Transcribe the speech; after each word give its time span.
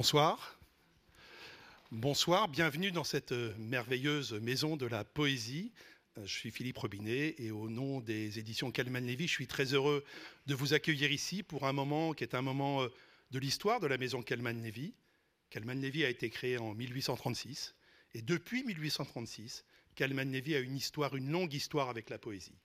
Bonsoir. 0.00 0.58
Bonsoir, 1.90 2.48
bienvenue 2.48 2.90
dans 2.90 3.04
cette 3.04 3.32
euh, 3.32 3.52
merveilleuse 3.58 4.32
maison 4.32 4.78
de 4.78 4.86
la 4.86 5.04
poésie. 5.04 5.72
Euh, 6.16 6.22
je 6.24 6.32
suis 6.32 6.50
Philippe 6.50 6.78
Robinet 6.78 7.34
et 7.36 7.50
au 7.50 7.68
nom 7.68 8.00
des 8.00 8.38
éditions 8.38 8.70
Calman 8.70 9.00
Lévy, 9.00 9.26
je 9.26 9.32
suis 9.32 9.46
très 9.46 9.74
heureux 9.74 10.02
de 10.46 10.54
vous 10.54 10.72
accueillir 10.72 11.12
ici 11.12 11.42
pour 11.42 11.66
un 11.66 11.74
moment 11.74 12.14
qui 12.14 12.24
est 12.24 12.34
un 12.34 12.40
moment 12.40 12.80
euh, 12.80 12.88
de 13.30 13.38
l'histoire 13.38 13.78
de 13.78 13.86
la 13.86 13.98
maison 13.98 14.22
Calman 14.22 14.62
Lévy. 14.62 14.94
Calman 15.50 15.74
Lévy 15.74 16.06
a 16.06 16.08
été 16.08 16.30
créé 16.30 16.56
en 16.56 16.72
1836 16.72 17.74
et 18.14 18.22
depuis 18.22 18.64
1836, 18.64 19.66
Calman 19.96 20.32
Lévy 20.32 20.54
a 20.54 20.60
une 20.60 20.76
histoire, 20.76 21.14
une 21.14 21.30
longue 21.30 21.52
histoire 21.52 21.90
avec 21.90 22.08
la 22.08 22.16
poésie. 22.16 22.56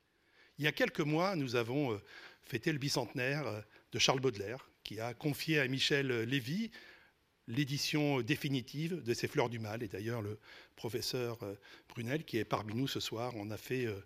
Il 0.57 0.63
y 0.63 0.69
a 0.69 0.71
quelques 0.71 1.01
mois, 1.01 1.35
nous 1.35 1.57
avons 1.57 1.99
fêté 2.43 2.71
le 2.71 2.77
bicentenaire 2.77 3.43
de 3.91 3.99
Charles 3.99 4.21
Baudelaire, 4.21 4.69
qui 4.85 5.01
a 5.01 5.13
confié 5.13 5.59
à 5.59 5.67
Michel 5.67 6.21
Lévy 6.21 6.71
l'édition 7.47 8.21
définitive 8.21 9.03
de 9.03 9.13
ces 9.13 9.27
fleurs 9.27 9.49
du 9.49 9.59
mal. 9.59 9.83
Et 9.83 9.87
d'ailleurs, 9.87 10.21
le 10.21 10.39
professeur 10.75 11.41
euh, 11.43 11.55
Brunel, 11.89 12.23
qui 12.23 12.37
est 12.37 12.45
parmi 12.45 12.73
nous 12.73 12.87
ce 12.87 12.99
soir, 12.99 13.33
on 13.35 13.51
a 13.51 13.57
fait 13.57 13.85
euh, 13.85 13.99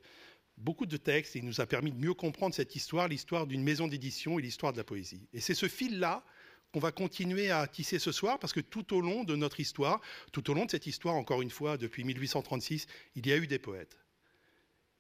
beaucoup 0.58 0.86
de 0.86 0.98
textes 0.98 1.36
et 1.36 1.42
nous 1.42 1.62
a 1.62 1.66
permis 1.66 1.92
de 1.92 1.98
mieux 1.98 2.14
comprendre 2.14 2.54
cette 2.54 2.76
histoire, 2.76 3.08
l'histoire 3.08 3.48
d'une 3.48 3.64
maison 3.64 3.88
d'édition 3.88 4.40
et 4.40 4.42
l'histoire 4.42 4.74
de 4.74 4.78
la 4.78 4.84
poésie. 4.84 5.28
Et 5.34 5.40
c'est 5.40 5.54
ce 5.54 5.68
fil-là 5.68 6.24
qu'on 6.72 6.80
va 6.80 6.92
continuer 6.92 7.50
à 7.50 7.66
tisser 7.68 7.98
ce 7.98 8.12
soir, 8.12 8.38
parce 8.38 8.54
que 8.54 8.60
tout 8.60 8.94
au 8.96 9.02
long 9.02 9.24
de 9.24 9.36
notre 9.36 9.60
histoire, 9.60 10.02
tout 10.32 10.52
au 10.52 10.54
long 10.54 10.66
de 10.66 10.72
cette 10.72 10.86
histoire, 10.86 11.16
encore 11.16 11.42
une 11.42 11.50
fois, 11.50 11.78
depuis 11.78 12.04
1836, 12.04 12.86
il 13.16 13.26
y 13.26 13.32
a 13.32 13.38
eu 13.38 13.48
des 13.48 13.58
poètes. 13.58 13.98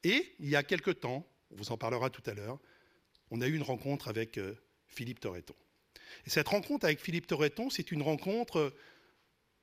Et 0.03 0.33
il 0.39 0.49
y 0.49 0.55
a 0.55 0.63
quelque 0.63 0.91
temps, 0.91 1.27
on 1.51 1.57
vous 1.57 1.71
en 1.71 1.77
parlera 1.77 2.09
tout 2.09 2.23
à 2.25 2.33
l'heure, 2.33 2.59
on 3.29 3.41
a 3.41 3.47
eu 3.47 3.53
une 3.53 3.61
rencontre 3.61 4.07
avec 4.07 4.37
euh, 4.37 4.55
Philippe 4.87 5.19
Torreton. 5.19 5.55
Et 6.25 6.29
cette 6.29 6.47
rencontre 6.47 6.85
avec 6.85 6.99
Philippe 6.99 7.27
Torreton, 7.27 7.69
c'est 7.69 7.91
une 7.91 8.01
rencontre 8.01 8.73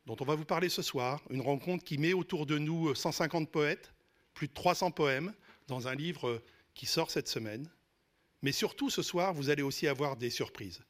dont 0.07 0.17
on 0.21 0.25
va 0.25 0.35
vous 0.35 0.45
parler 0.45 0.69
ce 0.69 0.83
soir, 0.83 1.23
une 1.31 1.41
rencontre 1.41 1.85
qui 1.85 1.99
met 1.99 2.13
autour 2.13 2.47
de 2.47 2.59
nous 2.59 2.95
150 2.95 3.49
euh, 3.49 3.51
poètes, 3.51 3.93
plus 4.35 4.49
de 4.49 4.53
300 4.53 4.93
poèmes, 4.93 5.33
dans 5.67 5.89
un 5.89 5.95
livre 5.95 6.29
euh, 6.29 6.45
qui 6.75 6.87
sort 6.87 7.11
cette 7.11 7.29
semaine. 7.29 7.69
Mais 8.43 8.53
surtout, 8.53 8.91
ce 8.91 9.03
soir, 9.03 9.35
vous 9.35 9.51
allez 9.51 9.63
aussi 9.63 9.89
avoir 9.89 10.17
des 10.17 10.31
surprises. 10.31 10.83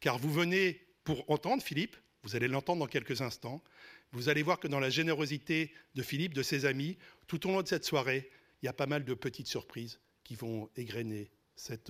Car 0.00 0.18
vous 0.18 0.32
venez 0.32 0.86
pour 1.04 1.30
entendre 1.30 1.62
Philippe, 1.62 1.96
vous 2.24 2.34
allez 2.34 2.48
l'entendre 2.48 2.80
dans 2.80 2.86
quelques 2.86 3.20
instants, 3.20 3.62
vous 4.12 4.28
allez 4.28 4.42
voir 4.42 4.58
que 4.58 4.68
dans 4.68 4.80
la 4.80 4.90
générosité 4.90 5.72
de 5.94 6.02
Philippe, 6.02 6.34
de 6.34 6.42
ses 6.42 6.64
amis, 6.64 6.98
tout 7.26 7.46
au 7.46 7.52
long 7.52 7.62
de 7.62 7.68
cette 7.68 7.84
soirée, 7.84 8.30
il 8.62 8.66
y 8.66 8.68
a 8.68 8.72
pas 8.72 8.86
mal 8.86 9.04
de 9.04 9.14
petites 9.14 9.46
surprises 9.46 10.00
qui 10.24 10.34
vont 10.34 10.70
égrener 10.76 11.30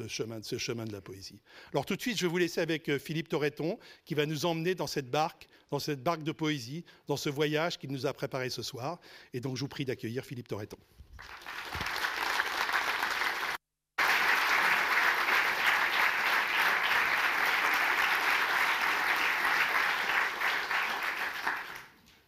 chemin, 0.08 0.42
ce 0.42 0.58
chemin 0.58 0.84
de 0.84 0.92
la 0.92 1.00
poésie. 1.00 1.40
Alors 1.72 1.86
tout 1.86 1.96
de 1.96 2.00
suite, 2.00 2.18
je 2.18 2.26
vais 2.26 2.30
vous 2.30 2.38
laisser 2.38 2.60
avec 2.60 2.88
euh, 2.88 2.98
Philippe 2.98 3.28
Torreton, 3.28 3.78
qui 4.04 4.14
va 4.14 4.26
nous 4.26 4.46
emmener 4.46 4.74
dans 4.74 4.86
cette 4.86 5.10
barque, 5.10 5.48
dans 5.70 5.78
cette 5.78 6.02
barque 6.02 6.22
de 6.22 6.32
poésie, 6.32 6.84
dans 7.06 7.16
ce 7.16 7.28
voyage 7.28 7.78
qu'il 7.78 7.90
nous 7.90 8.06
a 8.06 8.12
préparé 8.12 8.50
ce 8.50 8.62
soir. 8.62 9.00
Et 9.32 9.40
donc, 9.40 9.56
je 9.56 9.60
vous 9.60 9.68
prie 9.68 9.84
d'accueillir 9.84 10.24
Philippe 10.24 10.48
Torreton. 10.48 10.78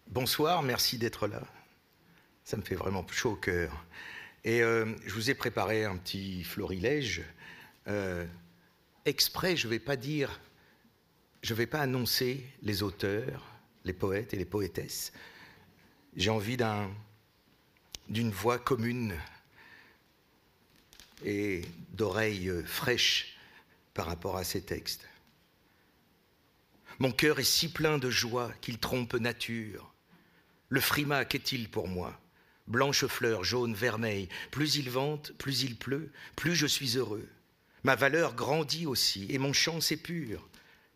Bonsoir, 0.09 0.63
merci 0.63 0.97
d'être 0.97 1.27
là. 1.27 1.43
Ça 2.43 2.57
me 2.57 2.63
fait 2.63 2.75
vraiment 2.75 3.07
chaud 3.09 3.33
au 3.33 3.37
cœur. 3.37 3.85
Et 4.47 4.63
euh, 4.63 4.95
je 5.05 5.13
vous 5.13 5.29
ai 5.29 5.35
préparé 5.35 5.85
un 5.85 5.97
petit 5.97 6.45
florilège. 6.45 7.25
Euh, 7.89 8.25
exprès, 9.05 9.57
je 9.57 9.67
ne 9.67 9.73
vais 9.73 9.81
pas 9.81 9.97
dire, 9.97 10.41
je 11.43 11.53
ne 11.53 11.59
vais 11.59 11.67
pas 11.67 11.81
annoncer 11.81 12.47
les 12.63 12.85
auteurs, 12.85 13.45
les 13.85 13.93
poètes 13.93 14.35
et 14.35 14.37
les 14.37 14.45
poétesses. 14.45 15.13
J'ai 16.17 16.31
envie 16.31 16.57
d'une 18.09 18.31
voix 18.31 18.61
commune 18.61 19.17
et 21.25 21.63
d'oreilles 21.95 22.53
fraîches 22.65 23.37
par 23.95 24.07
rapport 24.07 24.37
à 24.37 24.45
ces 24.45 24.63
textes. 24.63 25.09
Mon 27.01 27.11
cœur 27.11 27.41
est 27.41 27.45
si 27.45 27.69
plein 27.69 27.99
de 27.99 28.11
joie 28.11 28.53
qu'il 28.61 28.79
trompe 28.79 29.15
nature. 29.15 29.93
Le 30.69 30.81
frimac 30.81 31.35
est-il 31.35 31.69
pour 31.69 31.89
moi? 31.89 32.17
Blanche 32.69 33.07
fleur, 33.07 33.45
jaune, 33.45 33.75
vermeille, 33.75 34.29
plus 34.51 34.77
il 34.77 34.91
vente, 34.91 35.33
plus 35.39 35.63
il 35.63 35.77
pleut, 35.77 36.11
plus 36.35 36.55
je 36.55 36.67
suis 36.67 36.97
heureux. 36.97 37.29
Ma 37.85 37.95
valeur 37.95 38.35
grandit 38.35 38.87
aussi, 38.87 39.27
et 39.31 39.39
mon 39.39 39.53
chant 39.53 39.81
s'épure. 39.81 40.49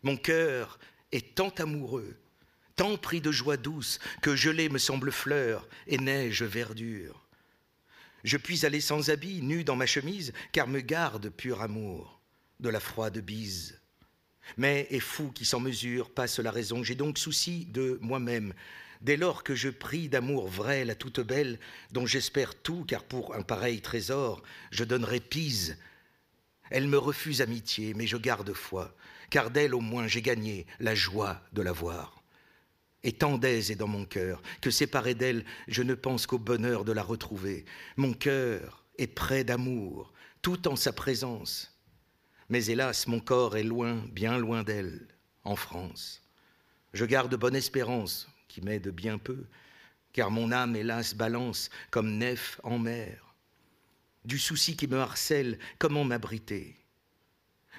Mon 0.03 0.17
cœur 0.17 0.79
est 1.11 1.35
tant 1.35 1.53
amoureux, 1.57 2.17
tant 2.75 2.97
pris 2.97 3.21
de 3.21 3.31
joie 3.31 3.57
douce, 3.57 3.99
que 4.21 4.35
gelée 4.35 4.67
me 4.67 4.77
semble 4.77 5.11
fleur, 5.11 5.67
et 5.87 5.97
neige 5.97 6.43
verdure. 6.43 7.25
Je 8.23 8.37
puis 8.37 8.65
aller 8.65 8.81
sans 8.81 9.09
habit, 9.09 9.41
nu 9.41 9.63
dans 9.63 9.75
ma 9.75 9.85
chemise, 9.85 10.33
car 10.51 10.67
me 10.67 10.81
garde 10.81 11.29
pur 11.29 11.61
amour 11.61 12.21
de 12.59 12.69
la 12.69 12.79
froide 12.79 13.17
bise. 13.19 13.79
Mais 14.57 14.87
est 14.89 14.99
fou 14.99 15.31
qui 15.31 15.45
sans 15.45 15.59
mesure 15.59 16.13
passe 16.13 16.39
la 16.39 16.51
raison, 16.51 16.83
j'ai 16.83 16.95
donc 16.95 17.17
souci 17.17 17.65
de 17.65 17.97
moi-même, 18.01 18.53
dès 19.01 19.17
lors 19.17 19.43
que 19.43 19.55
je 19.55 19.69
prie 19.69 20.09
d'amour 20.09 20.47
vrai 20.47 20.85
la 20.85 20.95
toute 20.95 21.19
belle, 21.19 21.59
dont 21.91 22.05
j'espère 22.05 22.55
tout, 22.55 22.85
car 22.85 23.03
pour 23.03 23.35
un 23.35 23.41
pareil 23.41 23.81
trésor, 23.81 24.43
je 24.71 24.83
donnerai 24.83 25.19
Pise. 25.19 25.77
Elle 26.69 26.87
me 26.87 26.97
refuse 26.97 27.41
amitié, 27.41 27.93
mais 27.93 28.07
je 28.07 28.17
garde 28.17 28.53
foi, 28.53 28.95
car 29.29 29.51
d'elle 29.51 29.75
au 29.75 29.81
moins 29.81 30.07
j'ai 30.07 30.21
gagné 30.21 30.65
la 30.79 30.95
joie 30.95 31.41
de 31.53 31.61
la 31.61 31.71
voir. 31.71 32.23
Et 33.03 33.13
tant 33.13 33.37
d'aise 33.37 33.71
est 33.71 33.75
dans 33.75 33.87
mon 33.87 34.05
cœur, 34.05 34.41
que 34.61 34.69
séparé 34.69 35.15
d'elle, 35.15 35.43
je 35.67 35.81
ne 35.81 35.95
pense 35.95 36.27
qu'au 36.27 36.37
bonheur 36.37 36.85
de 36.85 36.91
la 36.91 37.01
retrouver. 37.01 37.65
Mon 37.97 38.13
cœur 38.13 38.85
est 38.99 39.07
près 39.07 39.43
d'amour, 39.43 40.13
tout 40.41 40.67
en 40.67 40.75
sa 40.75 40.93
présence. 40.93 41.79
Mais 42.49 42.65
hélas, 42.65 43.07
mon 43.07 43.19
corps 43.19 43.57
est 43.57 43.63
loin, 43.63 44.03
bien 44.11 44.37
loin 44.37 44.63
d'elle, 44.63 45.07
en 45.43 45.55
France. 45.55 46.21
Je 46.93 47.05
garde 47.05 47.35
bonne 47.35 47.55
espérance, 47.55 48.27
qui 48.51 48.61
m'aide 48.61 48.89
bien 48.89 49.17
peu, 49.17 49.45
car 50.11 50.29
mon 50.29 50.51
âme, 50.51 50.75
hélas, 50.75 51.15
balance 51.15 51.69
comme 51.89 52.17
nef 52.17 52.59
en 52.63 52.77
mer. 52.77 53.33
Du 54.25 54.37
souci 54.37 54.75
qui 54.75 54.87
me 54.87 54.99
harcèle, 54.99 55.57
comment 55.79 56.03
m'abriter? 56.03 56.75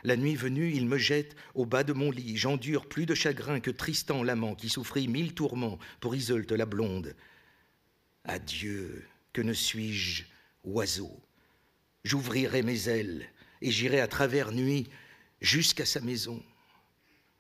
La 0.02 0.16
nuit 0.16 0.34
venue, 0.34 0.72
il 0.72 0.86
me 0.86 0.96
jette 0.96 1.36
au 1.54 1.66
bas 1.66 1.84
de 1.84 1.92
mon 1.92 2.10
lit, 2.10 2.36
j'endure 2.36 2.88
plus 2.88 3.06
de 3.06 3.14
chagrin 3.14 3.60
que 3.60 3.70
Tristan 3.70 4.22
l'amant 4.22 4.54
qui 4.54 4.68
souffrit 4.68 5.06
mille 5.06 5.34
tourments 5.34 5.78
pour 6.00 6.16
Iseult 6.16 6.46
la 6.50 6.66
blonde. 6.66 7.14
Adieu, 8.24 9.04
que 9.32 9.42
ne 9.42 9.52
suis-je 9.52 10.24
oiseau? 10.64 11.20
J'ouvrirai 12.02 12.62
mes 12.62 12.88
ailes 12.88 13.28
et 13.60 13.70
j'irai 13.70 14.00
à 14.00 14.08
travers 14.08 14.50
nuit 14.50 14.88
jusqu'à 15.40 15.84
sa 15.84 16.00
maison. 16.00 16.42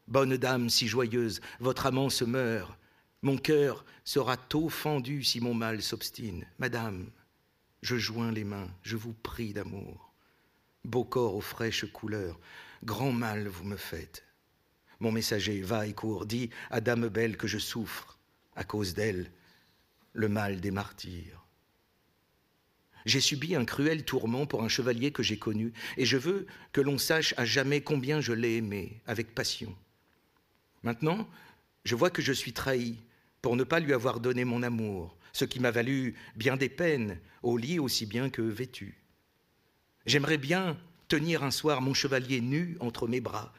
Bonne 0.06 0.36
dame 0.36 0.68
si 0.68 0.86
joyeuse, 0.86 1.40
votre 1.58 1.86
amant 1.86 2.10
se 2.10 2.24
meurt, 2.24 2.78
mon 3.22 3.38
cœur 3.38 3.84
sera 4.04 4.36
tôt 4.36 4.68
fendu 4.68 5.22
si 5.22 5.40
mon 5.40 5.54
mal 5.54 5.80
s'obstine. 5.80 6.44
Madame, 6.58 7.08
je 7.80 7.96
joins 7.96 8.32
les 8.32 8.44
mains, 8.44 8.68
je 8.82 8.96
vous 8.96 9.12
prie 9.12 9.52
d'amour. 9.52 10.12
Beau 10.84 11.04
corps 11.04 11.36
aux 11.36 11.40
fraîches 11.40 11.90
couleurs, 11.92 12.40
grand 12.82 13.12
mal 13.12 13.46
vous 13.46 13.64
me 13.64 13.76
faites. 13.76 14.24
Mon 14.98 15.12
messager 15.12 15.62
va 15.62 15.86
et 15.86 15.94
court, 15.94 16.26
dit 16.26 16.50
à 16.70 16.80
Dame 16.80 17.08
belle 17.08 17.36
que 17.36 17.46
je 17.46 17.58
souffre, 17.58 18.18
à 18.56 18.64
cause 18.64 18.94
d'elle, 18.94 19.30
le 20.12 20.28
mal 20.28 20.60
des 20.60 20.72
martyrs. 20.72 21.46
J'ai 23.04 23.20
subi 23.20 23.56
un 23.56 23.64
cruel 23.64 24.04
tourment 24.04 24.46
pour 24.46 24.62
un 24.62 24.68
chevalier 24.68 25.10
que 25.12 25.22
j'ai 25.22 25.38
connu, 25.38 25.72
et 25.96 26.04
je 26.04 26.16
veux 26.16 26.46
que 26.72 26.80
l'on 26.80 26.98
sache 26.98 27.34
à 27.36 27.44
jamais 27.44 27.80
combien 27.80 28.20
je 28.20 28.32
l'ai 28.32 28.56
aimé, 28.56 29.00
avec 29.06 29.34
passion. 29.34 29.76
Maintenant, 30.82 31.28
je 31.84 31.96
vois 31.96 32.10
que 32.10 32.22
je 32.22 32.32
suis 32.32 32.52
trahi, 32.52 32.96
pour 33.42 33.56
ne 33.56 33.64
pas 33.64 33.80
lui 33.80 33.92
avoir 33.92 34.20
donné 34.20 34.44
mon 34.44 34.62
amour, 34.62 35.16
ce 35.32 35.44
qui 35.44 35.60
m'a 35.60 35.72
valu 35.72 36.14
bien 36.36 36.56
des 36.56 36.68
peines, 36.68 37.18
au 37.42 37.56
lit 37.56 37.80
aussi 37.80 38.06
bien 38.06 38.30
que 38.30 38.42
vêtu. 38.42 39.02
J'aimerais 40.06 40.38
bien 40.38 40.78
tenir 41.08 41.42
un 41.42 41.50
soir 41.50 41.82
mon 41.82 41.92
chevalier 41.92 42.40
nu 42.40 42.76
entre 42.80 43.08
mes 43.08 43.20
bras. 43.20 43.52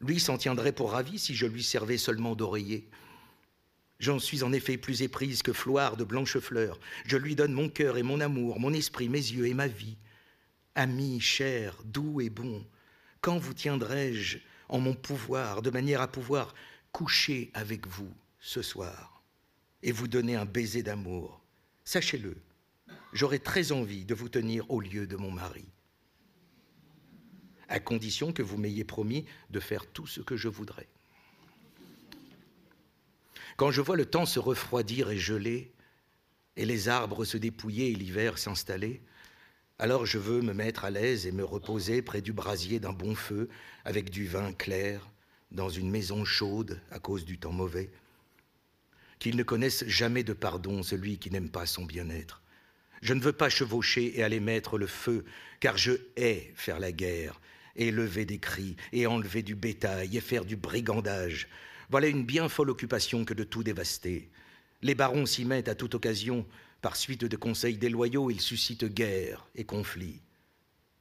Lui 0.00 0.20
s'en 0.20 0.38
tiendrait 0.38 0.72
pour 0.72 0.92
ravi 0.92 1.18
si 1.18 1.34
je 1.34 1.46
lui 1.46 1.62
servais 1.62 1.98
seulement 1.98 2.36
d'oreiller. 2.36 2.88
J'en 3.98 4.18
suis 4.18 4.42
en 4.42 4.52
effet 4.52 4.76
plus 4.76 5.02
éprise 5.02 5.42
que 5.42 5.52
Floire 5.52 5.96
de 5.96 6.04
blanches 6.04 6.38
fleurs. 6.38 6.78
Je 7.06 7.16
lui 7.16 7.34
donne 7.34 7.52
mon 7.52 7.68
cœur 7.68 7.96
et 7.96 8.02
mon 8.02 8.20
amour, 8.20 8.60
mon 8.60 8.72
esprit, 8.72 9.08
mes 9.08 9.18
yeux 9.18 9.46
et 9.46 9.54
ma 9.54 9.66
vie. 9.66 9.96
Ami 10.74 11.20
cher, 11.20 11.78
doux 11.84 12.20
et 12.20 12.28
bon, 12.28 12.66
quand 13.20 13.38
vous 13.38 13.54
tiendrai-je 13.54 14.38
en 14.68 14.80
mon 14.80 14.94
pouvoir, 14.94 15.62
de 15.62 15.70
manière 15.70 16.00
à 16.00 16.08
pouvoir 16.08 16.54
coucher 16.92 17.50
avec 17.54 17.86
vous 17.86 18.12
ce 18.40 18.60
soir? 18.60 19.13
Et 19.84 19.92
vous 19.92 20.08
donner 20.08 20.34
un 20.34 20.46
baiser 20.46 20.82
d'amour. 20.82 21.40
Sachez-le, 21.84 22.36
j'aurais 23.12 23.38
très 23.38 23.70
envie 23.70 24.06
de 24.06 24.14
vous 24.14 24.30
tenir 24.30 24.68
au 24.70 24.80
lieu 24.80 25.06
de 25.06 25.14
mon 25.14 25.30
mari, 25.30 25.66
à 27.68 27.78
condition 27.78 28.32
que 28.32 28.42
vous 28.42 28.56
m'ayez 28.56 28.84
promis 28.84 29.26
de 29.50 29.60
faire 29.60 29.86
tout 29.86 30.06
ce 30.06 30.22
que 30.22 30.36
je 30.36 30.48
voudrais. 30.48 30.88
Quand 33.56 33.70
je 33.70 33.82
vois 33.82 33.96
le 33.96 34.06
temps 34.06 34.26
se 34.26 34.40
refroidir 34.40 35.10
et 35.10 35.18
geler, 35.18 35.70
et 36.56 36.64
les 36.64 36.88
arbres 36.88 37.24
se 37.24 37.36
dépouiller 37.36 37.90
et 37.90 37.94
l'hiver 37.94 38.38
s'installer, 38.38 39.02
alors 39.78 40.06
je 40.06 40.18
veux 40.18 40.40
me 40.40 40.54
mettre 40.54 40.84
à 40.84 40.90
l'aise 40.90 41.26
et 41.26 41.32
me 41.32 41.44
reposer 41.44 42.00
près 42.00 42.22
du 42.22 42.32
brasier 42.32 42.80
d'un 42.80 42.92
bon 42.92 43.14
feu, 43.14 43.50
avec 43.84 44.08
du 44.08 44.26
vin 44.26 44.52
clair, 44.54 45.06
dans 45.50 45.68
une 45.68 45.90
maison 45.90 46.24
chaude 46.24 46.80
à 46.90 46.98
cause 46.98 47.26
du 47.26 47.38
temps 47.38 47.52
mauvais. 47.52 47.90
Qu'il 49.18 49.36
ne 49.36 49.42
connaisse 49.42 49.84
jamais 49.86 50.24
de 50.24 50.32
pardon 50.32 50.82
celui 50.82 51.18
qui 51.18 51.30
n'aime 51.30 51.50
pas 51.50 51.66
son 51.66 51.84
bien-être. 51.84 52.42
Je 53.02 53.14
ne 53.14 53.20
veux 53.20 53.32
pas 53.32 53.48
chevaucher 53.48 54.18
et 54.18 54.22
aller 54.22 54.40
mettre 54.40 54.78
le 54.78 54.86
feu, 54.86 55.24
car 55.60 55.76
je 55.76 55.92
hais 56.16 56.52
faire 56.56 56.80
la 56.80 56.90
guerre, 56.90 57.40
et 57.76 57.90
lever 57.90 58.24
des 58.24 58.38
cris, 58.38 58.76
et 58.92 59.06
enlever 59.06 59.42
du 59.42 59.54
bétail, 59.54 60.16
et 60.16 60.20
faire 60.20 60.44
du 60.44 60.56
brigandage. 60.56 61.48
Voilà 61.90 62.08
une 62.08 62.24
bien 62.24 62.48
folle 62.48 62.70
occupation 62.70 63.24
que 63.24 63.34
de 63.34 63.44
tout 63.44 63.62
dévaster. 63.62 64.30
Les 64.82 64.94
barons 64.94 65.26
s'y 65.26 65.44
mettent 65.44 65.68
à 65.68 65.74
toute 65.74 65.94
occasion, 65.94 66.46
par 66.80 66.96
suite 66.96 67.24
de 67.24 67.36
conseils 67.36 67.78
déloyaux, 67.78 68.30
ils 68.30 68.40
suscitent 68.40 68.84
guerre 68.84 69.46
et 69.54 69.64
conflit. 69.64 70.20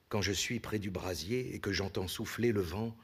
Quand 0.09 0.21
je 0.21 0.31
suis 0.31 0.59
près 0.59 0.79
du 0.79 0.91
brasier 0.91 1.55
et 1.55 1.59
que 1.59 1.73
j'entends 1.73 2.07
souffler 2.07 2.51
le 2.51 2.61
vent, 2.61 2.95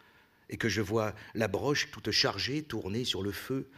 et 0.49 0.57
que 0.57 0.69
je 0.69 0.81
vois 0.81 1.13
la 1.35 1.47
broche 1.47 1.91
toute 1.91 2.11
chargée 2.11 2.63
tourner 2.63 3.03
sur 3.05 3.21
le 3.21 3.31
feu, 3.31 3.69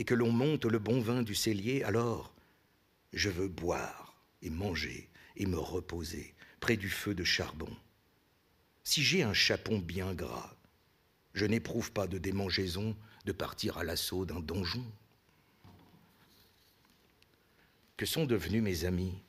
et 0.00 0.04
que 0.04 0.14
l'on 0.14 0.32
monte 0.32 0.64
le 0.64 0.78
bon 0.78 0.98
vin 0.98 1.22
du 1.22 1.34
cellier, 1.34 1.82
alors 1.82 2.32
je 3.12 3.28
veux 3.28 3.48
boire 3.48 4.14
et 4.40 4.48
manger 4.48 5.10
et 5.36 5.44
me 5.44 5.58
reposer 5.58 6.34
près 6.58 6.78
du 6.78 6.88
feu 6.88 7.14
de 7.14 7.22
charbon. 7.22 7.68
Si 8.82 9.02
j'ai 9.02 9.22
un 9.22 9.34
chapon 9.34 9.78
bien 9.78 10.14
gras, 10.14 10.56
je 11.34 11.44
n'éprouve 11.44 11.92
pas 11.92 12.06
de 12.06 12.16
démangeaison 12.16 12.96
de 13.26 13.32
partir 13.32 13.76
à 13.76 13.84
l'assaut 13.84 14.24
d'un 14.24 14.40
donjon. 14.40 14.90
Que 17.98 18.06
sont 18.06 18.24
devenus 18.24 18.62
mes 18.62 18.86
amis 18.86 19.20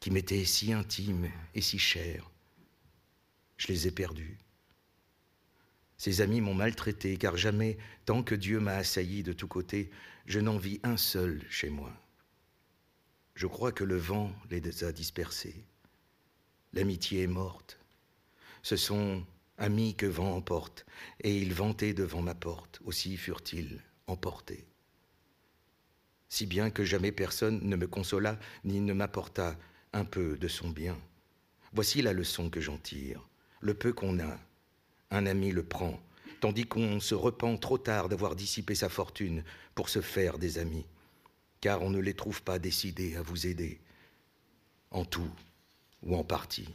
qui 0.00 0.10
m'étaient 0.10 0.46
si 0.46 0.72
intimes 0.72 1.30
et 1.54 1.60
si 1.60 1.78
chers? 1.78 2.30
Je 3.58 3.68
les 3.68 3.86
ai 3.86 3.90
perdus. 3.90 4.38
Ces 5.96 6.20
amis 6.20 6.40
m'ont 6.40 6.54
maltraité, 6.54 7.16
car 7.16 7.36
jamais, 7.36 7.78
tant 8.04 8.22
que 8.22 8.34
Dieu 8.34 8.60
m'a 8.60 8.76
assailli 8.76 9.22
de 9.22 9.32
tous 9.32 9.48
côtés, 9.48 9.90
je 10.26 10.40
n'en 10.40 10.56
vis 10.56 10.80
un 10.82 10.96
seul 10.96 11.42
chez 11.48 11.70
moi. 11.70 11.92
Je 13.34 13.46
crois 13.46 13.72
que 13.72 13.84
le 13.84 13.96
vent 13.96 14.32
les 14.50 14.84
a 14.84 14.92
dispersés. 14.92 15.64
L'amitié 16.72 17.22
est 17.22 17.28
morte. 17.28 17.78
Ce 18.62 18.76
sont 18.76 19.24
amis 19.58 19.94
que 19.94 20.06
vent 20.06 20.34
emporte, 20.34 20.86
et 21.20 21.36
ils 21.36 21.54
vantaient 21.54 21.94
devant 21.94 22.22
ma 22.22 22.34
porte, 22.34 22.80
aussi 22.84 23.16
furent-ils 23.16 23.80
emportés. 24.06 24.66
Si 26.28 26.46
bien 26.46 26.70
que 26.70 26.84
jamais 26.84 27.12
personne 27.12 27.60
ne 27.62 27.76
me 27.76 27.86
consola 27.86 28.38
ni 28.64 28.80
ne 28.80 28.92
m'apporta 28.92 29.56
un 29.92 30.04
peu 30.04 30.36
de 30.36 30.48
son 30.48 30.70
bien. 30.70 30.98
Voici 31.72 32.02
la 32.02 32.12
leçon 32.12 32.50
que 32.50 32.60
j'en 32.60 32.78
tire. 32.78 33.28
Le 33.60 33.74
peu 33.74 33.92
qu'on 33.92 34.18
a, 34.18 34.38
un 35.14 35.26
ami 35.26 35.52
le 35.52 35.62
prend, 35.62 36.00
tandis 36.40 36.66
qu'on 36.66 37.00
se 37.00 37.14
repent 37.14 37.56
trop 37.56 37.78
tard 37.78 38.08
d'avoir 38.08 38.34
dissipé 38.34 38.74
sa 38.74 38.88
fortune 38.88 39.44
pour 39.74 39.88
se 39.88 40.00
faire 40.00 40.38
des 40.38 40.58
amis, 40.58 40.86
car 41.60 41.82
on 41.82 41.90
ne 41.90 42.00
les 42.00 42.14
trouve 42.14 42.42
pas 42.42 42.58
décidés 42.58 43.16
à 43.16 43.22
vous 43.22 43.46
aider, 43.46 43.80
en 44.90 45.04
tout 45.04 45.30
ou 46.02 46.16
en 46.16 46.24
partie. 46.24 46.68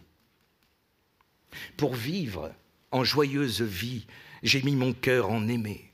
Pour 1.77 1.93
vivre 1.93 2.53
en 2.91 3.03
joyeuse 3.03 3.61
vie, 3.61 4.07
j'ai 4.41 4.61
mis 4.61 4.75
mon 4.75 4.93
cœur 4.93 5.29
en 5.29 5.47
aimer, 5.47 5.91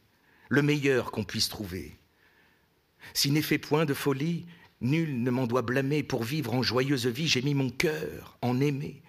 le 0.50 0.62
meilleur 0.62 1.12
qu'on 1.12 1.24
puisse 1.24 1.50
trouver. 1.50 1.98
S'il 3.14 3.34
n'est 3.34 3.42
fait 3.42 3.58
point 3.58 3.86
de 3.86 3.94
folie, 3.94 4.46
nul 4.82 5.22
ne 5.22 5.32
m'en 5.32 5.48
doit 5.48 5.62
blâmer. 5.62 6.04
Pour 6.04 6.24
vivre 6.24 6.54
en 6.54 6.64
joyeuse 6.64 7.08
vie, 7.08 7.28
j'ai 7.28 7.42
mis 7.42 7.54
mon 7.54 7.70
cœur 7.70 8.38
en 8.42 8.60
aimer. 8.60 9.02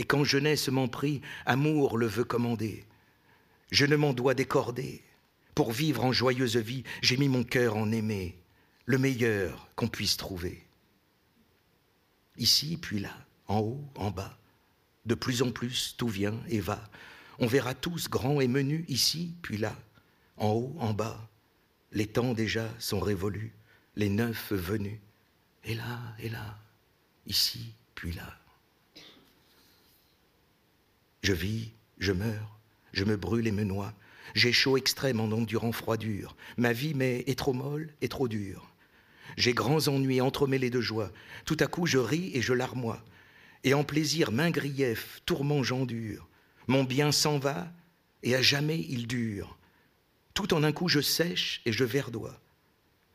Et 0.00 0.04
quand 0.04 0.24
jeunesse 0.24 0.68
m'en 0.68 0.88
prie, 0.88 1.20
amour 1.44 1.98
le 1.98 2.06
veut 2.06 2.24
commander. 2.24 2.86
Je 3.70 3.84
ne 3.84 3.96
m'en 3.96 4.14
dois 4.14 4.32
décorder. 4.32 5.04
Pour 5.54 5.72
vivre 5.72 6.06
en 6.06 6.10
joyeuse 6.10 6.56
vie, 6.56 6.84
j'ai 7.02 7.18
mis 7.18 7.28
mon 7.28 7.44
cœur 7.44 7.76
en 7.76 7.92
aimer, 7.92 8.38
le 8.86 8.96
meilleur 8.96 9.68
qu'on 9.76 9.88
puisse 9.88 10.16
trouver. 10.16 10.64
Ici, 12.38 12.78
puis 12.80 12.98
là, 12.98 13.14
en 13.46 13.58
haut, 13.58 13.84
en 13.94 14.10
bas, 14.10 14.38
de 15.04 15.14
plus 15.14 15.42
en 15.42 15.50
plus, 15.50 15.94
tout 15.98 16.08
vient 16.08 16.40
et 16.48 16.60
va. 16.60 16.88
On 17.38 17.46
verra 17.46 17.74
tous 17.74 18.08
grands 18.08 18.40
et 18.40 18.48
menus, 18.48 18.86
ici, 18.88 19.34
puis 19.42 19.58
là, 19.58 19.76
en 20.38 20.48
haut, 20.48 20.76
en 20.78 20.94
bas. 20.94 21.28
Les 21.92 22.06
temps 22.06 22.32
déjà 22.32 22.66
sont 22.78 23.00
révolus, 23.00 23.52
les 23.96 24.08
neufs 24.08 24.54
venus, 24.54 24.98
et 25.62 25.74
là, 25.74 25.98
et 26.20 26.30
là, 26.30 26.56
ici, 27.26 27.74
puis 27.94 28.12
là. 28.12 28.40
Je 31.22 31.32
vis, 31.32 31.72
je 31.98 32.12
meurs, 32.12 32.58
je 32.92 33.04
me 33.04 33.16
brûle 33.16 33.46
et 33.46 33.52
me 33.52 33.64
noie. 33.64 33.92
J'ai 34.34 34.52
chaud 34.52 34.76
extrême 34.76 35.20
en 35.20 35.32
endurant 35.32 35.72
froidure. 35.72 36.36
Ma 36.56 36.72
vie 36.72 36.94
m'est 36.94 37.24
est 37.26 37.38
trop 37.38 37.52
molle 37.52 37.92
et 38.00 38.08
trop 38.08 38.28
dure. 38.28 38.72
J'ai 39.36 39.52
grands 39.52 39.88
ennuis 39.88 40.20
entremêlés 40.20 40.70
de 40.70 40.80
joie. 40.80 41.10
Tout 41.44 41.56
à 41.60 41.66
coup 41.66 41.86
je 41.86 41.98
ris 41.98 42.30
et 42.34 42.42
je 42.42 42.52
larmoie. 42.52 43.04
Et 43.64 43.74
en 43.74 43.84
plaisir 43.84 44.32
main 44.32 44.50
grief, 44.50 45.20
tourment 45.26 45.62
j'endure. 45.62 46.28
Mon 46.66 46.84
bien 46.84 47.12
s'en 47.12 47.38
va 47.38 47.72
et 48.22 48.34
à 48.34 48.42
jamais 48.42 48.84
il 48.88 49.06
dure. 49.06 49.58
Tout 50.34 50.54
en 50.54 50.62
un 50.62 50.72
coup 50.72 50.88
je 50.88 51.00
sèche 51.00 51.60
et 51.66 51.72
je 51.72 51.84
verdois. 51.84 52.40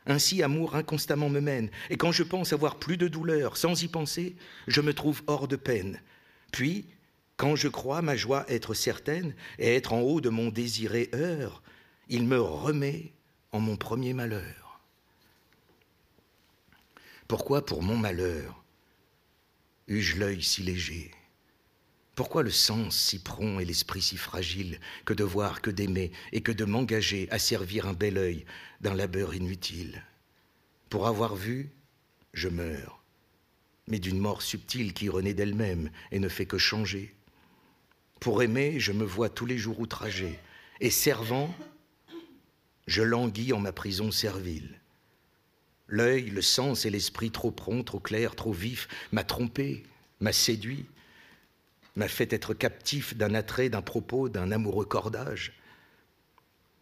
Ainsi 0.07 0.43
amour 0.43 0.75
inconstamment 0.75 1.29
me 1.29 1.39
mène, 1.39 1.71
et 1.89 1.97
quand 1.97 2.11
je 2.11 2.21
pense 2.21 2.53
avoir 2.53 2.77
plus 2.77 2.97
de 2.97 3.07
douleur, 3.07 3.57
sans 3.57 3.81
y 3.81 3.87
penser, 3.87 4.35
je 4.67 4.81
me 4.81 4.93
trouve 4.93 5.23
hors 5.25 5.47
de 5.47 5.55
peine. 5.55 5.99
Puis, 6.51 6.85
quand 7.37 7.55
je 7.55 7.67
crois 7.67 8.01
ma 8.01 8.15
joie 8.15 8.45
être 8.49 8.73
certaine 8.73 9.35
et 9.59 9.75
être 9.75 9.93
en 9.93 10.01
haut 10.01 10.21
de 10.21 10.29
mon 10.29 10.49
désiré 10.49 11.09
heure, 11.13 11.61
il 12.07 12.25
me 12.25 12.39
remet 12.39 13.13
en 13.51 13.59
mon 13.59 13.75
premier 13.75 14.13
malheur. 14.13 14.79
Pourquoi 17.27 17.65
pour 17.65 17.81
mon 17.81 17.97
malheur 17.97 18.63
eus-je 19.87 20.17
l'œil 20.17 20.41
si 20.41 20.63
léger? 20.63 21.11
Pourquoi 22.15 22.43
le 22.43 22.51
sens 22.51 22.97
si 22.97 23.21
prompt 23.21 23.59
et 23.59 23.65
l'esprit 23.65 24.01
si 24.01 24.15
fragile 24.15 24.79
que 25.03 25.13
de 25.13 25.25
voir, 25.25 25.61
que 25.61 25.69
d'aimer 25.69 26.11
et 26.31 26.41
que 26.41 26.53
de 26.53 26.63
m'engager 26.63 27.27
à 27.29 27.39
servir 27.39 27.87
un 27.87 27.93
bel 27.93 28.17
œil 28.17 28.45
d'un 28.79 28.93
labeur 28.93 29.35
inutile? 29.35 30.01
Pour 30.89 31.07
avoir 31.07 31.35
vu, 31.35 31.71
je 32.33 32.47
meurs, 32.47 33.03
mais 33.87 33.99
d'une 33.99 34.19
mort 34.19 34.41
subtile 34.41 34.93
qui 34.93 35.09
renaît 35.09 35.33
d'elle-même 35.33 35.91
et 36.11 36.19
ne 36.19 36.29
fait 36.29 36.45
que 36.45 36.57
changer. 36.57 37.13
Pour 38.25 38.41
aimer, 38.41 38.79
je 38.79 38.91
me 38.91 39.03
vois 39.05 39.29
tous 39.29 39.45
les 39.45 39.59
jours 39.59 39.79
outragé, 39.79 40.39
et 40.81 40.89
servant, 40.89 41.53
je 42.87 43.03
languis 43.03 43.53
en 43.53 43.59
ma 43.59 43.71
prison 43.71 44.09
servile. 44.09 44.81
L'œil, 45.87 46.31
le 46.31 46.41
sens 46.41 46.87
et 46.87 46.89
l'esprit 46.89 47.29
trop 47.29 47.51
prompt, 47.51 47.83
trop 47.83 47.99
clair, 47.99 48.35
trop 48.35 48.51
vif, 48.51 48.87
m'a 49.11 49.23
trompé, 49.23 49.83
m'a 50.21 50.33
séduit, 50.33 50.87
m'a 51.95 52.07
fait 52.07 52.33
être 52.33 52.55
captif 52.55 53.15
d'un 53.15 53.35
attrait, 53.35 53.69
d'un 53.69 53.83
propos, 53.83 54.27
d'un 54.27 54.51
amoureux 54.51 54.85
cordage. 54.85 55.53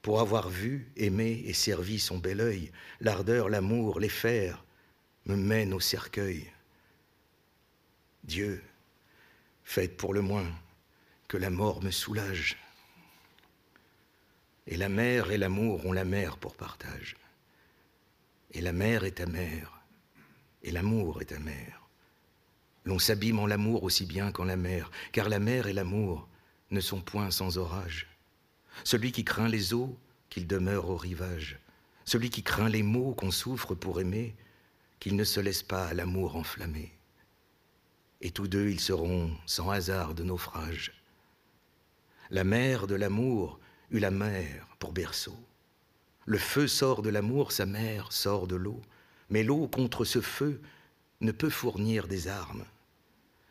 Pour 0.01 0.21
avoir 0.21 0.47
vu, 0.47 0.93
aimé 0.95 1.43
et 1.45 1.53
servi 1.53 1.99
son 1.99 2.19
bel 2.19 2.39
œil, 2.39 2.71
l'ardeur, 3.01 3.49
l'amour, 3.49 3.99
les 3.99 4.07
fers 4.07 4.63
me 5.25 5.35
mènent 5.35 5.73
au 5.73 5.81
cercueil. 5.81 6.49
Dieu, 8.23 8.63
faites 9.65 9.97
pour 9.97 10.13
le 10.13 10.21
moins 10.21 10.49
que 11.27 11.37
la 11.37 11.49
mort 11.49 11.83
me 11.83 11.91
soulage. 11.91 12.57
Et 14.67 14.77
la 14.77 14.89
mer 14.89 15.31
et 15.31 15.37
l'amour 15.37 15.85
ont 15.85 15.91
la 15.91 16.05
mer 16.05 16.37
pour 16.37 16.55
partage. 16.55 17.15
Et 18.51 18.61
la 18.61 18.71
mer 18.71 19.03
est 19.03 19.19
amère, 19.19 19.81
et 20.61 20.71
l'amour 20.71 21.21
est 21.21 21.31
amer. 21.31 21.87
L'on 22.85 22.99
s'abîme 22.99 23.39
en 23.39 23.47
l'amour 23.47 23.83
aussi 23.83 24.05
bien 24.05 24.31
qu'en 24.31 24.43
la 24.43 24.57
mer, 24.57 24.91
car 25.11 25.29
la 25.29 25.39
mer 25.39 25.67
et 25.67 25.73
l'amour 25.73 26.27
ne 26.71 26.79
sont 26.79 27.01
point 27.01 27.31
sans 27.31 27.57
orage. 27.57 28.07
Celui 28.83 29.11
qui 29.11 29.23
craint 29.23 29.47
les 29.47 29.73
eaux, 29.73 29.97
qu'il 30.29 30.47
demeure 30.47 30.89
au 30.89 30.97
rivage. 30.97 31.59
Celui 32.05 32.29
qui 32.29 32.43
craint 32.43 32.69
les 32.69 32.83
maux 32.83 33.13
qu'on 33.13 33.31
souffre 33.31 33.75
pour 33.75 34.01
aimer, 34.01 34.35
qu'il 34.99 35.15
ne 35.15 35.23
se 35.23 35.39
laisse 35.39 35.63
pas 35.63 35.87
à 35.87 35.93
l'amour 35.93 36.35
enflammer. 36.35 36.91
Et 38.21 38.31
tous 38.31 38.47
deux, 38.47 38.69
ils 38.69 38.79
seront 38.79 39.31
sans 39.45 39.69
hasard 39.69 40.13
de 40.13 40.23
naufrage. 40.23 40.93
La 42.33 42.43
mère 42.43 42.87
de 42.87 42.95
l'amour 42.95 43.59
eut 43.91 43.99
la 43.99 44.09
mer 44.09 44.67
pour 44.79 44.91
berceau. 44.91 45.37
Le 46.25 46.39
feu 46.39 46.67
sort 46.67 47.03
de 47.03 47.09
l'amour, 47.09 47.51
sa 47.51 47.67
mère 47.67 48.11
sort 48.11 48.47
de 48.47 48.55
l'eau. 48.55 48.81
Mais 49.29 49.43
l'eau 49.43 49.67
contre 49.67 50.03
ce 50.03 50.19
feu 50.19 50.59
ne 51.21 51.31
peut 51.31 51.51
fournir 51.51 52.07
des 52.07 52.27
armes. 52.27 52.65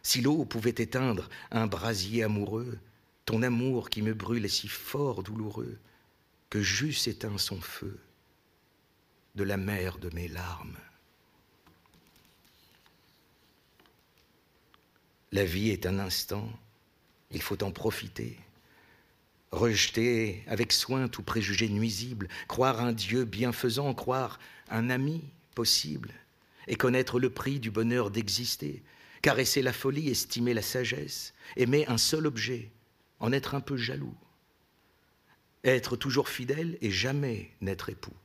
Si 0.02 0.20
l'eau 0.20 0.44
pouvait 0.44 0.74
éteindre 0.76 1.28
un 1.52 1.68
brasier 1.68 2.24
amoureux, 2.24 2.76
ton 3.24 3.44
amour 3.44 3.88
qui 3.88 4.02
me 4.02 4.14
brûle 4.14 4.44
est 4.44 4.48
si 4.48 4.66
fort 4.66 5.22
douloureux 5.22 5.78
que 6.50 6.60
j'eusse 6.60 7.06
éteint 7.06 7.38
son 7.38 7.60
feu. 7.60 8.00
de 9.36 9.44
la 9.44 9.56
mer 9.56 9.96
de 9.96 10.10
mes 10.12 10.28
larmes. 10.28 10.76
La 15.30 15.44
vie 15.44 15.70
est 15.70 15.86
un 15.86 15.98
instant, 15.98 16.46
il 17.30 17.40
faut 17.40 17.62
en 17.64 17.70
profiter. 17.70 18.38
Rejeter 19.52 20.42
avec 20.46 20.72
soin 20.72 21.08
tout 21.08 21.22
préjugé 21.22 21.68
nuisible, 21.68 22.28
croire 22.48 22.80
un 22.80 22.92
Dieu 22.92 23.24
bienfaisant, 23.24 23.92
croire 23.92 24.38
un 24.70 24.88
ami 24.88 25.22
possible, 25.54 26.12
et 26.66 26.76
connaître 26.76 27.20
le 27.20 27.28
prix 27.28 27.60
du 27.60 27.70
bonheur 27.70 28.10
d'exister, 28.10 28.82
caresser 29.20 29.60
la 29.60 29.74
folie, 29.74 30.08
estimer 30.08 30.54
la 30.54 30.62
sagesse, 30.62 31.34
aimer 31.56 31.86
un 31.86 31.98
seul 31.98 32.26
objet, 32.26 32.70
en 33.20 33.30
être 33.30 33.54
un 33.54 33.60
peu 33.60 33.76
jaloux, 33.76 34.16
être 35.64 35.96
toujours 35.96 36.28
fidèle 36.28 36.78
et 36.80 36.90
jamais 36.90 37.50
n'être 37.60 37.90
époux, 37.90 38.16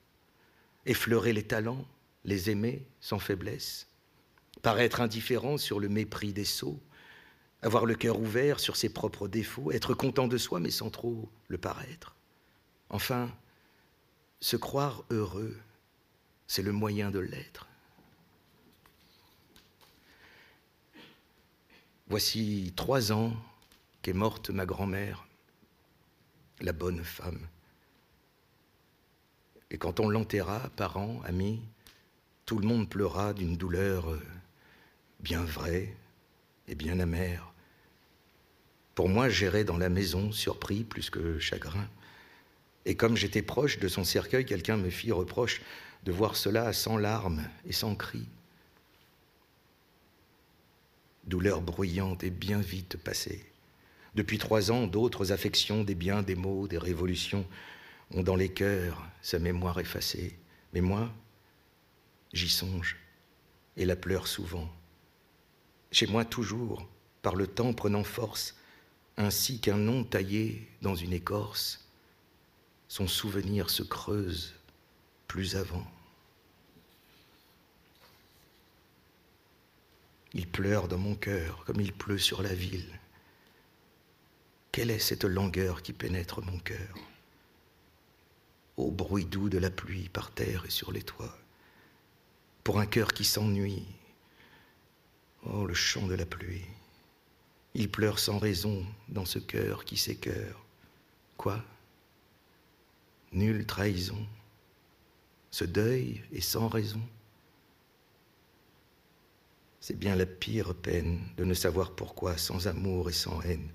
effleurer 0.86 1.34
les 1.34 1.44
talents, 1.44 1.86
les 2.24 2.50
aimer 2.50 2.86
sans 3.02 3.20
faiblesse, 3.20 3.88
paraître 4.62 5.02
indifférent 5.02 5.58
sur 5.58 5.80
le 5.80 5.90
mépris 5.90 6.34
des 6.34 6.46
sots, 6.46 6.82
avoir 7.62 7.86
le 7.86 7.96
cœur 7.96 8.20
ouvert 8.20 8.60
sur 8.60 8.76
ses 8.76 8.90
propres 8.90 9.28
défauts, 9.28 9.72
être 9.72 9.94
content 9.94 10.28
de 10.28 10.38
soi 10.38 10.60
mais 10.60 10.70
sans 10.70 10.90
trop 10.90 11.30
le 11.48 11.58
paraître. 11.58 12.16
Enfin, 12.90 13.32
se 14.40 14.56
croire 14.56 15.04
heureux, 15.10 15.58
c'est 16.48 16.62
le 16.62 16.72
moyen 16.72 17.12
de 17.12 17.20
l'être. 17.20 17.68
Voici 22.08 22.72
trois 22.76 23.12
ans 23.12 23.34
qu'est 24.02 24.14
morte 24.14 24.50
ma 24.50 24.66
grand-mère, 24.66 25.28
la 26.62 26.72
bonne 26.72 27.04
femme. 27.04 27.48
Et 29.70 29.78
quand 29.78 30.00
on 30.00 30.08
l'enterra, 30.08 30.70
parents, 30.78 31.22
amis, 31.26 31.62
tout 32.46 32.60
le 32.60 32.68
monde 32.68 32.90
pleura 32.90 33.34
d'une 33.34 33.58
douleur 33.58 34.10
euh, 34.10 34.22
bien 35.20 35.44
vraie 35.44 35.94
et 36.68 36.76
bien 36.76 37.00
amère. 37.00 37.54
Pour 38.96 39.10
moi, 39.10 39.30
j'irai 39.30 39.64
dans 39.64 39.78
la 39.78 39.90
maison, 39.90 40.32
surpris 40.32 40.84
plus 40.84 41.10
que 41.10 41.40
chagrin. 41.40 41.88
Et 42.86 42.96
comme 42.96 43.18
j'étais 43.18 43.42
proche 43.42 43.80
de 43.80 43.88
son 43.88 44.04
cercueil, 44.04 44.46
quelqu'un 44.46 44.78
me 44.78 44.90
fit 44.90 45.12
reproche 45.12 45.62
de 46.04 46.12
voir 46.12 46.36
cela 46.36 46.74
sans 46.74 46.98
larmes 46.98 47.44
et 47.66 47.74
sans 47.74 47.96
cris 47.96 48.28
douleur 51.28 51.62
bruyante 51.62 52.24
et 52.24 52.30
bien 52.30 52.60
vite 52.60 52.98
passée. 52.98 53.46
Depuis 54.16 54.38
trois 54.38 54.72
ans, 54.72 54.88
d'autres 54.88 55.32
affections, 55.32 55.84
des 55.84 55.96
biens, 55.96 56.24
des 56.24 56.36
maux, 56.36 56.68
des 56.68 56.78
révolutions, 56.78 57.46
ont 58.12 58.24
dans 58.24 58.36
les 58.36 58.50
cœurs 58.50 59.06
sa 59.22 59.38
mémoire 59.38 59.80
effacée. 59.80 60.38
Mais 60.74 60.82
moi, 60.82 61.12
j'y 62.34 62.50
songe 62.50 62.98
et 63.76 63.86
la 63.86 63.96
pleure 63.96 64.28
souvent. 64.28 64.70
Chez 65.92 66.08
moi 66.08 66.26
toujours, 66.26 66.88
par 67.22 67.36
le 67.36 67.48
temps 67.48 67.74
prenant 67.74 68.04
force, 68.04 68.56
ainsi 69.18 69.60
qu'un 69.60 69.78
nom 69.78 70.04
taillé 70.04 70.68
dans 70.82 70.96
une 70.96 71.14
écorce, 71.14 71.88
son 72.88 73.08
souvenir 73.08 73.70
se 73.70 73.84
creuse 73.84 74.54
plus 75.28 75.56
avant. 75.56 75.86
Il 80.34 80.48
pleure 80.48 80.88
dans 80.88 80.98
mon 80.98 81.16
cœur 81.16 81.64
comme 81.66 81.82
il 81.82 81.94
pleut 81.94 82.20
sur 82.20 82.42
la 82.42 82.54
ville. 82.54 83.00
Quelle 84.72 84.92
est 84.92 85.00
cette 85.00 85.24
langueur 85.24 85.82
qui 85.82 85.94
pénètre 85.94 86.44
mon 86.44 86.60
cœur? 86.60 86.96
Au 88.76 88.92
bruit 88.92 89.26
doux 89.26 89.50
de 89.50 89.58
la 89.58 89.72
pluie 89.72 90.10
par 90.10 90.32
terre 90.32 90.66
et 90.66 90.70
sur 90.70 90.92
les 90.92 91.02
toits. 91.02 91.36
Pour 92.64 92.80
un 92.80 92.86
cœur 92.86 93.14
qui 93.14 93.26
s'ennuie. 93.26 93.88
Oh, 95.46 95.66
le 95.66 95.74
chant 95.74 96.08
de 96.08 96.16
la 96.16 96.26
pluie. 96.26 96.66
Il 97.74 97.90
pleure 97.90 98.20
sans 98.20 98.40
raison 98.40 98.86
dans 99.08 99.26
ce 99.26 99.40
cœur 99.40 99.86
qui 99.86 99.98
s'écœure. 99.98 100.66
Quoi? 101.38 101.64
Nulle 103.32 103.66
trahison. 103.66 104.26
Ce 105.52 105.64
deuil 105.64 106.24
est 106.34 106.42
sans 106.42 106.68
raison. 106.68 107.02
C'est 109.80 109.98
bien 109.98 110.16
la 110.16 110.26
pire 110.26 110.76
peine 110.76 111.22
de 111.38 111.46
ne 111.46 111.54
savoir 111.54 111.92
pourquoi, 111.92 112.38
sans 112.38 112.68
amour 112.68 113.10
et 113.10 113.14
sans 113.14 113.42
haine, 113.44 113.70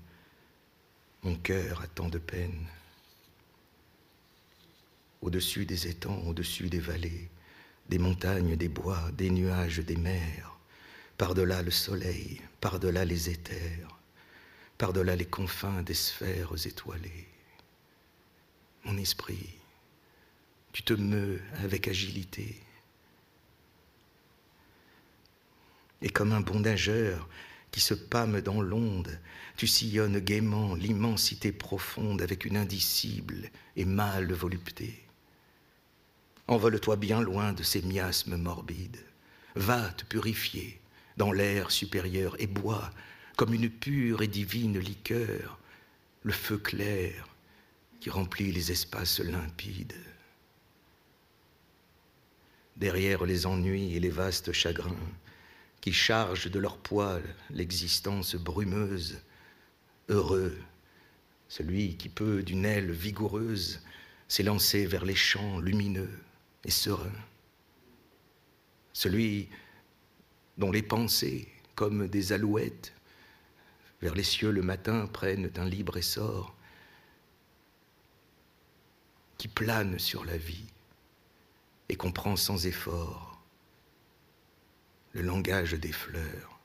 mon 1.23 1.35
cœur 1.35 1.81
a 1.81 1.87
tant 1.87 2.09
de 2.09 2.19
peine. 2.19 2.67
Au-dessus 5.21 5.65
des 5.65 5.87
étangs, 5.87 6.21
au-dessus 6.27 6.69
des 6.69 6.79
vallées, 6.79 7.29
des 7.89 7.97
montagnes, 7.97 8.57
des 8.57 8.67
bois, 8.67 9.09
des 9.13 9.29
nuages, 9.29 9.79
des 9.79 9.95
mers, 9.95 10.52
par-delà 11.23 11.61
le 11.61 11.71
soleil, 11.71 12.41
par-delà 12.59 13.05
les 13.05 13.29
éthers, 13.29 13.97
par-delà 14.77 15.15
les 15.15 15.23
confins 15.25 15.81
des 15.81 15.93
sphères 15.93 16.51
étoilées. 16.67 17.29
Mon 18.83 18.97
esprit, 18.97 19.55
tu 20.73 20.83
te 20.83 20.91
meus 20.91 21.41
avec 21.63 21.87
agilité, 21.87 22.61
et 26.01 26.09
comme 26.09 26.33
un 26.33 26.41
bon 26.41 26.59
nageur 26.59 27.29
qui 27.71 27.79
se 27.79 27.93
pâme 27.93 28.41
dans 28.41 28.61
l'onde, 28.61 29.17
tu 29.55 29.65
sillonnes 29.65 30.19
gaiement 30.19 30.75
l'immensité 30.75 31.53
profonde 31.53 32.21
avec 32.21 32.43
une 32.43 32.57
indicible 32.57 33.49
et 33.77 33.85
mâle 33.85 34.33
volupté. 34.33 35.05
Envole-toi 36.49 36.97
bien 36.97 37.21
loin 37.21 37.53
de 37.53 37.63
ces 37.63 37.81
miasmes 37.81 38.35
morbides. 38.35 39.05
Va 39.55 39.89
te 39.93 40.03
purifier 40.03 40.81
dans 41.17 41.31
l'air 41.31 41.71
supérieur 41.71 42.35
et 42.39 42.47
bois 42.47 42.91
comme 43.35 43.53
une 43.53 43.69
pure 43.69 44.21
et 44.21 44.27
divine 44.27 44.79
liqueur 44.79 45.59
le 46.23 46.31
feu 46.31 46.57
clair 46.57 47.27
qui 47.99 48.09
remplit 48.09 48.51
les 48.51 48.71
espaces 48.71 49.19
limpides. 49.19 49.95
Derrière 52.75 53.25
les 53.25 53.45
ennuis 53.45 53.95
et 53.95 53.99
les 53.99 54.09
vastes 54.09 54.51
chagrins, 54.51 54.95
qui 55.81 55.93
chargent 55.93 56.49
de 56.49 56.59
leur 56.59 56.77
poids 56.77 57.19
l'existence 57.49 58.35
brumeuse, 58.35 59.19
heureux, 60.09 60.57
celui 61.49 61.97
qui 61.97 62.09
peut 62.09 62.41
d'une 62.41 62.65
aile 62.65 62.91
vigoureuse 62.91 63.81
s'élancer 64.27 64.85
vers 64.85 65.05
les 65.05 65.15
champs 65.15 65.59
lumineux 65.59 66.19
et 66.63 66.71
sereins, 66.71 67.11
celui 68.93 69.49
dont 70.57 70.71
les 70.71 70.83
pensées, 70.83 71.47
comme 71.75 72.07
des 72.07 72.31
alouettes, 72.33 72.93
vers 74.01 74.15
les 74.15 74.23
cieux 74.23 74.51
le 74.51 74.61
matin 74.61 75.07
prennent 75.07 75.51
un 75.55 75.65
libre 75.65 75.97
essor, 75.97 76.55
qui 79.37 79.47
plane 79.47 79.99
sur 79.99 80.25
la 80.25 80.37
vie 80.37 80.67
et 81.89 81.95
comprend 81.95 82.35
sans 82.35 82.65
effort 82.65 83.41
le 85.13 85.21
langage 85.21 85.73
des 85.73 85.91
fleurs 85.91 86.59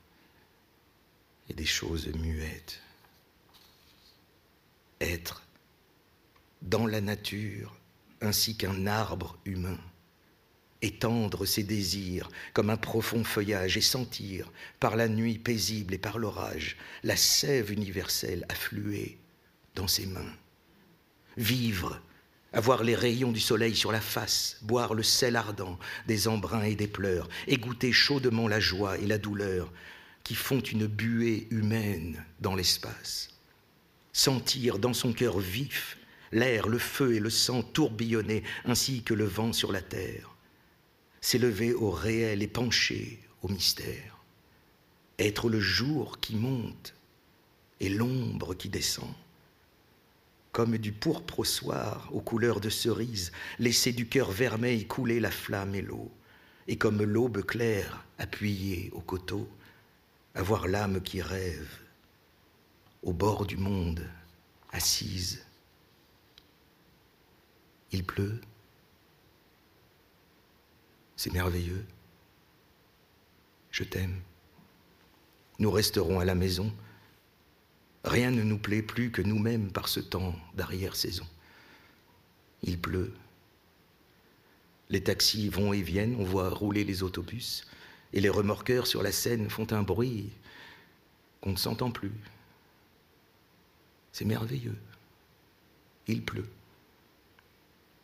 et 1.49 1.53
des 1.53 1.65
choses 1.65 2.07
muettes. 2.07 2.81
Être 5.01 5.43
dans 6.61 6.85
la 6.85 7.01
nature 7.01 7.75
ainsi 8.21 8.57
qu'un 8.57 8.85
arbre 8.85 9.37
humain, 9.45 9.79
étendre 10.81 11.45
ses 11.45 11.63
désirs 11.63 12.29
comme 12.53 12.69
un 12.69 12.77
profond 12.77 13.23
feuillage 13.23 13.77
et 13.77 13.81
sentir, 13.81 14.51
par 14.79 14.95
la 14.95 15.07
nuit 15.07 15.37
paisible 15.37 15.93
et 15.93 15.97
par 15.97 16.17
l'orage, 16.17 16.77
la 17.03 17.15
sève 17.15 17.71
universelle 17.71 18.45
affluer 18.49 19.17
dans 19.75 19.87
ses 19.87 20.05
mains. 20.05 20.33
Vivre 21.37 22.01
avoir 22.51 22.83
les 22.83 22.95
rayons 22.95 23.31
du 23.31 23.39
soleil 23.39 23.75
sur 23.75 23.91
la 23.91 24.01
face, 24.01 24.57
boire 24.61 24.93
le 24.93 25.03
sel 25.03 25.35
ardent 25.35 25.77
des 26.07 26.27
embruns 26.27 26.63
et 26.63 26.75
des 26.75 26.87
pleurs, 26.87 27.29
égoutter 27.47 27.91
chaudement 27.91 28.47
la 28.47 28.59
joie 28.59 28.97
et 28.97 29.05
la 29.05 29.17
douleur 29.17 29.71
qui 30.23 30.35
font 30.35 30.59
une 30.59 30.87
buée 30.87 31.47
humaine 31.51 32.23
dans 32.39 32.55
l'espace, 32.55 33.29
sentir 34.13 34.79
dans 34.79 34.93
son 34.93 35.13
cœur 35.13 35.39
vif 35.39 35.97
l'air, 36.31 36.67
le 36.67 36.77
feu 36.77 37.15
et 37.15 37.19
le 37.19 37.29
sang 37.29 37.61
tourbillonner 37.61 38.43
ainsi 38.65 39.03
que 39.03 39.13
le 39.13 39.25
vent 39.25 39.53
sur 39.53 39.71
la 39.71 39.81
terre, 39.81 40.35
s'élever 41.21 41.73
au 41.73 41.89
réel 41.89 42.41
et 42.43 42.47
pencher 42.47 43.19
au 43.41 43.47
mystère, 43.47 44.17
être 45.17 45.49
le 45.49 45.59
jour 45.59 46.19
qui 46.19 46.35
monte 46.35 46.95
et 47.79 47.89
l'ombre 47.89 48.53
qui 48.53 48.69
descend 48.69 49.13
comme 50.51 50.77
du 50.77 50.91
pourpre 50.91 51.39
au 51.39 51.43
soir, 51.43 52.09
aux 52.11 52.21
couleurs 52.21 52.59
de 52.59 52.69
cerise, 52.69 53.31
laisser 53.59 53.91
du 53.91 54.07
cœur 54.07 54.31
vermeil 54.31 54.87
couler 54.87 55.19
la 55.19 55.31
flamme 55.31 55.75
et 55.75 55.81
l'eau, 55.81 56.11
et 56.67 56.77
comme 56.77 57.03
l'aube 57.03 57.43
claire 57.43 58.05
appuyée 58.17 58.89
au 58.93 59.01
coteau, 59.01 59.47
avoir 60.35 60.67
l'âme 60.67 61.01
qui 61.01 61.21
rêve, 61.21 61.79
au 63.03 63.13
bord 63.13 63.45
du 63.45 63.57
monde, 63.57 64.05
assise. 64.71 65.45
Il 67.91 68.03
pleut. 68.03 68.39
C'est 71.19 71.33
merveilleux. 71.33 71.85
Je 73.71 73.83
t'aime. 73.83 74.21
Nous 75.59 75.69
resterons 75.69 76.21
à 76.21 76.23
la 76.23 76.33
maison. 76.33 76.73
Rien 78.05 78.31
ne 78.31 78.41
nous 78.41 78.57
plaît 78.57 78.81
plus 78.81 79.11
que 79.11 79.21
nous-mêmes 79.21 79.69
par 79.69 79.89
ce 79.89 79.99
temps 79.99 80.33
d'arrière-saison. 80.53 81.27
Il 82.63 82.79
pleut. 82.79 83.13
Les 84.87 85.03
taxis 85.03 85.49
vont 85.49 85.73
et 85.73 85.81
viennent, 85.81 86.15
on 86.15 86.23
voit 86.23 86.47
rouler 86.51 86.85
les 86.85 87.03
autobus, 87.03 87.67
et 88.13 88.21
les 88.21 88.29
remorqueurs 88.29 88.87
sur 88.87 89.03
la 89.03 89.11
Seine 89.11 89.49
font 89.49 89.67
un 89.73 89.83
bruit 89.83 90.29
qu'on 91.41 91.51
ne 91.51 91.57
s'entend 91.57 91.91
plus. 91.91 92.13
C'est 94.13 94.23
merveilleux. 94.23 94.77
Il 96.07 96.23
pleut. 96.23 96.47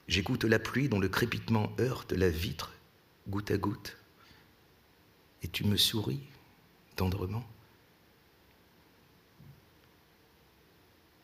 J'écoute 0.09 0.43
la 0.43 0.59
pluie 0.59 0.89
dont 0.89 0.99
le 0.99 1.07
crépitement 1.07 1.71
heurte 1.79 2.11
la 2.11 2.29
vitre 2.29 2.74
goutte 3.27 3.51
à 3.51 3.57
goutte. 3.57 3.97
Et 5.43 5.47
tu 5.47 5.63
me 5.65 5.77
souris 5.77 6.23
tendrement. 6.95 7.45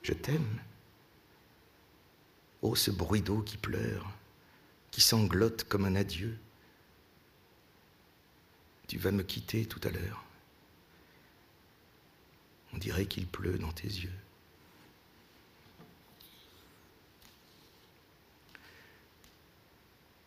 Je 0.04 0.14
t'aime. 0.14 0.60
Oh, 2.62 2.76
ce 2.76 2.92
bruit 2.92 3.22
d'eau 3.22 3.42
qui 3.42 3.58
pleure, 3.58 4.12
qui 4.92 5.02
sanglote 5.02 5.64
comme 5.64 5.86
un 5.86 5.96
adieu. 5.96 6.38
Tu 8.88 8.98
vas 8.98 9.12
me 9.12 9.24
quitter 9.24 9.66
tout 9.66 9.80
à 9.84 9.90
l'heure. 9.90 10.24
On 12.74 12.78
dirait 12.78 13.06
qu'il 13.06 13.28
pleut 13.28 13.58
dans 13.58 13.72
tes 13.72 13.88
yeux. 13.88 14.14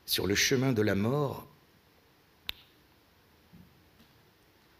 Sur 0.06 0.26
le 0.26 0.34
chemin 0.34 0.72
de 0.72 0.82
la 0.82 0.94
mort, 0.94 1.46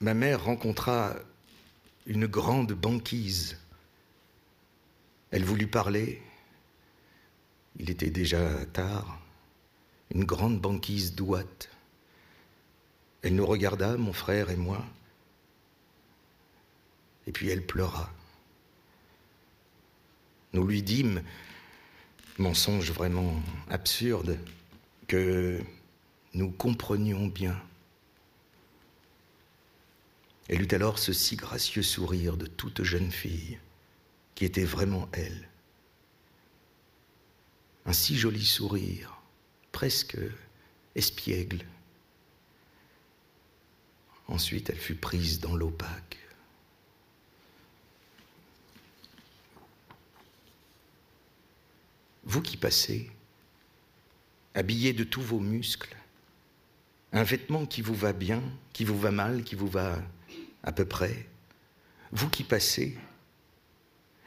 ma 0.00 0.14
mère 0.14 0.44
rencontra 0.44 1.14
une 2.06 2.26
grande 2.26 2.72
banquise. 2.72 3.58
Elle 5.30 5.44
voulut 5.44 5.66
parler. 5.66 6.22
Il 7.78 7.90
était 7.90 8.10
déjà 8.10 8.64
tard. 8.66 9.20
Une 10.14 10.24
grande 10.24 10.60
banquise 10.60 11.14
douate. 11.14 11.70
Elle 13.22 13.36
nous 13.36 13.46
regarda, 13.46 13.96
mon 13.96 14.12
frère 14.12 14.50
et 14.50 14.56
moi, 14.56 14.84
et 17.26 17.32
puis 17.32 17.48
elle 17.48 17.64
pleura. 17.64 18.12
Nous 20.52 20.66
lui 20.66 20.82
dîmes, 20.82 21.22
mensonge 22.38 22.92
vraiment 22.92 23.40
absurde, 23.70 24.38
que 25.08 25.60
nous 26.34 26.50
comprenions 26.50 27.26
bien. 27.26 27.60
Elle 30.48 30.62
eut 30.62 30.74
alors 30.74 30.98
ce 30.98 31.12
si 31.12 31.36
gracieux 31.36 31.82
sourire 31.82 32.36
de 32.36 32.46
toute 32.46 32.82
jeune 32.82 33.10
fille, 33.10 33.58
qui 34.34 34.44
était 34.44 34.64
vraiment 34.64 35.08
elle. 35.12 35.48
Un 37.86 37.92
si 37.92 38.16
joli 38.16 38.44
sourire, 38.44 39.20
presque 39.72 40.18
espiègle. 40.94 41.64
Ensuite, 44.28 44.70
elle 44.70 44.78
fut 44.78 44.94
prise 44.94 45.40
dans 45.40 45.54
l'opaque. 45.54 46.18
Vous 52.24 52.40
qui 52.40 52.56
passez, 52.56 53.10
habillé 54.54 54.92
de 54.92 55.04
tous 55.04 55.20
vos 55.20 55.40
muscles, 55.40 55.94
un 57.12 57.22
vêtement 57.22 57.66
qui 57.66 57.82
vous 57.82 57.94
va 57.94 58.12
bien, 58.12 58.42
qui 58.72 58.84
vous 58.84 58.98
va 58.98 59.10
mal, 59.10 59.44
qui 59.44 59.54
vous 59.54 59.68
va 59.68 60.02
à 60.64 60.72
peu 60.72 60.84
près, 60.84 61.26
vous 62.10 62.28
qui 62.28 62.42
passez, 62.42 62.96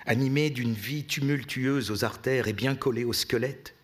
animé 0.05 0.49
d'une 0.49 0.73
vie 0.73 1.03
tumultueuse 1.03 1.91
aux 1.91 2.05
artères 2.05 2.47
et 2.47 2.53
bien 2.53 2.75
collé 2.75 3.03
au 3.03 3.13
squelette, 3.13 3.75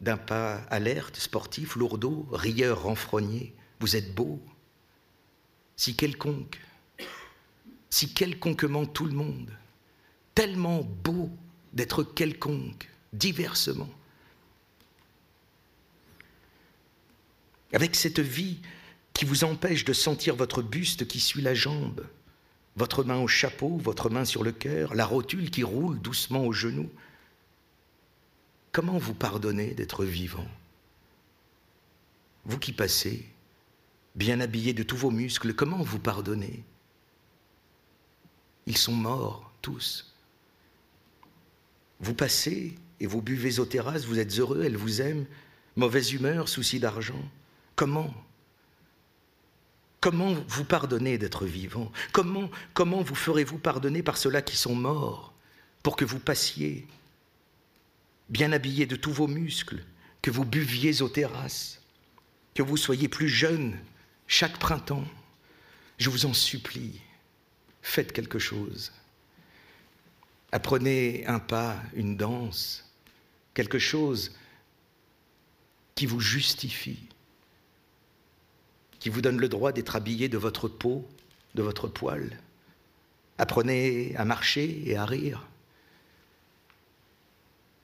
d'un 0.00 0.16
pas 0.16 0.58
alerte, 0.70 1.16
sportif, 1.16 1.74
lourdeau, 1.74 2.28
rieur 2.30 2.82
renfrogné, 2.82 3.54
vous 3.80 3.96
êtes 3.96 4.14
beau. 4.14 4.40
Si 5.76 5.96
quelconque, 5.96 6.60
si 7.90 8.12
quelconquement 8.12 8.86
tout 8.86 9.06
le 9.06 9.12
monde, 9.12 9.50
tellement 10.34 10.82
beau 10.82 11.30
d'être 11.72 12.04
quelconque, 12.04 12.88
diversement, 13.12 13.90
avec 17.72 17.96
cette 17.96 18.20
vie 18.20 18.60
qui 19.18 19.24
vous 19.24 19.42
empêche 19.42 19.84
de 19.84 19.92
sentir 19.92 20.36
votre 20.36 20.62
buste 20.62 21.08
qui 21.08 21.18
suit 21.18 21.42
la 21.42 21.52
jambe, 21.52 22.06
votre 22.76 23.02
main 23.02 23.18
au 23.18 23.26
chapeau, 23.26 23.76
votre 23.78 24.10
main 24.10 24.24
sur 24.24 24.44
le 24.44 24.52
cœur, 24.52 24.94
la 24.94 25.04
rotule 25.04 25.50
qui 25.50 25.64
roule 25.64 26.00
doucement 26.00 26.46
au 26.46 26.52
genou. 26.52 26.88
Comment 28.70 28.96
vous 28.96 29.14
pardonnez 29.14 29.74
d'être 29.74 30.04
vivant? 30.04 30.46
Vous 32.44 32.60
qui 32.60 32.72
passez, 32.72 33.26
bien 34.14 34.38
habillé 34.38 34.72
de 34.72 34.84
tous 34.84 34.96
vos 34.96 35.10
muscles, 35.10 35.52
comment 35.52 35.82
vous 35.82 35.98
pardonnez? 35.98 36.62
Ils 38.66 38.78
sont 38.78 38.94
morts, 38.94 39.50
tous. 39.62 40.14
Vous 41.98 42.14
passez 42.14 42.76
et 43.00 43.08
vous 43.08 43.20
buvez 43.20 43.58
aux 43.58 43.66
terrasses, 43.66 44.04
vous 44.04 44.20
êtes 44.20 44.38
heureux, 44.38 44.62
elles 44.62 44.76
vous 44.76 45.02
aiment, 45.02 45.26
mauvaise 45.74 46.12
humeur, 46.12 46.48
souci 46.48 46.78
d'argent. 46.78 47.28
Comment 47.74 48.14
Comment 50.00 50.32
vous 50.46 50.64
pardonnez 50.64 51.18
d'être 51.18 51.44
vivant? 51.44 51.90
Comment, 52.12 52.50
comment 52.72 53.02
vous 53.02 53.16
ferez-vous 53.16 53.58
pardonner 53.58 54.02
par 54.02 54.16
ceux-là 54.16 54.42
qui 54.42 54.56
sont 54.56 54.74
morts 54.74 55.32
pour 55.82 55.96
que 55.96 56.04
vous 56.04 56.20
passiez, 56.20 56.86
bien 58.28 58.52
habillés 58.52 58.86
de 58.86 58.96
tous 58.96 59.12
vos 59.12 59.26
muscles, 59.26 59.84
que 60.22 60.30
vous 60.30 60.44
buviez 60.44 61.02
aux 61.02 61.08
terrasses, 61.08 61.80
que 62.54 62.62
vous 62.62 62.76
soyez 62.76 63.08
plus 63.08 63.28
jeune 63.28 63.76
chaque 64.26 64.58
printemps? 64.58 65.04
Je 65.98 66.10
vous 66.10 66.26
en 66.26 66.34
supplie, 66.34 67.00
faites 67.82 68.12
quelque 68.12 68.38
chose. 68.38 68.92
Apprenez 70.52 71.26
un 71.26 71.40
pas, 71.40 71.76
une 71.94 72.16
danse, 72.16 72.88
quelque 73.52 73.80
chose 73.80 74.32
qui 75.96 76.06
vous 76.06 76.20
justifie 76.20 77.00
qui 79.08 79.14
vous 79.14 79.22
donne 79.22 79.40
le 79.40 79.48
droit 79.48 79.72
d'être 79.72 79.96
habillé 79.96 80.28
de 80.28 80.36
votre 80.36 80.68
peau, 80.68 81.02
de 81.54 81.62
votre 81.62 81.88
poil. 81.88 82.38
Apprenez 83.38 84.14
à 84.16 84.26
marcher 84.26 84.82
et 84.84 84.96
à 84.98 85.06
rire. 85.06 85.46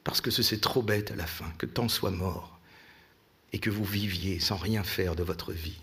Parce 0.04 0.20
que 0.20 0.30
c'est 0.30 0.60
trop 0.60 0.82
bête 0.82 1.12
à 1.12 1.16
la 1.16 1.26
fin, 1.26 1.50
que 1.56 1.64
tant 1.64 1.88
soit 1.88 2.10
mort, 2.10 2.58
et 3.54 3.58
que 3.58 3.70
vous 3.70 3.84
viviez 3.84 4.38
sans 4.38 4.58
rien 4.58 4.84
faire 4.84 5.16
de 5.16 5.22
votre 5.22 5.52
vie. 5.52 5.80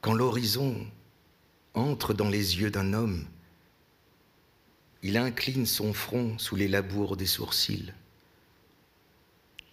Quand 0.00 0.14
l'horizon 0.14 0.86
entre 1.74 2.14
dans 2.14 2.28
les 2.28 2.60
yeux 2.60 2.70
d'un 2.70 2.92
homme, 2.92 3.26
il 5.02 5.16
incline 5.16 5.66
son 5.66 5.92
front 5.92 6.38
sous 6.38 6.54
les 6.54 6.68
labours 6.68 7.16
des 7.16 7.26
sourcils 7.26 7.92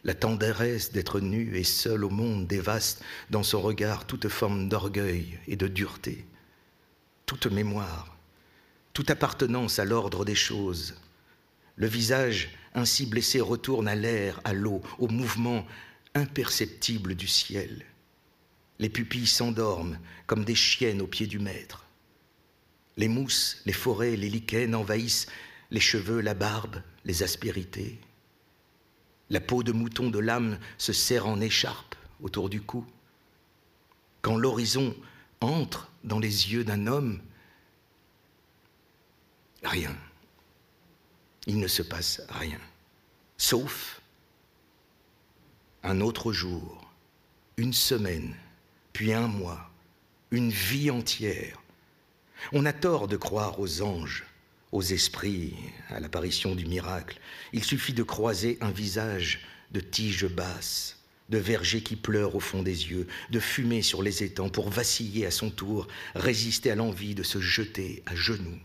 la 0.03 0.13
tendresse 0.13 0.91
d'être 0.91 1.19
nu 1.19 1.57
et 1.57 1.63
seul 1.63 2.03
au 2.03 2.09
monde 2.09 2.47
dévaste 2.47 3.03
dans 3.29 3.43
son 3.43 3.61
regard 3.61 4.05
toute 4.05 4.27
forme 4.27 4.67
d'orgueil 4.67 5.39
et 5.47 5.55
de 5.55 5.67
dureté, 5.67 6.25
toute 7.25 7.47
mémoire, 7.47 8.17
toute 8.93 9.09
appartenance 9.09 9.79
à 9.79 9.85
l'ordre 9.85 10.25
des 10.25 10.35
choses. 10.35 10.95
Le 11.75 11.87
visage 11.87 12.49
ainsi 12.75 13.05
blessé 13.05 13.39
retourne 13.39 13.87
à 13.87 13.95
l'air, 13.95 14.41
à 14.43 14.53
l'eau, 14.53 14.81
au 14.99 15.07
mouvement 15.07 15.65
imperceptible 16.15 17.15
du 17.15 17.27
ciel. 17.27 17.85
Les 18.79 18.89
pupilles 18.89 19.27
s'endorment 19.27 19.99
comme 20.27 20.43
des 20.43 20.55
chiennes 20.55 21.01
au 21.01 21.07
pied 21.07 21.27
du 21.27 21.39
maître. 21.39 21.85
Les 22.97 23.07
mousses, 23.07 23.61
les 23.65 23.73
forêts, 23.73 24.15
les 24.15 24.29
lichens 24.29 24.75
envahissent 24.75 25.27
les 25.71 25.79
cheveux, 25.79 26.21
la 26.21 26.33
barbe, 26.33 26.81
les 27.05 27.23
aspérités. 27.23 27.99
La 29.29 29.39
peau 29.39 29.63
de 29.63 29.71
mouton 29.71 30.09
de 30.09 30.19
l'âme 30.19 30.59
se 30.77 30.93
serre 30.93 31.27
en 31.27 31.39
écharpe 31.41 31.95
autour 32.21 32.49
du 32.49 32.62
cou. 32.62 32.86
Quand 34.21 34.38
l'horizon 34.38 34.95
entre 35.41 35.91
dans 36.03 36.19
les 36.19 36.53
yeux 36.53 36.63
d'un 36.63 36.88
homme, 36.88 37.21
rien. 39.63 39.95
Il 41.45 41.59
ne 41.59 41.67
se 41.67 41.81
passe 41.81 42.21
rien. 42.29 42.59
Sauf 43.38 44.01
un 45.83 45.99
autre 45.99 46.31
jour, 46.31 46.89
une 47.57 47.73
semaine, 47.73 48.36
puis 48.93 49.12
un 49.12 49.27
mois, 49.27 49.69
une 50.31 50.49
vie 50.49 50.89
entière. 50.89 51.62
On 52.53 52.65
a 52.65 52.73
tort 52.73 53.07
de 53.07 53.17
croire 53.17 53.59
aux 53.59 53.81
anges, 53.81 54.23
aux 54.73 54.81
esprits 54.81 55.53
à 55.89 55.99
l'apparition 55.99 56.55
du 56.55 56.65
miracle. 56.65 57.19
Il 57.53 57.63
suffit 57.63 57.93
de 57.93 58.01
croiser 58.01 58.57
un 58.59 58.71
visage 58.71 59.41
de 59.71 59.79
tige 59.79 60.25
basse, 60.25 60.97
de 61.29 61.38
verger 61.38 61.83
qui 61.83 61.95
pleure 61.95 62.36
au 62.36 62.39
fond 62.39 62.63
des 62.63 62.89
yeux, 62.89 63.07
de 63.29 63.39
fumer 63.39 63.83
sur 63.83 64.01
les 64.01 64.23
étangs 64.23 64.49
pour 64.49 64.69
vaciller 64.69 65.27
à 65.27 65.31
son 65.31 65.51
tour, 65.51 65.88
résister 66.15 66.71
à 66.71 66.75
l'envie 66.75 67.13
de 67.13 67.21
se 67.21 67.39
jeter 67.39 68.01
à 68.07 68.15
genoux. 68.15 68.59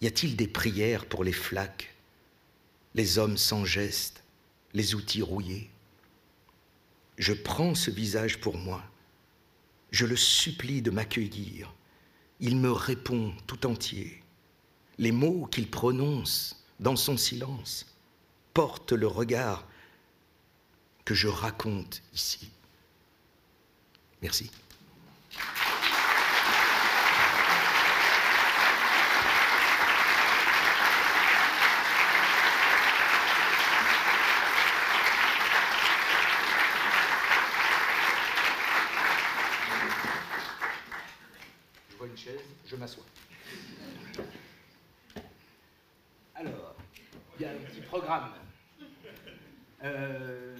Y 0.00 0.06
a-t-il 0.06 0.36
des 0.36 0.48
prières 0.48 1.04
pour 1.04 1.22
les 1.22 1.32
flaques, 1.32 1.94
les 2.94 3.18
hommes 3.18 3.36
sans 3.36 3.66
geste, 3.66 4.24
les 4.72 4.94
outils 4.94 5.22
rouillés? 5.22 5.68
Je 7.18 7.34
prends 7.34 7.74
ce 7.74 7.90
visage 7.90 8.40
pour 8.40 8.56
moi, 8.56 8.82
je 9.90 10.06
le 10.06 10.16
supplie 10.16 10.80
de 10.80 10.90
m'accueillir. 10.90 11.74
Il 12.40 12.56
me 12.56 12.70
répond 12.70 13.32
tout 13.46 13.66
entier. 13.66 14.22
Les 14.98 15.12
mots 15.12 15.46
qu'il 15.46 15.70
prononce 15.70 16.64
dans 16.80 16.96
son 16.96 17.16
silence 17.16 17.86
portent 18.52 18.92
le 18.92 19.06
regard 19.06 19.64
que 21.04 21.14
je 21.14 21.28
raconte 21.28 22.02
ici. 22.14 22.50
Merci. 24.22 24.50
Je 41.90 41.96
vois 41.98 42.06
une 42.06 42.16
chaise, 42.16 42.40
je 42.66 42.76
m'assois. 42.76 43.04
Alors, 46.34 46.76
il 47.38 47.42
y 47.42 47.44
a 47.44 47.50
un 47.50 47.54
petit 47.56 47.80
programme. 47.82 48.30
Euh, 49.82 50.56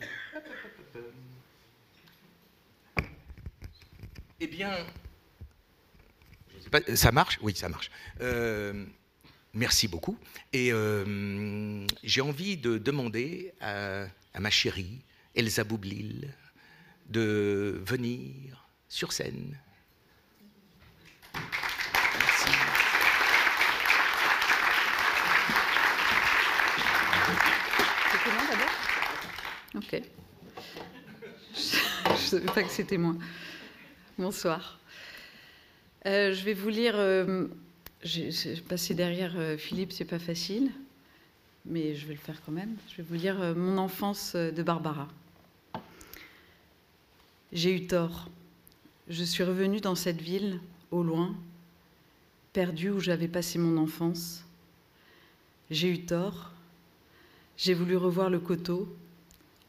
Eh 4.41 4.47
bien, 4.47 4.77
ça 6.95 7.13
marche? 7.13 7.39
Oui, 7.43 7.55
ça 7.55 7.69
marche. 7.69 7.91
Euh, 8.21 8.85
merci 9.53 9.89
beaucoup. 9.89 10.19
Et 10.53 10.73
euh, 10.73 11.87
j'ai 12.03 12.21
envie 12.21 12.57
de 12.57 12.79
demander 12.79 13.53
à, 13.61 14.07
ma 14.39 14.51
chérie, 14.51 15.03
Elsa 15.35 15.65
Boublil, 15.65 16.35
de 17.09 17.83
venir 17.87 18.69
sur 18.89 19.13
scène. 19.13 19.59
Merci. 21.35 22.51
D'abord? 28.51 28.71
Ok. 29.77 29.93
Je 31.55 32.13
ne 32.13 32.17
savais 32.17 32.47
pas 32.47 32.63
que 32.63 32.71
c'était 32.71 32.99
moi. 32.99 33.15
Bonsoir. 34.19 34.79
Euh, 36.07 36.35
je 36.35 36.45
vais 36.45 36.53
vous 36.53 36.69
lire. 36.69 36.95
Euh, 36.97 37.47
j'ai 38.03 38.31
passé 38.69 38.95
derrière 38.95 39.33
euh, 39.37 39.57
Philippe, 39.57 39.93
c'est 39.93 40.05
pas 40.05 40.19
facile, 40.19 40.71
mais 41.65 41.95
je 41.95 42.07
vais 42.07 42.13
le 42.13 42.21
faire 42.21 42.41
quand 42.45 42.53
même. 42.53 42.77
Je 42.91 42.97
vais 42.97 43.03
vous 43.03 43.15
lire 43.15 43.55
Mon 43.57 43.79
enfance 43.79 44.37
de 44.37 44.63
Barbara. 44.63 45.09
J'ai 47.53 47.75
eu 47.75 47.87
tort. 47.87 48.29
Je 49.09 49.25
suis 49.25 49.45
revenue 49.45 49.81
dans 49.81 49.95
cette 49.95 50.21
ville, 50.21 50.61
au 50.91 51.03
loin, 51.03 51.35
perdue 52.53 52.91
où 52.91 53.01
j'avais 53.01 53.29
passé 53.29 53.59
mon 53.59 53.79
enfance. 53.79 54.45
J'ai 55.71 55.89
eu 55.89 56.05
tort. 56.05 56.53
J'ai 57.57 57.73
voulu 57.73 57.97
revoir 57.97 58.29
le 58.29 58.41
coteau 58.41 58.95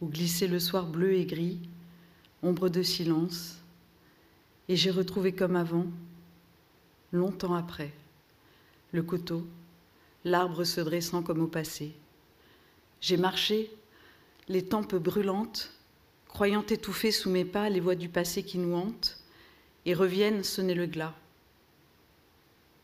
où 0.02 0.08
glissait 0.08 0.48
le 0.48 0.60
soir 0.60 0.88
bleu 0.88 1.14
et 1.14 1.26
gris, 1.26 1.60
ombre 2.44 2.68
de 2.68 2.84
silence 2.84 3.60
et 4.68 4.76
j'ai 4.76 4.92
retrouvé 4.92 5.32
comme 5.32 5.56
avant, 5.56 5.86
longtemps 7.16 7.56
après, 7.56 7.92
le 8.92 9.02
coteau, 9.02 9.46
l'arbre 10.24 10.64
se 10.64 10.82
dressant 10.82 11.24
comme 11.24 11.42
au 11.42 11.48
passé. 11.48 11.94
J'ai 13.02 13.18
marché, 13.18 13.72
les 14.48 14.66
tempes 14.66 14.96
brûlantes, 14.96 15.72
croyant 16.28 16.66
étouffer 16.66 17.12
sous 17.12 17.30
mes 17.30 17.46
pas 17.46 17.70
les 17.70 17.80
voix 17.80 17.96
du 17.96 18.10
passé 18.10 18.44
qui 18.44 18.58
nous 18.58 18.76
hantent, 18.76 19.18
et 19.86 19.94
reviennent 19.94 20.44
sonner 20.44 20.74
le 20.74 20.88
glas. 20.88 21.14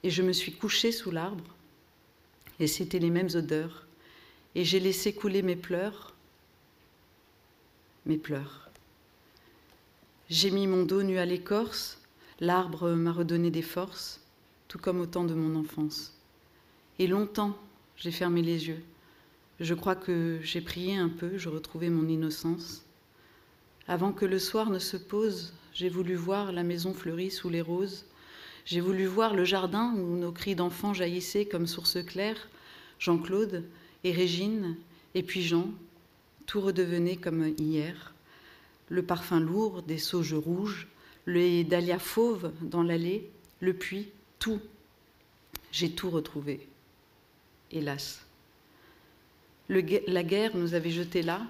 Et 0.03 0.09
je 0.09 0.21
me 0.21 0.31
suis 0.31 0.53
couchée 0.53 0.91
sous 0.91 1.11
l'arbre, 1.11 1.55
et 2.59 2.67
c'était 2.67 2.99
les 2.99 3.09
mêmes 3.09 3.29
odeurs, 3.35 3.85
et 4.55 4.63
j'ai 4.63 4.79
laissé 4.79 5.13
couler 5.13 5.41
mes 5.41 5.55
pleurs, 5.55 6.13
mes 8.05 8.17
pleurs. 8.17 8.69
J'ai 10.29 10.51
mis 10.51 10.67
mon 10.67 10.83
dos 10.83 11.03
nu 11.03 11.17
à 11.17 11.25
l'écorce, 11.25 11.99
l'arbre 12.39 12.91
m'a 12.91 13.11
redonné 13.11 13.51
des 13.51 13.61
forces, 13.61 14.20
tout 14.71 14.79
comme 14.79 15.01
au 15.01 15.05
temps 15.05 15.25
de 15.25 15.33
mon 15.33 15.59
enfance. 15.59 16.13
Et 16.97 17.05
longtemps, 17.05 17.57
j'ai 17.97 18.09
fermé 18.09 18.41
les 18.41 18.69
yeux. 18.69 18.81
Je 19.59 19.73
crois 19.73 19.97
que 19.97 20.39
j'ai 20.43 20.61
prié 20.61 20.95
un 20.95 21.09
peu, 21.09 21.37
je 21.37 21.49
retrouvais 21.49 21.89
mon 21.89 22.07
innocence. 22.07 22.85
Avant 23.89 24.13
que 24.13 24.23
le 24.23 24.39
soir 24.39 24.69
ne 24.69 24.79
se 24.79 24.95
pose, 24.95 25.53
j'ai 25.73 25.89
voulu 25.89 26.15
voir 26.15 26.53
la 26.53 26.63
maison 26.63 26.93
fleurie 26.93 27.31
sous 27.31 27.49
les 27.49 27.59
roses. 27.59 28.05
J'ai 28.63 28.79
voulu 28.79 29.07
voir 29.07 29.35
le 29.35 29.43
jardin 29.43 29.93
où 29.93 30.15
nos 30.15 30.31
cris 30.31 30.55
d'enfants 30.55 30.93
jaillissaient 30.93 31.47
comme 31.47 31.67
source 31.67 32.01
claire. 32.05 32.47
Jean-Claude 32.97 33.65
et 34.05 34.13
Régine, 34.13 34.77
et 35.15 35.23
puis 35.23 35.41
Jean, 35.41 35.67
tout 36.45 36.61
redevenait 36.61 37.17
comme 37.17 37.53
hier 37.57 38.13
le 38.87 39.03
parfum 39.03 39.41
lourd 39.41 39.81
des 39.81 39.97
sauges 39.97 40.33
rouges, 40.33 40.87
les 41.25 41.65
dahlias 41.65 41.99
fauves 41.99 42.53
dans 42.61 42.83
l'allée, 42.83 43.29
le 43.59 43.73
puits, 43.73 44.07
tout. 44.41 44.59
J'ai 45.71 45.91
tout 45.91 46.09
retrouvé. 46.09 46.67
Hélas. 47.71 48.25
la 49.69 50.23
guerre 50.23 50.57
nous 50.57 50.73
avait 50.73 50.89
jetés 50.89 51.21
là. 51.21 51.43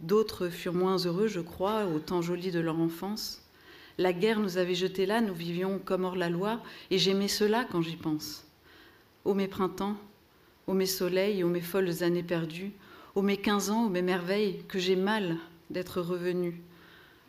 D'autres 0.00 0.48
furent 0.48 0.74
moins 0.74 0.98
heureux, 0.98 1.28
je 1.28 1.40
crois, 1.40 1.86
au 1.86 2.00
temps 2.00 2.20
joli 2.20 2.50
de 2.50 2.60
leur 2.60 2.78
enfance. 2.78 3.40
La 3.96 4.12
guerre 4.12 4.40
nous 4.40 4.58
avait 4.58 4.74
jetés 4.74 5.06
là, 5.06 5.22
nous 5.22 5.34
vivions 5.34 5.78
comme 5.78 6.04
hors 6.04 6.16
la 6.16 6.28
loi, 6.28 6.60
et 6.90 6.98
j'aimais 6.98 7.28
cela 7.28 7.64
quand 7.64 7.80
j'y 7.80 7.96
pense. 7.96 8.44
Ô 9.24 9.32
mes 9.32 9.48
printemps, 9.48 9.96
ô 10.66 10.74
mes 10.74 10.84
soleils, 10.84 11.42
ô 11.44 11.48
mes 11.48 11.62
folles 11.62 12.02
années 12.02 12.24
perdues, 12.24 12.72
ô 13.14 13.22
mes 13.22 13.38
quinze 13.38 13.70
ans, 13.70 13.86
ô 13.86 13.88
mes 13.88 14.02
merveilles, 14.02 14.62
que 14.68 14.78
j'ai 14.78 14.96
mal 14.96 15.36
d'être 15.70 16.02
revenu. 16.02 16.60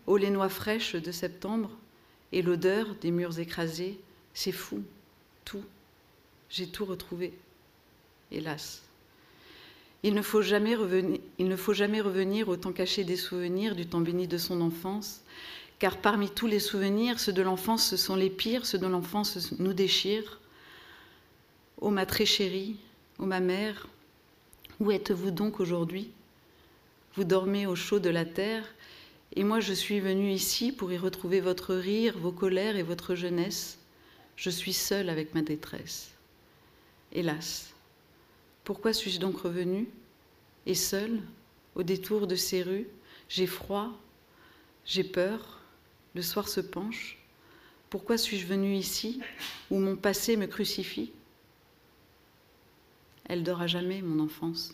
Ô 0.08 0.18
les 0.18 0.32
noix 0.32 0.50
fraîches 0.50 0.96
de 0.96 1.12
septembre 1.12 1.70
et 2.34 2.42
l'odeur 2.42 2.96
des 2.96 3.12
murs 3.12 3.40
écrasés, 3.40 4.02
c'est 4.38 4.52
fou, 4.52 4.84
tout. 5.46 5.64
J'ai 6.52 6.68
tout 6.68 6.86
retrouvé, 6.86 7.34
hélas. 8.32 8.84
Il 10.04 10.14
ne, 10.14 10.22
faut 10.22 10.44
jamais 10.44 10.76
revenir, 10.76 12.48
au 12.48 12.56
temps 12.56 12.72
caché 12.72 13.04
des 13.04 13.16
souvenirs 13.16 13.76
du 13.76 13.88
temps 13.88 14.00
béni 14.00 14.28
de 14.28 14.38
son 14.38 14.62
enfance, 14.62 15.22
car 15.80 15.98
parmi 15.98 16.30
tous 16.30 16.46
les 16.46 16.60
souvenirs, 16.60 17.20
ceux 17.20 17.34
de 17.34 17.42
l'enfance, 17.42 17.88
ce 17.88 17.98
sont 17.98 18.16
les 18.16 18.30
pires, 18.30 18.68
ceux 18.68 18.78
de 18.78 18.86
l'enfance 18.86 19.54
nous 19.58 19.74
déchirent. 19.74 20.40
Ô 21.82 21.90
ma 21.90 22.06
très 22.06 22.28
chérie, 22.28 22.76
ô 23.18 23.26
ma 23.26 23.40
mère, 23.40 23.88
où 24.80 24.92
êtes-vous 24.92 25.32
donc 25.32 25.60
aujourd'hui? 25.60 26.12
Vous 27.16 27.24
dormez 27.24 27.66
au 27.66 27.76
chaud 27.76 27.98
de 27.98 28.12
la 28.12 28.24
terre, 28.24 28.66
et 29.36 29.44
moi 29.44 29.62
je 29.62 29.74
suis 29.74 30.00
venue 30.00 30.30
ici 30.30 30.72
pour 30.72 30.92
y 30.92 30.98
retrouver 31.00 31.40
votre 31.42 31.74
rire, 31.74 32.20
vos 32.20 32.32
colères 32.32 32.76
et 32.76 32.84
votre 32.84 33.16
jeunesse. 33.16 33.77
Je 34.38 34.50
suis 34.50 34.74
seule 34.74 35.10
avec 35.10 35.34
ma 35.34 35.42
détresse. 35.42 36.12
Hélas, 37.12 37.74
pourquoi 38.64 38.94
suis-je 38.94 39.20
donc 39.20 39.40
revenue? 39.40 39.88
Et 40.66 40.76
seule, 40.76 41.20
au 41.76 41.84
détour 41.84 42.28
de 42.28 42.36
ces 42.36 42.62
rues, 42.62 42.88
j'ai 43.30 43.48
froid, 43.48 43.92
j'ai 44.86 45.04
peur, 45.04 45.60
le 46.14 46.22
soir 46.22 46.48
se 46.48 46.62
penche. 46.62 47.18
Pourquoi 47.90 48.18
suis-je 48.18 48.46
venue 48.46 48.76
ici, 48.76 49.22
où 49.72 49.80
mon 49.80 49.96
passé 49.96 50.38
me 50.38 50.46
crucifie? 50.46 51.12
Elle 53.26 53.44
dort 53.44 53.68
jamais, 53.68 54.02
mon 54.02 54.24
enfance. 54.24 54.74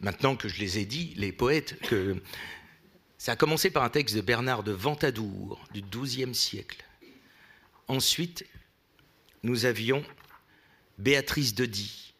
Maintenant 0.00 0.36
que 0.36 0.48
je 0.48 0.58
les 0.60 0.78
ai 0.78 0.84
dit, 0.84 1.14
les 1.16 1.32
poètes, 1.32 1.78
que 1.80 2.20
Ça 3.24 3.32
a 3.32 3.36
commencé 3.36 3.70
par 3.70 3.84
un 3.84 3.88
texte 3.88 4.14
de 4.14 4.20
Bernard 4.20 4.62
de 4.62 4.72
Ventadour 4.72 5.58
du 5.72 5.80
XIIe 5.80 6.34
siècle. 6.34 6.84
Ensuite, 7.88 8.44
nous 9.42 9.64
avions 9.64 10.04
Béatrice 10.98 11.54
de 11.54 11.64
Die, 11.64 12.12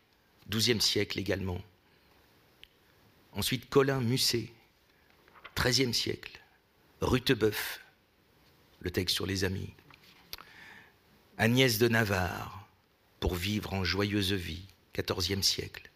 XIIe 0.49 0.81
siècle 0.81 1.19
également. 1.19 1.61
Ensuite, 3.33 3.69
Colin 3.69 4.01
Musset, 4.01 4.51
XIIIe 5.57 5.93
siècle. 5.93 6.41
Rutebeuf, 7.01 7.81
le 8.81 8.91
texte 8.91 9.15
sur 9.15 9.27
les 9.27 9.45
amis. 9.45 9.75
Agnès 11.37 11.79
de 11.79 11.89
Navarre, 11.89 12.67
pour 13.21 13.35
vivre 13.35 13.75
en 13.75 13.85
joyeuse 13.85 14.33
vie, 14.33 14.67
XIVe 14.97 15.43
siècle. 15.43 15.91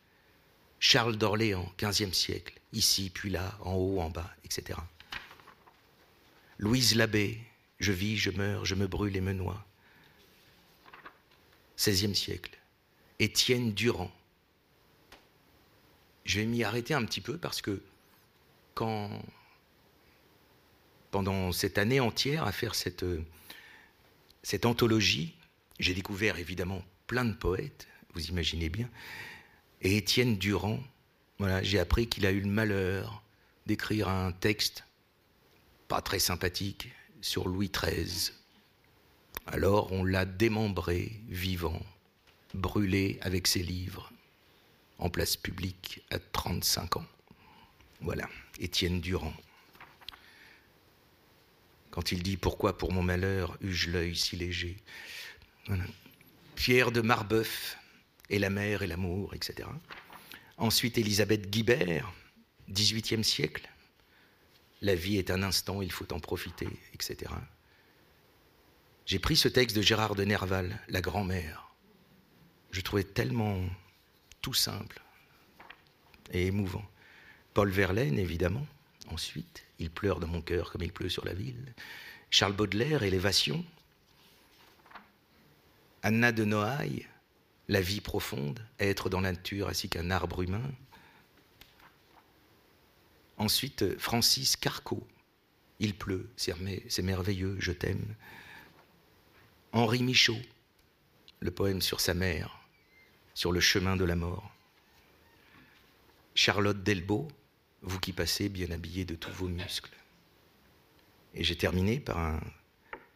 Charles 0.80 1.16
d'Orléans, 1.16 1.70
XVe 1.78 2.12
siècle, 2.12 2.58
ici, 2.72 3.10
puis 3.10 3.30
là, 3.30 3.56
en 3.60 3.74
haut, 3.74 4.00
en 4.00 4.10
bas, 4.10 4.30
etc. 4.44 4.78
Louise 6.58 6.94
Labbé, 6.94 7.40
je 7.78 7.92
vis, 7.92 8.16
je 8.16 8.30
meurs, 8.30 8.64
je 8.64 8.74
me 8.74 8.86
brûle 8.86 9.16
et 9.16 9.20
me 9.20 9.32
noie. 9.32 9.64
XVIe 11.76 12.14
siècle. 12.14 12.58
Étienne 13.18 13.72
Durand. 13.72 14.10
Je 16.24 16.40
vais 16.40 16.46
m'y 16.46 16.64
arrêter 16.64 16.94
un 16.94 17.04
petit 17.04 17.20
peu 17.20 17.38
parce 17.38 17.62
que 17.62 17.82
quand, 18.74 19.10
pendant 21.10 21.52
cette 21.52 21.78
année 21.78 22.00
entière 22.00 22.44
à 22.44 22.52
faire 22.52 22.74
cette, 22.74 23.04
cette 24.42 24.66
anthologie, 24.66 25.34
j'ai 25.78 25.94
découvert 25.94 26.38
évidemment 26.38 26.84
plein 27.06 27.24
de 27.24 27.32
poètes, 27.32 27.88
vous 28.14 28.26
imaginez 28.26 28.68
bien, 28.68 28.90
et 29.82 29.96
Étienne 29.96 30.36
Durand, 30.36 30.80
j'ai 31.62 31.78
appris 31.78 32.08
qu'il 32.08 32.26
a 32.26 32.32
eu 32.32 32.40
le 32.40 32.48
malheur 32.48 33.22
d'écrire 33.66 34.08
un 34.08 34.32
texte 34.32 34.84
pas 35.86 36.02
très 36.02 36.18
sympathique 36.18 36.90
sur 37.20 37.48
Louis 37.48 37.70
XIII. 37.70 38.32
Alors 39.46 39.92
on 39.92 40.04
l'a 40.04 40.24
démembré 40.24 41.12
vivant, 41.28 41.80
brûlé 42.54 43.18
avec 43.22 43.46
ses 43.46 43.62
livres, 43.62 44.12
en 44.98 45.08
place 45.08 45.36
publique 45.36 46.02
à 46.10 46.18
35 46.18 46.98
ans. 46.98 47.06
Voilà, 48.00 48.28
Étienne 48.60 49.00
Durand. 49.00 49.34
Quand 51.90 52.12
il 52.12 52.22
dit 52.22 52.36
Pourquoi 52.36 52.76
pour 52.76 52.92
mon 52.92 53.02
malheur 53.02 53.56
eus-je 53.62 53.90
l'œil 53.90 54.14
si 54.14 54.36
léger? 54.36 54.76
Pierre 56.54 56.92
de 56.92 57.00
Marbeuf, 57.00 57.77
et 58.30 58.38
la 58.38 58.50
mer 58.50 58.82
et 58.82 58.86
l'amour, 58.86 59.34
etc. 59.34 59.68
Ensuite, 60.56 60.98
Élisabeth 60.98 61.50
Guibert, 61.50 62.12
XVIIIe 62.70 63.24
siècle. 63.24 63.68
La 64.80 64.94
vie 64.94 65.16
est 65.16 65.30
un 65.30 65.42
instant, 65.42 65.82
il 65.82 65.92
faut 65.92 66.12
en 66.12 66.20
profiter, 66.20 66.68
etc. 66.94 67.32
J'ai 69.06 69.18
pris 69.18 69.36
ce 69.36 69.48
texte 69.48 69.76
de 69.76 69.82
Gérard 69.82 70.14
de 70.14 70.24
Nerval, 70.24 70.80
La 70.88 71.00
grand-mère. 71.00 71.72
Je 72.70 72.80
trouvais 72.80 73.04
tellement 73.04 73.60
tout 74.42 74.54
simple 74.54 75.00
et 76.30 76.46
émouvant. 76.46 76.84
Paul 77.54 77.70
Verlaine, 77.70 78.18
évidemment. 78.18 78.66
Ensuite, 79.10 79.64
Il 79.78 79.90
pleure 79.90 80.20
dans 80.20 80.26
mon 80.26 80.42
cœur 80.42 80.70
comme 80.70 80.82
il 80.82 80.92
pleut 80.92 81.08
sur 81.08 81.24
la 81.24 81.32
ville. 81.32 81.74
Charles 82.30 82.52
Baudelaire, 82.52 83.02
Élévation. 83.02 83.64
Anna 86.02 86.30
de 86.32 86.44
Noailles, 86.44 87.06
La 87.68 87.80
vie 87.82 88.00
profonde, 88.00 88.66
être 88.78 89.10
dans 89.10 89.20
la 89.20 89.32
nature 89.32 89.68
ainsi 89.68 89.88
qu'un 89.90 90.10
arbre 90.10 90.42
humain. 90.42 90.72
Ensuite, 93.36 93.98
Francis 93.98 94.56
Carco, 94.56 95.06
Il 95.78 95.94
pleut, 95.94 96.28
c'est 96.36 97.02
merveilleux, 97.02 97.56
je 97.60 97.72
t'aime. 97.72 98.14
Henri 99.72 100.02
Michaud, 100.02 100.40
le 101.40 101.50
poème 101.50 101.82
sur 101.82 102.00
sa 102.00 102.14
mère, 102.14 102.58
sur 103.34 103.52
le 103.52 103.60
chemin 103.60 103.96
de 103.96 104.04
la 104.04 104.16
mort. 104.16 104.50
Charlotte 106.34 106.82
Delbo, 106.82 107.28
vous 107.82 108.00
qui 108.00 108.12
passez 108.12 108.48
bien 108.48 108.70
habillé 108.70 109.04
de 109.04 109.14
tous 109.14 109.30
vos 109.30 109.46
muscles. 109.46 109.96
Et 111.34 111.44
j'ai 111.44 111.56
terminé 111.56 112.00
par 112.00 112.18
un 112.18 112.40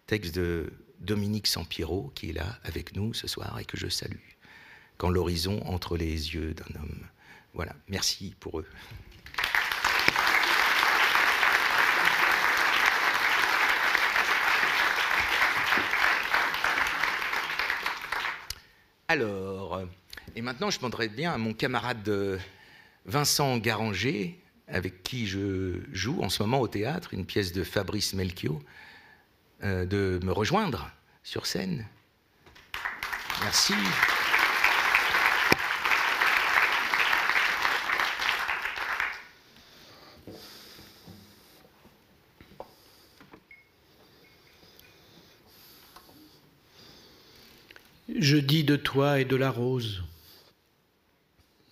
texte 0.06 0.34
de 0.34 0.72
Dominique 1.00 1.48
Sampiero, 1.48 2.12
qui 2.14 2.30
est 2.30 2.34
là 2.34 2.60
avec 2.62 2.94
nous 2.94 3.12
ce 3.14 3.26
soir 3.26 3.58
et 3.58 3.64
que 3.64 3.76
je 3.76 3.88
salue. 3.88 4.18
L'horizon 5.10 5.62
entre 5.66 5.96
les 5.96 6.34
yeux 6.34 6.54
d'un 6.54 6.80
homme. 6.80 7.06
Voilà, 7.54 7.74
merci 7.88 8.34
pour 8.40 8.60
eux. 8.60 8.66
Alors, 19.08 19.82
et 20.34 20.40
maintenant 20.40 20.70
je 20.70 20.78
demanderai 20.78 21.08
bien 21.08 21.32
à 21.32 21.38
mon 21.38 21.52
camarade 21.52 22.08
euh, 22.08 22.38
Vincent 23.04 23.58
Garanger, 23.58 24.40
avec 24.68 25.02
qui 25.02 25.26
je 25.26 25.80
joue 25.92 26.22
en 26.22 26.30
ce 26.30 26.42
moment 26.42 26.60
au 26.60 26.68
théâtre, 26.68 27.12
une 27.12 27.26
pièce 27.26 27.52
de 27.52 27.62
Fabrice 27.62 28.14
Melchior, 28.14 28.58
euh, 29.64 29.84
de 29.84 30.18
me 30.24 30.32
rejoindre 30.32 30.90
sur 31.22 31.44
scène. 31.44 31.86
Merci. 33.42 33.74
Je 48.32 48.38
dis 48.38 48.64
de 48.64 48.76
toi 48.76 49.20
et 49.20 49.26
de 49.26 49.36
la 49.36 49.50
rose. 49.50 50.04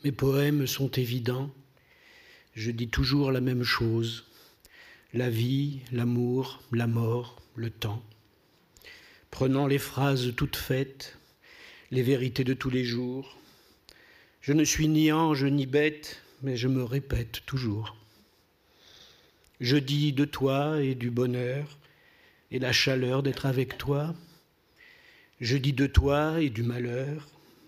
Mes 0.04 0.12
poèmes 0.12 0.66
sont 0.66 0.90
évidents. 0.90 1.50
Je 2.54 2.70
dis 2.70 2.88
toujours 2.88 3.32
la 3.32 3.40
même 3.40 3.62
chose. 3.62 4.26
La 5.14 5.30
vie, 5.30 5.80
l'amour, 5.90 6.62
la 6.70 6.86
mort, 6.86 7.40
le 7.56 7.70
temps. 7.70 8.04
Prenant 9.30 9.66
les 9.66 9.78
phrases 9.78 10.34
toutes 10.36 10.56
faites, 10.56 11.16
les 11.90 12.02
vérités 12.02 12.44
de 12.44 12.52
tous 12.52 12.68
les 12.68 12.84
jours. 12.84 13.38
Je 14.42 14.52
ne 14.52 14.64
suis 14.64 14.88
ni 14.88 15.10
ange 15.12 15.44
ni 15.44 15.64
bête, 15.64 16.20
mais 16.42 16.58
je 16.58 16.68
me 16.68 16.84
répète 16.84 17.40
toujours. 17.46 17.96
Je 19.60 19.78
dis 19.78 20.12
de 20.12 20.26
toi 20.26 20.82
et 20.82 20.94
du 20.94 21.10
bonheur 21.10 21.78
et 22.50 22.58
la 22.58 22.72
chaleur 22.72 23.22
d'être 23.22 23.46
avec 23.46 23.78
toi, 23.78 24.14
je 25.40 25.56
dis 25.56 25.72
de 25.72 25.86
toi 25.86 26.40
et 26.40 26.50
du 26.50 26.62
malheur, 26.62 27.26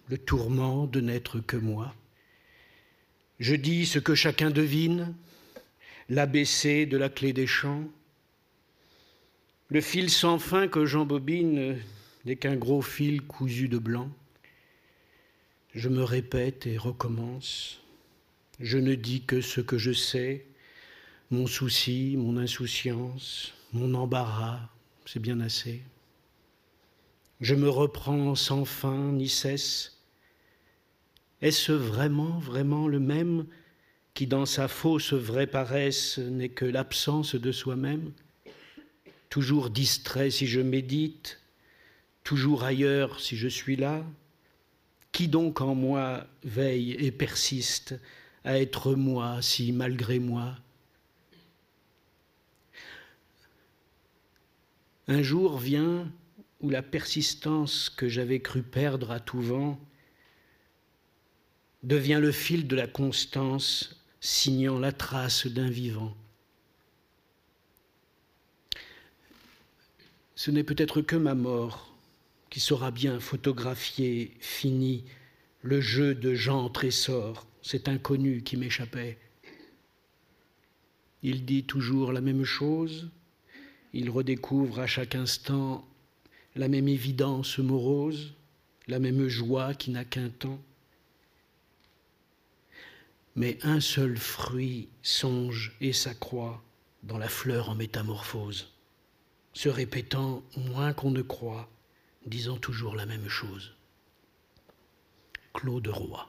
le 0.08 0.18
tourment 0.18 0.86
de 0.86 1.00
n'être 1.00 1.40
que 1.40 1.56
moi. 1.56 1.94
Je 3.40 3.54
dis 3.54 3.86
ce 3.86 3.98
que 3.98 4.14
chacun 4.14 4.50
devine, 4.50 5.14
l'ABC 6.08 6.86
de 6.86 6.96
la 6.98 7.08
clé 7.08 7.32
des 7.32 7.46
champs. 7.46 7.88
Le 9.70 9.80
fil 9.80 10.10
sans 10.10 10.38
fin 10.38 10.68
que 10.68 10.84
j'embobine 10.84 11.78
n'est 12.26 12.36
qu'un 12.36 12.56
gros 12.56 12.82
fil 12.82 13.22
cousu 13.22 13.68
de 13.68 13.78
blanc. 13.78 14.10
Je 15.74 15.88
me 15.88 16.04
répète 16.04 16.66
et 16.66 16.76
recommence. 16.76 17.80
Je 18.60 18.76
ne 18.76 18.94
dis 18.94 19.22
que 19.22 19.40
ce 19.40 19.62
que 19.62 19.78
je 19.78 19.92
sais, 19.92 20.44
mon 21.30 21.46
souci, 21.46 22.16
mon 22.18 22.36
insouciance, 22.36 23.54
mon 23.72 23.94
embarras, 23.94 24.60
c'est 25.06 25.20
bien 25.20 25.40
assez. 25.40 25.82
Je 27.42 27.56
me 27.56 27.68
reprends 27.68 28.36
sans 28.36 28.64
fin 28.64 29.10
ni 29.10 29.28
cesse. 29.28 29.98
Est-ce 31.40 31.72
vraiment, 31.72 32.38
vraiment 32.38 32.86
le 32.86 33.00
même 33.00 33.46
qui 34.14 34.28
dans 34.28 34.46
sa 34.46 34.68
fausse 34.68 35.12
vraie 35.12 35.48
paresse 35.48 36.18
n'est 36.18 36.50
que 36.50 36.64
l'absence 36.64 37.34
de 37.34 37.50
soi-même? 37.50 38.12
Toujours 39.28 39.70
distrait 39.70 40.30
si 40.30 40.46
je 40.46 40.60
médite, 40.60 41.40
toujours 42.22 42.62
ailleurs 42.62 43.18
si 43.18 43.36
je 43.36 43.48
suis 43.48 43.74
là. 43.74 44.04
Qui 45.10 45.26
donc 45.26 45.60
en 45.60 45.74
moi 45.74 46.24
veille 46.44 46.92
et 46.92 47.10
persiste 47.10 47.98
à 48.44 48.60
être 48.60 48.94
moi 48.94 49.42
si 49.42 49.72
malgré 49.72 50.20
moi? 50.20 50.54
Un 55.08 55.22
jour 55.22 55.58
vient 55.58 56.08
où 56.62 56.70
la 56.70 56.82
persistance 56.82 57.90
que 57.90 58.08
j'avais 58.08 58.40
cru 58.40 58.62
perdre 58.62 59.10
à 59.10 59.20
tout 59.20 59.40
vent 59.40 59.78
devient 61.82 62.20
le 62.20 62.30
fil 62.30 62.68
de 62.68 62.76
la 62.76 62.86
constance 62.86 64.00
signant 64.20 64.78
la 64.78 64.92
trace 64.92 65.48
d'un 65.48 65.68
vivant. 65.68 66.16
Ce 70.36 70.50
n'est 70.50 70.64
peut-être 70.64 71.02
que 71.02 71.16
ma 71.16 71.34
mort 71.34 71.92
qui 72.50 72.60
saura 72.60 72.90
bien 72.90 73.18
photographier 73.18 74.36
fini 74.40 75.04
le 75.62 75.80
jeu 75.80 76.14
de 76.14 76.34
Jean 76.34 76.68
Trésor, 76.68 77.46
cet 77.62 77.88
inconnu 77.88 78.42
qui 78.42 78.56
m'échappait. 78.56 79.18
Il 81.22 81.44
dit 81.44 81.64
toujours 81.64 82.12
la 82.12 82.20
même 82.20 82.44
chose, 82.44 83.08
il 83.92 84.10
redécouvre 84.10 84.80
à 84.80 84.86
chaque 84.86 85.14
instant 85.14 85.86
la 86.54 86.68
même 86.68 86.88
évidence 86.88 87.58
morose, 87.58 88.34
la 88.86 88.98
même 88.98 89.28
joie 89.28 89.74
qui 89.74 89.90
n'a 89.90 90.04
qu'un 90.04 90.28
temps. 90.28 90.60
Mais 93.34 93.58
un 93.62 93.80
seul 93.80 94.16
fruit 94.18 94.88
songe 95.02 95.74
et 95.80 95.92
s'accroît 95.92 96.62
dans 97.02 97.18
la 97.18 97.28
fleur 97.28 97.70
en 97.70 97.74
métamorphose, 97.74 98.72
se 99.54 99.68
répétant 99.68 100.42
moins 100.56 100.92
qu'on 100.92 101.10
ne 101.10 101.22
croit, 101.22 101.68
disant 102.26 102.56
toujours 102.56 102.94
la 102.94 103.06
même 103.06 103.28
chose. 103.28 103.74
Claude 105.54 105.88
Roy. 105.88 106.28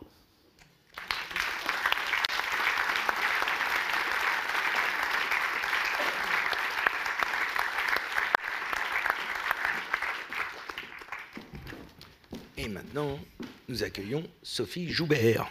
Et 12.64 12.70
maintenant, 12.70 13.20
nous 13.68 13.84
accueillons 13.84 14.24
Sophie 14.42 14.88
Joubert. 14.88 15.50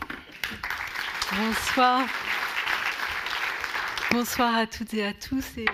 Bonsoir. 1.36 2.06
Bonsoir 4.10 4.54
à 4.56 4.66
toutes 4.66 4.94
et 4.94 5.04
à 5.04 5.12
tous. 5.12 5.58
Et 5.58 5.66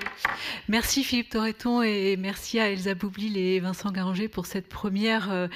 merci 0.68 1.04
Philippe 1.04 1.28
Torreton 1.28 1.80
et 1.82 2.16
merci 2.16 2.58
à 2.58 2.70
Elsa 2.70 2.94
Boublil 2.94 3.36
et 3.36 3.60
Vincent 3.60 3.92
Garanger 3.92 4.26
pour 4.26 4.46
cette 4.46 4.68
première 4.68 5.30
euh, 5.30 5.46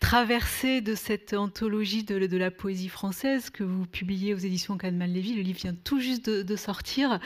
traversée 0.00 0.80
de 0.80 0.94
cette 0.94 1.32
anthologie 1.32 2.04
de, 2.04 2.36
la 2.36 2.50
poésie 2.50 2.88
française 2.88 3.50
que 3.50 3.64
vous 3.64 3.86
publiez 3.86 4.34
aux 4.34 4.38
éditions 4.38 4.76
Kahneman 4.76 5.12
Lévy. 5.12 5.34
Le 5.34 5.42
livre 5.42 5.58
vient 5.58 5.74
tout 5.74 6.00
juste 6.00 6.28
de, 6.28 6.56
sortir 6.56 7.18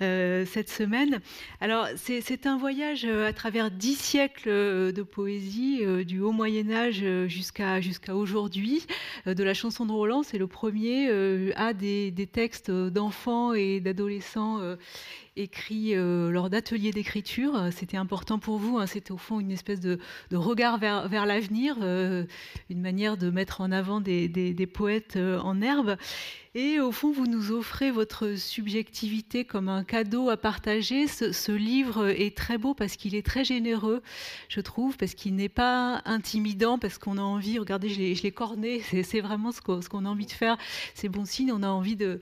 euh, 0.00 0.44
cette 0.46 0.70
semaine. 0.70 1.20
Alors, 1.60 1.86
c'est 1.96 2.46
un 2.46 2.56
voyage 2.56 3.04
euh, 3.04 3.28
à 3.28 3.32
travers 3.32 3.70
dix 3.70 3.96
siècles 3.96 4.50
de 4.92 5.02
poésie, 5.02 5.82
du 6.04 6.20
haut 6.20 6.32
Moyen-Âge 6.32 7.04
jusqu'à 7.26 7.80
aujourd'hui. 8.14 8.86
de 9.26 9.42
la 9.42 9.54
chanson 9.54 9.86
de 9.86 9.92
Roland, 9.92 10.22
c'est 10.22 10.38
le 10.38 10.46
premier 10.46 11.10
à 11.56 11.72
des, 11.72 12.28
textes 12.32 12.70
d'enfants 12.70 13.52
et 13.54 13.80
d'adolescents 13.80 14.60
euh, 14.60 14.76
écrit 15.36 15.94
euh, 15.94 16.30
lors 16.30 16.50
d'ateliers 16.50 16.90
d'écriture. 16.90 17.68
C'était 17.72 17.96
important 17.96 18.38
pour 18.38 18.58
vous, 18.58 18.78
hein. 18.78 18.86
c'était 18.86 19.12
au 19.12 19.16
fond 19.16 19.40
une 19.40 19.50
espèce 19.50 19.80
de, 19.80 19.98
regard 20.32 20.78
vers, 20.78 21.08
vers 21.08 21.26
l'avenir, 21.26 21.76
euh, 21.80 22.24
une 22.68 22.80
manière 22.80 23.16
de 23.16 23.30
mettre 23.30 23.60
en 23.60 23.72
avant 23.72 24.00
des, 24.00 24.28
des 24.28 24.66
poètes 24.66 25.16
en 25.16 25.60
herbe. 25.62 25.96
Et 26.56 26.80
au 26.80 26.90
fond, 26.90 27.12
vous 27.12 27.28
nous 27.28 27.52
offrez 27.52 27.92
votre 27.92 28.34
subjectivité 28.34 29.44
comme 29.44 29.68
un 29.68 29.84
cadeau 29.84 30.30
à 30.30 30.36
partager. 30.36 31.06
Ce, 31.06 31.52
livre 31.52 32.08
est 32.08 32.36
très 32.36 32.58
beau 32.58 32.74
parce 32.74 32.96
qu'il 32.96 33.14
est 33.14 33.24
très 33.24 33.44
généreux, 33.44 34.02
je 34.48 34.60
trouve, 34.60 34.96
parce 34.96 35.14
qu'il 35.14 35.36
n'est 35.36 35.48
pas 35.48 36.02
intimidant, 36.06 36.76
parce 36.76 36.98
qu'on 36.98 37.18
a 37.18 37.22
envie, 37.22 37.60
regardez, 37.60 37.88
je 37.88 38.20
l'ai 38.20 38.32
corné, 38.32 38.82
c'est 39.04 39.20
vraiment 39.20 39.52
ce 39.52 39.60
qu'on 39.60 40.04
a 40.04 40.08
envie 40.08 40.26
de 40.26 40.32
faire. 40.32 40.58
C'est 40.96 41.08
bon 41.08 41.24
signe, 41.24 41.52
on 41.52 41.62
a 41.62 41.68
envie 41.68 41.94
de, 41.94 42.18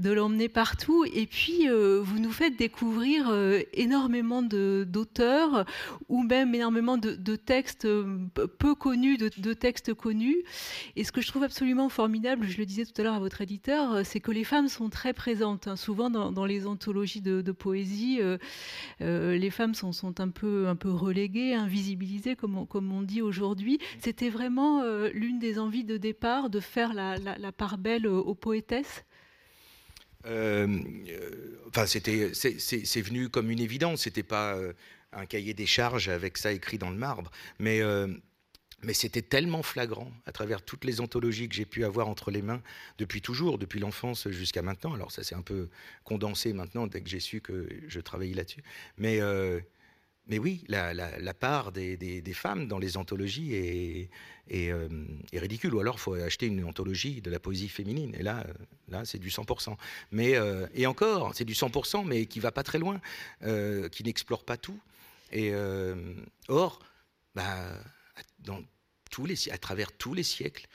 l'emmener 0.00 0.48
partout. 0.48 1.04
Et 1.12 1.26
puis, 1.26 1.68
euh, 1.68 2.00
vous 2.04 2.20
nous 2.20 2.30
faites 2.30 2.56
découvrir 2.56 3.30
euh, 3.30 3.62
énormément 3.72 4.42
d'auteurs 4.42 5.64
ou 6.08 6.22
même 6.22 6.54
énormément 6.54 6.98
de, 6.98 7.34
textes 7.34 7.86
euh, 7.86 8.16
peu 8.60 8.76
connus, 8.76 9.16
de 9.16 9.54
textes 9.54 9.92
connus. 9.92 10.44
Et 10.94 11.02
ce 11.02 11.10
que 11.10 11.20
je 11.20 11.26
trouve 11.26 11.42
absolument 11.42 11.88
formidable, 11.88 12.46
je 12.46 12.58
le 12.58 12.64
disais 12.64 12.84
tout 12.84 12.92
à 13.00 13.02
l'heure 13.02 13.14
à 13.14 13.18
votre 13.18 13.40
éditeur, 13.40 13.71
euh, 13.80 14.04
c'est 14.04 14.20
que 14.20 14.30
les 14.30 14.44
femmes 14.44 14.68
sont 14.68 14.88
très 14.88 15.12
présentes. 15.12 15.68
Hein. 15.68 15.76
Souvent 15.76 16.10
dans, 16.10 16.44
les 16.44 16.66
anthologies 16.66 17.20
de, 17.20 17.52
poésie, 17.52 18.18
euh, 18.20 18.38
euh, 19.00 19.36
les 19.36 19.50
femmes 19.50 19.74
sont, 19.74 20.20
un, 20.20 20.28
peu, 20.28 20.74
reléguées, 20.84 21.54
invisibilisées, 21.54 22.36
comme 22.36 22.56
on, 22.56 22.66
comme 22.66 22.92
on 22.92 23.02
dit 23.02 23.22
aujourd'hui. 23.22 23.78
C'était 24.00 24.30
vraiment 24.30 24.82
l'une 25.12 25.38
des 25.38 25.58
envies 25.58 25.84
de 25.84 25.96
départ 25.96 26.50
de 26.50 26.60
faire 26.60 26.92
la, 26.94 27.52
part 27.52 27.78
belle 27.78 28.06
aux 28.06 28.34
poétesses? 28.34 29.04
Enfin, 30.24 31.86
c'était, 31.86 32.32
c'est, 32.34 33.00
venu 33.00 33.28
comme 33.28 33.50
une 33.50 33.60
évidence. 33.60 34.02
C'était 34.02 34.22
pas 34.22 34.56
un 35.12 35.26
cahier 35.26 35.54
des 35.54 35.66
charges 35.66 36.08
avec 36.08 36.38
ça 36.38 36.52
écrit 36.52 36.78
dans 36.78 36.90
le 36.90 36.96
marbre, 36.96 37.30
mais 37.58 37.80
mais 38.82 38.94
c'était 38.94 39.22
tellement 39.22 39.62
flagrant 39.62 40.10
à 40.26 40.32
travers 40.32 40.62
toutes 40.62 40.84
les 40.84 41.00
anthologies 41.00 41.48
que 41.48 41.54
j'ai 41.54 41.64
pu 41.64 41.84
avoir 41.84 42.08
entre 42.08 42.30
les 42.30 42.42
mains 42.42 42.62
depuis 42.98 43.20
toujours, 43.20 43.58
depuis 43.58 43.80
l'enfance 43.80 44.28
jusqu'à 44.30 44.62
maintenant. 44.62 44.94
Alors 44.94 45.12
ça 45.12 45.22
s'est 45.22 45.34
un 45.34 45.42
peu 45.42 45.68
condensé 46.04 46.52
maintenant 46.52 46.86
dès 46.86 47.00
que 47.00 47.08
j'ai 47.08 47.20
su 47.20 47.40
que 47.40 47.68
je 47.86 48.00
travaillais 48.00 48.34
là-dessus. 48.34 48.62
Mais, 48.98 49.20
euh, 49.20 49.60
mais 50.26 50.38
oui, 50.38 50.64
la, 50.68 51.34
part 51.34 51.70
des, 51.70 52.22
femmes 52.34 52.66
dans 52.66 52.78
les 52.78 52.96
anthologies 52.96 53.54
est, 53.54 54.10
euh, 54.52 54.88
ridicule. 55.32 55.74
Ou 55.74 55.80
alors 55.80 55.94
il 55.96 56.00
faut 56.00 56.14
acheter 56.14 56.46
une 56.46 56.64
anthologie 56.64 57.20
de 57.20 57.30
la 57.30 57.38
poésie 57.38 57.68
féminine. 57.68 58.16
Et 58.18 58.24
là, 58.24 58.44
là 58.88 59.04
c'est 59.04 59.18
du 59.18 59.28
100%. 59.28 59.76
Mais, 60.10 60.34
euh, 60.34 60.66
et 60.74 60.86
encore, 60.86 61.34
c'est 61.36 61.44
du 61.44 61.54
100%, 61.54 62.04
mais 62.04 62.26
qui 62.26 62.40
va 62.40 62.50
pas 62.50 62.64
très 62.64 62.78
loin, 62.78 63.00
qui 63.40 64.02
n'explore 64.02 64.44
pas 64.44 64.56
tout. 64.56 64.78
Et 65.30 65.54
or, 66.48 66.80
bah, 67.36 67.78
à 69.50 69.58
travers 69.58 69.92
tous 69.92 70.14
les 70.14 70.22
siècles, 70.22 70.68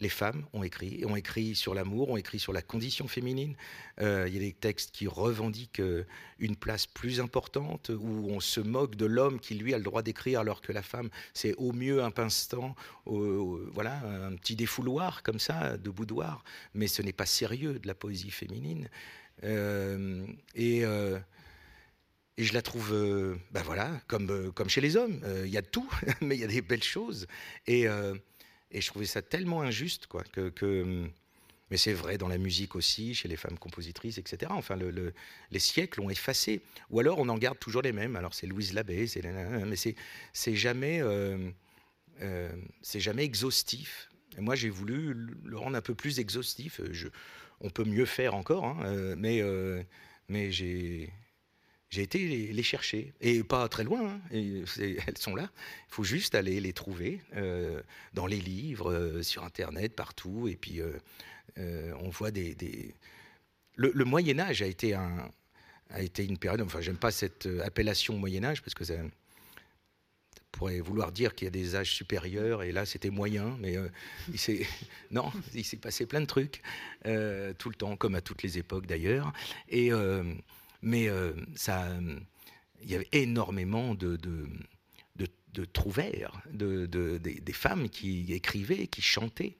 les 0.00 0.08
femmes 0.08 0.46
ont 0.52 0.62
écrit, 0.62 1.04
ont 1.04 1.14
écrit 1.14 1.54
sur 1.54 1.74
l'amour, 1.74 2.08
ont 2.08 2.16
écrit 2.16 2.38
sur 2.38 2.52
la 2.52 2.62
condition 2.62 3.06
féminine. 3.06 3.54
Euh, 4.00 4.24
il 4.26 4.34
y 4.34 4.36
a 4.38 4.40
des 4.40 4.52
textes 4.52 4.92
qui 4.92 5.06
revendiquent 5.06 5.80
euh, 5.80 6.04
une 6.38 6.56
place 6.56 6.86
plus 6.86 7.20
importante, 7.20 7.90
où 7.90 8.28
on 8.30 8.40
se 8.40 8.60
moque 8.60 8.96
de 8.96 9.04
l'homme 9.04 9.38
qui, 9.38 9.54
lui, 9.54 9.74
a 9.74 9.78
le 9.78 9.84
droit 9.84 10.02
d'écrire, 10.02 10.40
alors 10.40 10.62
que 10.62 10.72
la 10.72 10.82
femme, 10.82 11.10
c'est 11.34 11.54
au 11.56 11.72
mieux 11.72 12.02
un 12.02 12.10
pinstant, 12.10 12.74
voilà, 13.04 13.98
un 14.26 14.34
petit 14.36 14.56
défouloir 14.56 15.22
comme 15.22 15.38
ça, 15.38 15.76
de 15.76 15.90
boudoir. 15.90 16.44
Mais 16.74 16.86
ce 16.86 17.02
n'est 17.02 17.12
pas 17.12 17.26
sérieux 17.26 17.78
de 17.78 17.86
la 17.86 17.94
poésie 17.94 18.30
féminine. 18.30 18.88
Euh, 19.44 20.26
et 20.54 20.84
et 22.40 22.44
je 22.44 22.54
la 22.54 22.62
trouve, 22.62 22.90
ben 23.50 23.62
voilà, 23.62 24.00
comme, 24.06 24.30
euh, 24.30 24.50
comme 24.50 24.70
chez 24.70 24.80
les 24.80 24.96
hommes. 24.96 25.20
Euh, 25.24 25.42
il 25.46 25.52
y 25.52 25.58
a 25.58 25.62
tout, 25.62 25.88
mais 26.22 26.36
il 26.36 26.40
y 26.40 26.44
a 26.44 26.46
des 26.46 26.62
belles 26.62 26.82
choses. 26.82 27.26
Et, 27.66 27.82
et 27.82 28.80
je 28.80 28.86
trouvais 28.86 29.04
ça 29.04 29.20
tellement 29.20 29.60
injuste, 29.60 30.06
quoi, 30.06 30.24
que, 30.24 30.50
mais 31.70 31.76
c'est 31.76 31.92
vrai 31.92 32.16
dans 32.16 32.28
la 32.28 32.38
musique 32.38 32.76
aussi, 32.76 33.14
chez 33.14 33.28
les 33.28 33.36
femmes 33.36 33.58
compositrices, 33.58 34.16
etc. 34.16 34.50
Enfin, 34.54 34.76
le, 34.76 35.12
les 35.50 35.58
siècles 35.58 36.00
ont 36.00 36.08
effacé. 36.08 36.62
Ou 36.88 37.00
alors 37.00 37.18
on 37.18 37.28
en 37.28 37.36
garde 37.36 37.58
toujours 37.58 37.82
les 37.82 37.92
mêmes. 37.92 38.16
Alors 38.16 38.32
c'est 38.32 38.46
Louise 38.46 38.72
Labbé, 38.72 39.06
c'est 39.06 39.22
mais 39.22 39.76
c'est 39.76 40.56
jamais 40.56 41.02
c'est 42.80 43.00
jamais 43.00 43.24
exhaustif. 43.24 44.08
Moi 44.38 44.54
j'ai 44.54 44.70
voulu 44.70 45.14
le 45.44 45.58
rendre 45.58 45.76
un 45.76 45.82
peu 45.82 45.94
plus 45.94 46.18
exhaustif. 46.18 46.80
On 47.60 47.68
peut 47.68 47.84
mieux 47.84 48.06
faire 48.06 48.34
encore, 48.34 48.64
hein, 48.64 49.14
mais 49.16 49.42
mais 50.28 50.50
j'ai 50.50 51.12
j'ai 51.90 52.02
été 52.02 52.18
les, 52.52 52.62
chercher, 52.62 53.12
et 53.20 53.42
pas 53.42 53.68
très 53.68 53.82
loin, 53.82 54.14
hein, 54.14 54.20
elles 54.32 55.18
sont 55.18 55.34
là. 55.34 55.50
Il 55.88 55.94
faut 55.94 56.04
juste 56.04 56.36
aller 56.36 56.60
les 56.60 56.72
trouver 56.72 57.20
euh, 57.34 57.82
dans 58.14 58.26
les 58.26 58.38
livres, 58.40 58.92
euh, 58.92 59.22
sur 59.24 59.42
Internet, 59.42 59.96
partout, 59.96 60.46
et 60.46 60.54
puis 60.54 60.80
euh, 60.80 61.92
on 62.00 62.08
voit 62.08 62.30
des... 62.30 62.94
Le, 63.74 64.04
Moyen 64.04 64.38
Âge 64.38 64.62
a 64.62 64.66
été, 64.66 64.94
a 64.94 66.00
été 66.00 66.24
une 66.24 66.38
période, 66.38 66.60
enfin 66.60 66.80
j'aime 66.80 66.96
pas 66.96 67.10
cette 67.10 67.48
appellation 67.64 68.16
Moyen 68.16 68.44
Âge, 68.44 68.62
parce 68.62 68.74
que 68.74 68.84
ça, 68.84 68.94
pourrait 70.52 70.80
vouloir 70.80 71.12
dire 71.12 71.34
qu'il 71.34 71.46
y 71.46 71.48
a 71.48 71.50
des 71.50 71.76
âges 71.76 71.92
supérieurs, 71.92 72.62
et 72.62 72.72
là 72.72 72.84
c'était 72.84 73.10
moyen, 73.10 73.56
mais 73.60 73.76
il 74.28 74.66
non, 75.10 75.32
il 75.54 75.64
s'est 75.64 75.76
passé 75.76 76.06
plein 76.06 76.20
de 76.20 76.26
trucs, 76.26 76.60
tout 77.02 77.68
le 77.68 77.74
temps, 77.76 77.96
comme 77.96 78.14
à 78.14 78.20
toutes 78.20 78.42
les 78.42 78.58
époques 78.58 78.86
d'ailleurs, 78.86 79.32
et 79.68 79.90
mais 80.82 81.08
euh, 81.08 81.32
ça, 81.54 81.88
il 82.82 82.90
y 82.90 82.94
avait 82.94 83.08
énormément 83.12 83.94
de, 83.94 84.16
de, 84.16 84.48
de, 85.16 85.26
de 85.52 85.64
trouvères, 85.64 86.42
de, 86.52 86.86
des 86.86 87.52
femmes 87.52 87.88
qui 87.88 88.32
écrivaient, 88.32 88.86
qui 88.86 89.02
chantaient. 89.02 89.56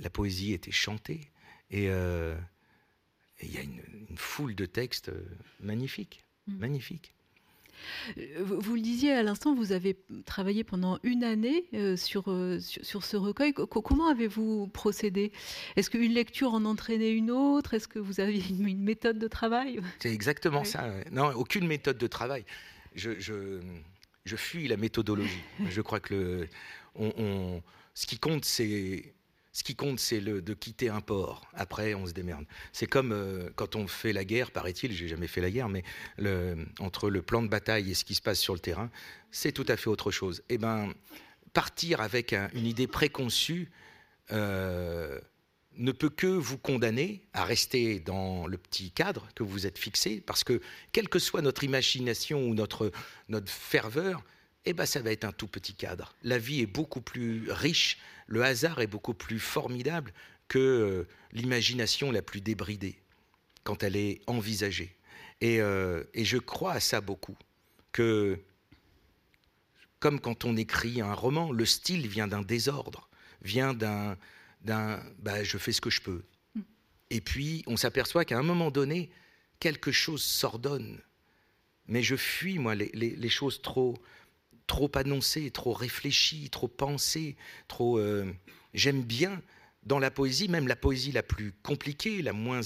La 0.00 0.10
poésie 0.10 0.52
était 0.52 0.70
chantée. 0.70 1.30
Et 1.70 1.88
euh, 1.88 2.36
il 3.42 3.52
y 3.52 3.58
a 3.58 3.62
une, 3.62 3.82
foule 4.16 4.54
de 4.54 4.66
textes 4.66 5.12
magnifiques, 5.60 6.24
mmh. 6.46 6.56
magnifiques. 6.56 7.14
Euh, 8.18 8.22
vous 8.42 8.74
le 8.74 8.80
disiez 8.80 9.12
à 9.12 9.22
l'instant, 9.22 9.54
vous 9.54 9.72
avez 9.72 9.96
travaillé 10.24 10.64
pendant 10.64 10.98
une 11.02 11.24
année 11.24 11.64
euh, 11.74 11.96
sur, 11.96 12.24
euh, 12.28 12.58
sur, 12.60 13.04
ce 13.04 13.16
recueil. 13.16 13.52
comment 13.52 14.08
avez-vous 14.08 14.68
procédé? 14.68 15.32
Est-ce 15.76 15.90
qu'une 15.90 16.12
lecture 16.12 16.54
en 16.54 16.64
entraînait 16.64 17.12
une 17.12 17.30
autre? 17.30 17.74
Est-ce 17.74 17.88
que 17.88 17.98
vous 17.98 18.20
aviez 18.20 18.42
une, 18.50 18.82
méthode 18.82 19.18
de 19.18 19.28
travail? 19.28 19.80
C'est 19.98 20.12
exactement 20.12 20.64
ça. 20.64 20.90
Non, 21.12 21.32
aucune 21.34 21.66
méthode 21.66 21.98
de 21.98 22.06
travail. 22.06 22.44
Je, 22.94 23.18
je, 23.18 24.36
fuis 24.36 24.68
la 24.68 24.76
méthodologie. 24.76 25.42
je 25.68 25.80
crois 25.80 26.00
que 26.00 26.14
le, 26.14 26.48
on, 26.96 27.62
ce 27.94 28.06
qui 28.06 28.18
compte, 28.18 28.44
c'est 28.44 29.14
Ce 29.58 29.64
qui 29.64 29.74
compte, 29.74 29.98
c'est 29.98 30.20
de 30.20 30.54
quitter 30.54 30.88
un 30.88 31.00
port. 31.00 31.42
Après, 31.52 31.92
on 31.94 32.06
se 32.06 32.12
démerde. 32.12 32.44
C'est 32.72 32.86
comme 32.86 33.10
euh, 33.10 33.50
quand 33.56 33.74
on 33.74 33.88
fait 33.88 34.12
la 34.12 34.24
guerre, 34.24 34.52
paraît-il, 34.52 34.92
j'ai 34.92 35.08
jamais 35.08 35.26
fait 35.26 35.40
la 35.40 35.50
guerre, 35.50 35.68
mais 35.68 35.82
entre 36.78 37.10
le 37.10 37.22
plan 37.22 37.42
de 37.42 37.48
bataille 37.48 37.90
et 37.90 37.94
ce 37.94 38.04
qui 38.04 38.14
se 38.14 38.22
passe 38.22 38.38
sur 38.38 38.54
le 38.54 38.60
terrain, 38.60 38.88
c'est 39.32 39.50
tout 39.50 39.64
à 39.66 39.76
fait 39.76 39.90
autre 39.90 40.12
chose. 40.12 40.44
Eh 40.48 40.58
ben, 40.58 40.94
partir 41.54 42.00
avec 42.00 42.34
une 42.54 42.66
idée 42.66 42.86
préconçue 42.86 43.72
euh, 44.30 45.18
ne 45.76 45.90
peut 45.90 46.10
que 46.10 46.28
vous 46.28 46.58
condamner 46.58 47.22
à 47.32 47.42
rester 47.42 47.98
dans 47.98 48.46
le 48.46 48.58
petit 48.58 48.92
cadre 48.92 49.26
que 49.34 49.42
vous 49.42 49.66
êtes 49.66 49.76
fixé, 49.76 50.22
parce 50.24 50.44
que 50.44 50.60
quelle 50.92 51.08
que 51.08 51.18
soit 51.18 51.42
notre 51.42 51.64
imagination 51.64 52.46
ou 52.46 52.54
notre, 52.54 52.92
notre 53.28 53.50
ferveur, 53.50 54.22
eh 54.68 54.72
ben, 54.74 54.84
ça 54.84 55.00
va 55.00 55.12
être 55.12 55.24
un 55.24 55.32
tout 55.32 55.46
petit 55.46 55.72
cadre. 55.72 56.14
La 56.22 56.36
vie 56.36 56.60
est 56.60 56.66
beaucoup 56.66 57.00
plus 57.00 57.50
riche, 57.50 57.98
le 58.26 58.44
hasard 58.44 58.80
est 58.80 58.86
beaucoup 58.86 59.14
plus 59.14 59.40
formidable 59.40 60.12
que 60.46 60.58
euh, 60.58 61.08
l'imagination 61.32 62.12
la 62.12 62.20
plus 62.20 62.42
débridée 62.42 62.98
quand 63.64 63.82
elle 63.82 63.96
est 63.96 64.20
envisagée. 64.26 64.94
Et, 65.40 65.62
euh, 65.62 66.04
et, 66.12 66.26
je 66.26 66.36
crois 66.36 66.72
à 66.72 66.80
ça 66.80 67.00
beaucoup, 67.00 67.36
que 67.92 68.38
comme 70.00 70.20
quand 70.20 70.44
on 70.44 70.54
écrit 70.56 71.00
un 71.00 71.14
roman, 71.14 71.50
le 71.50 71.64
style 71.64 72.06
vient 72.06 72.28
d'un 72.28 72.42
désordre, 72.42 73.08
vient 73.40 73.72
d'un, 73.72 74.18
d'un 74.62 75.02
bah, 75.20 75.44
je 75.44 75.56
fais 75.56 75.72
ce 75.72 75.80
que 75.80 75.90
je 75.90 76.02
peux. 76.02 76.24
Mm. 76.54 76.60
Et 77.10 77.20
puis 77.22 77.64
on 77.66 77.78
s'aperçoit 77.78 78.26
qu'à 78.26 78.38
un 78.38 78.42
moment 78.42 78.70
donné, 78.70 79.10
quelque 79.60 79.92
chose 79.92 80.22
s'ordonne. 80.22 81.00
Mais 81.86 82.02
je 82.02 82.16
fuis, 82.16 82.58
moi, 82.58 82.74
les, 82.74 82.90
les 82.92 83.28
choses 83.30 83.62
trop, 83.62 83.96
trop 84.68 84.90
annoncé, 84.94 85.50
trop 85.50 85.72
réfléchi, 85.72 86.48
trop 86.50 86.68
pensé, 86.68 87.36
trop. 87.66 87.98
Euh, 87.98 88.32
j'aime 88.74 89.02
bien 89.02 89.42
dans 89.82 89.98
la 89.98 90.12
poésie, 90.12 90.48
même 90.48 90.68
la 90.68 90.76
poésie 90.76 91.10
la 91.10 91.24
plus 91.24 91.52
compliquée, 91.64 92.22
la 92.22 92.32
moins 92.32 92.60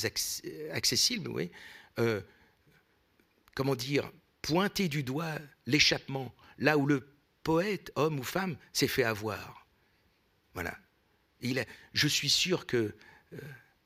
accessible, 0.73 1.31
oui. 1.31 1.51
Euh, 1.99 2.21
comment 3.55 3.77
dire, 3.77 4.11
pointer 4.43 4.89
du 4.89 5.03
doigt 5.03 5.39
l'échappement, 5.67 6.35
là 6.59 6.77
où 6.77 6.87
le 6.87 7.09
poète, 7.43 7.93
homme 7.95 8.19
ou 8.19 8.25
femme, 8.25 8.57
s'est 8.73 8.89
fait 8.89 9.05
avoir. 9.05 9.67
Voilà. 10.53 10.77
Il 11.41 11.65
je 11.93 12.09
suis 12.09 12.31
sûr 12.31 12.67
que 12.67 12.95
euh, 13.33 13.39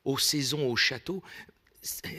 aux 0.05 0.19
saisons, 0.19 0.67
au 0.69 0.77
château, 0.77 1.23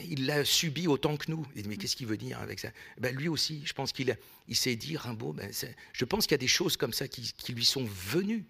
il 0.10 0.26
l'a 0.26 0.46
subi 0.46 0.88
autant 0.88 1.18
que 1.18 1.30
nous. 1.30 1.46
mais 1.66 1.78
qu'est-ce 1.78 1.96
qu'il 1.96 2.08
veut 2.08 2.18
dire 2.18 2.40
avec 2.40 2.60
ça? 2.60 2.70
Ben, 3.00 3.16
Lui 3.16 3.28
aussi, 3.28 3.62
je 3.66 3.74
pense 3.74 3.92
qu'il 3.92 4.16
il 4.48 4.56
sait 4.56 4.76
dire 4.76 5.02
Rimbaud. 5.02 5.34
Ben, 5.34 5.52
je 5.94 6.06
pense 6.06 6.26
qu'il 6.26 6.34
y 6.34 6.36
a 6.36 6.40
des 6.40 6.48
choses 6.48 6.78
comme 6.78 6.94
ça 6.94 7.08
qui, 7.08 7.54
lui 7.54 7.66
sont 7.66 7.86
venues, 7.86 8.46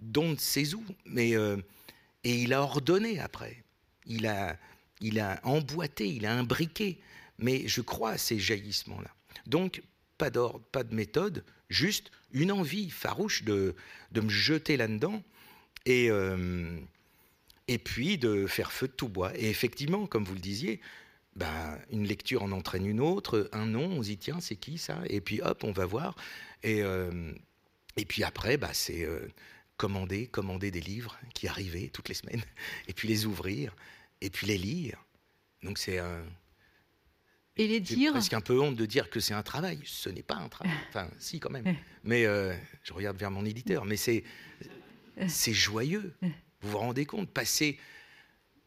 dont 0.00 0.36
sait 0.38 0.74
où. 0.74 0.84
Mais, 1.04 1.36
euh, 1.36 1.56
et 2.24 2.42
il 2.42 2.52
a 2.52 2.62
ordonné 2.62 3.20
après. 3.20 3.62
Il 4.06 4.26
a, 4.26 4.58
il 5.00 5.20
a 5.20 5.40
emboîté, 5.44 6.08
il 6.08 6.26
a 6.26 6.36
imbriqué. 6.36 7.00
Mais 7.38 7.68
je 7.68 7.80
crois 7.80 8.12
à 8.12 8.18
ces 8.18 8.38
jaillissements-là. 8.38 9.10
Donc, 9.46 9.82
pas 10.18 10.30
d'ordre, 10.30 10.64
pas 10.72 10.82
de 10.82 10.94
méthode, 10.94 11.44
juste 11.68 12.10
une 12.32 12.50
envie 12.50 12.90
farouche 12.90 13.42
de, 13.44 13.76
de 14.12 14.20
me 14.20 14.28
jeter 14.28 14.76
là-dedans. 14.76 15.22
Et. 15.84 16.10
Euh, 16.10 16.80
et 17.68 17.78
puis 17.78 18.18
de 18.18 18.46
faire 18.46 18.72
feu 18.72 18.88
de 18.88 18.92
tout 18.92 19.08
bois. 19.08 19.36
Et 19.36 19.48
effectivement, 19.48 20.06
comme 20.06 20.24
vous 20.24 20.34
le 20.34 20.40
disiez, 20.40 20.80
ben, 21.34 21.78
une 21.90 22.06
lecture 22.06 22.42
en 22.42 22.52
entraîne 22.52 22.86
une 22.86 23.00
autre, 23.00 23.48
un 23.52 23.66
nom, 23.66 23.84
on 23.84 24.02
se 24.02 24.08
dit 24.08 24.18
tiens, 24.18 24.40
c'est 24.40 24.56
qui 24.56 24.78
ça? 24.78 25.00
Et 25.08 25.20
puis 25.20 25.40
hop, 25.42 25.64
on 25.64 25.72
va 25.72 25.84
voir. 25.84 26.16
Et, 26.62 26.82
euh, 26.82 27.32
et 27.96 28.04
puis 28.04 28.24
après, 28.24 28.56
bah, 28.56 28.70
c'est 28.72 29.04
euh, 29.04 29.28
commander, 29.76 30.26
commander 30.26 30.70
des 30.70 30.80
livres 30.80 31.18
qui 31.34 31.48
arrivaient 31.48 31.88
toutes 31.88 32.08
les 32.08 32.14
semaines, 32.14 32.42
et 32.88 32.92
puis 32.92 33.08
les 33.08 33.26
ouvrir, 33.26 33.74
et 34.20 34.30
puis 34.30 34.46
les 34.46 34.58
lire. 34.58 35.04
Donc 35.62 35.78
c'est 35.78 35.98
un. 35.98 36.24
Et 37.58 37.66
les 37.68 37.80
dire 37.80 38.12
presque 38.12 38.34
un 38.34 38.42
peu 38.42 38.60
honte 38.60 38.76
de 38.76 38.84
dire 38.84 39.08
que 39.08 39.18
c'est 39.18 39.32
un 39.32 39.42
travail. 39.42 39.80
Ce 39.84 40.10
n'est 40.10 40.22
pas 40.22 40.36
un 40.36 40.48
travail. 40.48 40.74
Enfin, 40.90 41.08
si, 41.18 41.40
quand 41.40 41.50
même. 41.50 41.76
Mais 42.04 42.26
euh, 42.26 42.54
je 42.82 42.92
regarde 42.92 43.16
vers 43.16 43.30
mon 43.30 43.46
éditeur. 43.46 43.86
Mais 43.86 43.96
c'est, 43.96 44.24
c'est 45.26 45.54
joyeux. 45.54 46.14
Vous 46.66 46.72
vous 46.72 46.78
rendez 46.78 47.06
compte 47.06 47.30
Passer 47.30 47.78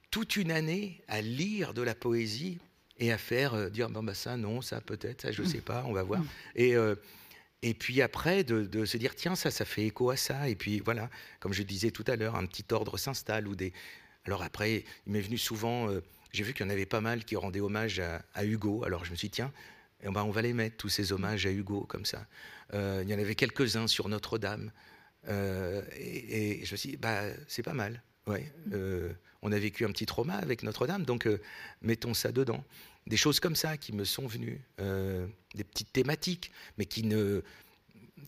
toute 0.09 0.37
une 0.37 0.51
année 0.51 1.03
à 1.09 1.19
lire 1.19 1.73
de 1.73 1.81
la 1.81 1.93
poésie 1.93 2.57
et 2.97 3.11
à 3.11 3.17
faire 3.17 3.53
euh, 3.55 3.69
dire 3.69 3.89
bon 3.89 4.01
bah 4.01 4.13
ça 4.13 4.37
non 4.37 4.61
ça 4.61 4.79
peut-être 4.79 5.21
ça 5.21 5.31
je 5.33 5.43
sais 5.43 5.59
pas 5.59 5.83
on 5.85 5.91
va 5.91 6.03
voir. 6.03 6.21
Et 6.55 6.77
euh, 6.77 6.95
puis 7.77 8.01
après 8.01 8.45
de, 8.45 8.85
se 8.85 8.95
dire 8.95 9.15
tiens 9.15 9.35
ça 9.35 9.51
ça 9.51 9.65
fait 9.65 9.85
écho 9.85 10.11
à 10.11 10.15
ça. 10.15 10.47
Et 10.47 10.55
puis 10.55 10.79
voilà 10.79 11.09
comme 11.41 11.51
je 11.51 11.61
disais 11.61 11.91
tout 11.91 12.05
à 12.07 12.15
l'heure 12.15 12.37
un 12.37 12.45
petit 12.45 12.63
ordre 12.71 12.97
s'installe 12.97 13.49
alors 14.23 14.43
après 14.43 14.85
il 15.05 15.11
m'est 15.11 15.19
venu 15.19 15.37
souvent 15.37 15.89
euh, 15.89 16.01
j'ai 16.31 16.45
vu 16.45 16.53
qu'il 16.53 16.65
y 16.65 16.69
en 16.69 16.71
avait 16.71 16.85
pas 16.85 17.01
mal 17.01 17.25
qui 17.25 17.35
rendaient 17.35 17.59
hommage 17.59 17.99
à, 17.99 18.45
Hugo. 18.45 18.85
Alors 18.85 19.03
je 19.03 19.11
me 19.11 19.17
suis 19.17 19.27
dit 19.27 19.35
tiens 19.35 19.51
eh 20.03 20.09
ben, 20.09 20.23
on 20.23 20.31
va 20.31 20.41
les 20.41 20.53
mettre 20.53 20.77
tous 20.77 20.87
ces 20.87 21.11
hommages 21.11 21.45
à 21.45 21.51
Hugo 21.51 21.81
comme 21.81 22.05
ça. 22.05 22.25
Il 22.71 23.09
y 23.09 23.13
en 23.13 23.19
avait 23.19 23.35
quelques 23.35 23.75
uns 23.75 23.87
sur 23.87 24.07
Notre-Dame 24.07 24.71
euh, 25.27 25.81
et, 25.97 26.63
je 26.65 26.71
me 26.71 26.77
suis 26.77 26.89
dit, 26.91 26.97
bah, 26.97 27.23
c'est 27.47 27.63
pas 27.63 27.73
mal. 27.73 28.01
Ouais, 28.27 28.51
euh, 28.73 29.11
on 29.41 29.51
a 29.51 29.59
vécu 29.59 29.85
un 29.85 29.91
petit 29.91 30.05
trauma 30.05 30.35
avec 30.35 30.63
Notre-Dame, 30.63 31.03
donc 31.03 31.25
euh, 31.25 31.41
mettons 31.81 32.13
ça 32.13 32.31
dedans. 32.31 32.63
Des 33.07 33.17
choses 33.17 33.39
comme 33.39 33.55
ça 33.55 33.77
qui 33.77 33.91
me 33.91 34.03
sont 34.03 34.27
venues, 34.27 34.61
des 34.77 35.63
petites 35.63 35.91
thématiques, 35.91 36.51
mais 36.77 36.85
qui 36.85 37.03
ne, 37.03 37.41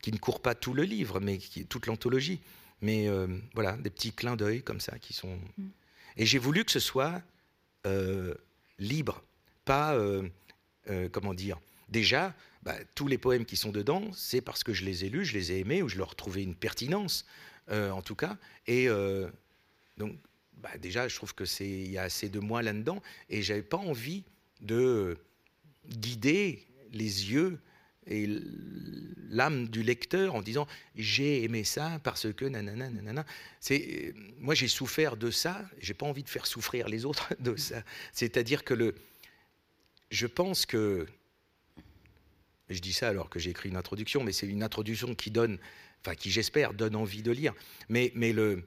qui 0.02 0.12
ne 0.12 0.18
courent 0.18 0.42
pas 0.42 0.56
tout 0.56 0.74
le 0.74 0.84
livre, 0.84 1.20
mais 1.20 1.38
qui, 1.38 1.66
toute 1.66 1.86
l'anthologie. 1.86 2.40
Mais 2.82 3.08
voilà, 3.54 3.78
des 3.78 3.92
petits 3.92 4.12
clins 4.12 4.36
d'œil 4.36 4.64
comme 4.64 4.80
ça 4.80 4.98
qui 4.98 5.14
sont. 5.14 5.38
Mm. 5.58 5.68
Et 6.18 6.26
j'ai 6.26 6.40
voulu 6.40 6.66
que 6.66 6.72
ce 6.72 6.80
soit 6.80 7.22
libre, 8.80 9.22
pas, 9.66 9.96
comment 11.12 11.34
dire, 11.34 11.60
déjà, 11.90 12.34
bah, 12.64 12.76
tous 12.96 13.08
les 13.08 13.18
poèmes 13.18 13.46
qui 13.46 13.58
sont 13.58 13.72
dedans, 13.72 14.12
c'est 14.14 14.42
parce 14.42 14.64
que 14.64 14.74
je 14.74 14.86
les 14.86 15.06
ai 15.06 15.10
lus, 15.10 15.26
je 15.26 15.34
les 15.34 15.52
ai 15.52 15.60
aimés, 15.60 15.82
ou 15.82 15.90
je 15.90 15.98
leur 15.98 16.16
trouvais 16.16 16.44
une 16.44 16.56
pertinence, 16.56 17.26
euh, 17.70 17.90
en 17.92 18.02
tout 18.02 18.16
cas. 18.16 18.38
Et 18.68 18.88
euh, 18.88 19.28
donc, 19.98 20.16
bah, 20.58 20.78
déjà, 20.80 21.08
je 21.08 21.16
trouve 21.16 21.34
que 21.34 21.46
c'est 21.46 21.70
il 21.70 21.92
y 21.92 21.98
a 21.98 22.04
assez 22.04 22.30
de 22.30 22.40
moi 22.40 22.62
là-dedans, 22.62 23.02
et 23.30 23.42
j'avais 23.42 23.64
pas 23.64 23.78
envie 23.78 24.24
de 24.62 25.18
guider 25.90 26.68
les 26.92 27.32
yeux 27.32 27.60
et 28.08 28.28
l'âme 29.30 29.68
du 29.70 29.84
lecteur 29.84 30.34
en 30.34 30.42
disant 30.42 30.68
j'ai 30.96 31.44
aimé 31.44 31.64
ça 31.64 32.00
parce 32.04 32.32
que 32.34 32.46
nanana 32.46 32.90
nanana. 32.90 33.26
C'est 33.60 34.14
moi 34.40 34.56
j'ai 34.56 34.68
souffert 34.68 35.18
de 35.18 35.30
ça, 35.30 35.64
j'ai 35.80 35.94
pas 35.94 36.08
envie 36.08 36.24
de 36.24 36.30
faire 36.30 36.48
souffrir 36.48 36.90
les 36.90 37.06
autres 37.06 37.34
de 37.40 37.56
ça. 37.56 37.84
C'est-à-dire 38.12 38.64
que 38.64 38.74
le, 38.74 38.96
je 40.12 40.28
pense 40.28 40.66
que 40.66 41.08
je 42.70 42.80
dis 42.80 42.94
ça 42.94 43.10
alors 43.10 43.30
que 43.30 43.40
j'ai 43.40 43.50
écrit 43.50 43.70
une 43.70 43.78
introduction, 43.78 44.24
mais 44.24 44.32
c'est 44.32 44.48
une 44.48 44.64
introduction 44.64 45.16
qui 45.16 45.32
donne, 45.32 45.58
enfin 46.02 46.16
qui 46.16 46.30
j'espère 46.30 46.74
donne 46.74 46.96
envie 46.96 47.24
de 47.24 47.32
lire. 47.32 47.54
Mais, 47.90 48.12
mais 48.16 48.34
le, 48.34 48.64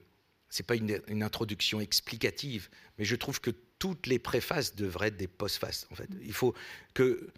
c'est 0.49 0.65
pas 0.65 0.75
une, 0.75 1.23
introduction 1.23 1.79
explicative, 1.79 2.69
mais 2.97 3.05
je 3.05 3.15
trouve 3.15 3.39
que 3.39 3.51
toutes 3.79 4.07
les 4.07 4.19
préfaces 4.19 4.75
devraient 4.75 5.07
être 5.07 5.17
des 5.17 5.27
postfaces. 5.27 5.87
En 5.91 5.95
fait, 5.95 6.09
il 6.21 6.33
faut 6.33 6.53
que 6.93 7.31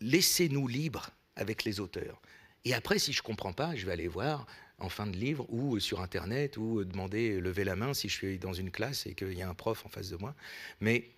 laissez-nous 0.00 0.68
libres 0.68 1.10
avec 1.36 1.64
les 1.64 1.80
auteurs. 1.80 2.20
Et 2.64 2.74
après, 2.74 2.98
si 2.98 3.12
je 3.12 3.22
comprends 3.22 3.52
pas, 3.52 3.76
je 3.76 3.86
vais 3.86 3.92
aller 3.92 4.08
voir 4.08 4.46
en 4.78 4.88
fin 4.88 5.06
de 5.06 5.16
livre 5.16 5.46
ou 5.48 5.78
sur 5.78 6.00
internet 6.00 6.56
ou 6.56 6.84
demander 6.84 7.40
lever 7.40 7.64
la 7.64 7.76
main 7.76 7.94
si 7.94 8.08
je 8.08 8.14
suis 8.14 8.38
dans 8.38 8.52
une 8.52 8.70
classe 8.70 9.06
et 9.06 9.14
qu'il 9.14 9.34
y 9.34 9.42
a 9.42 9.48
un 9.48 9.54
prof 9.54 9.84
en 9.86 9.88
face 9.88 10.10
de 10.10 10.16
moi. 10.16 10.34
Mais 10.80 11.10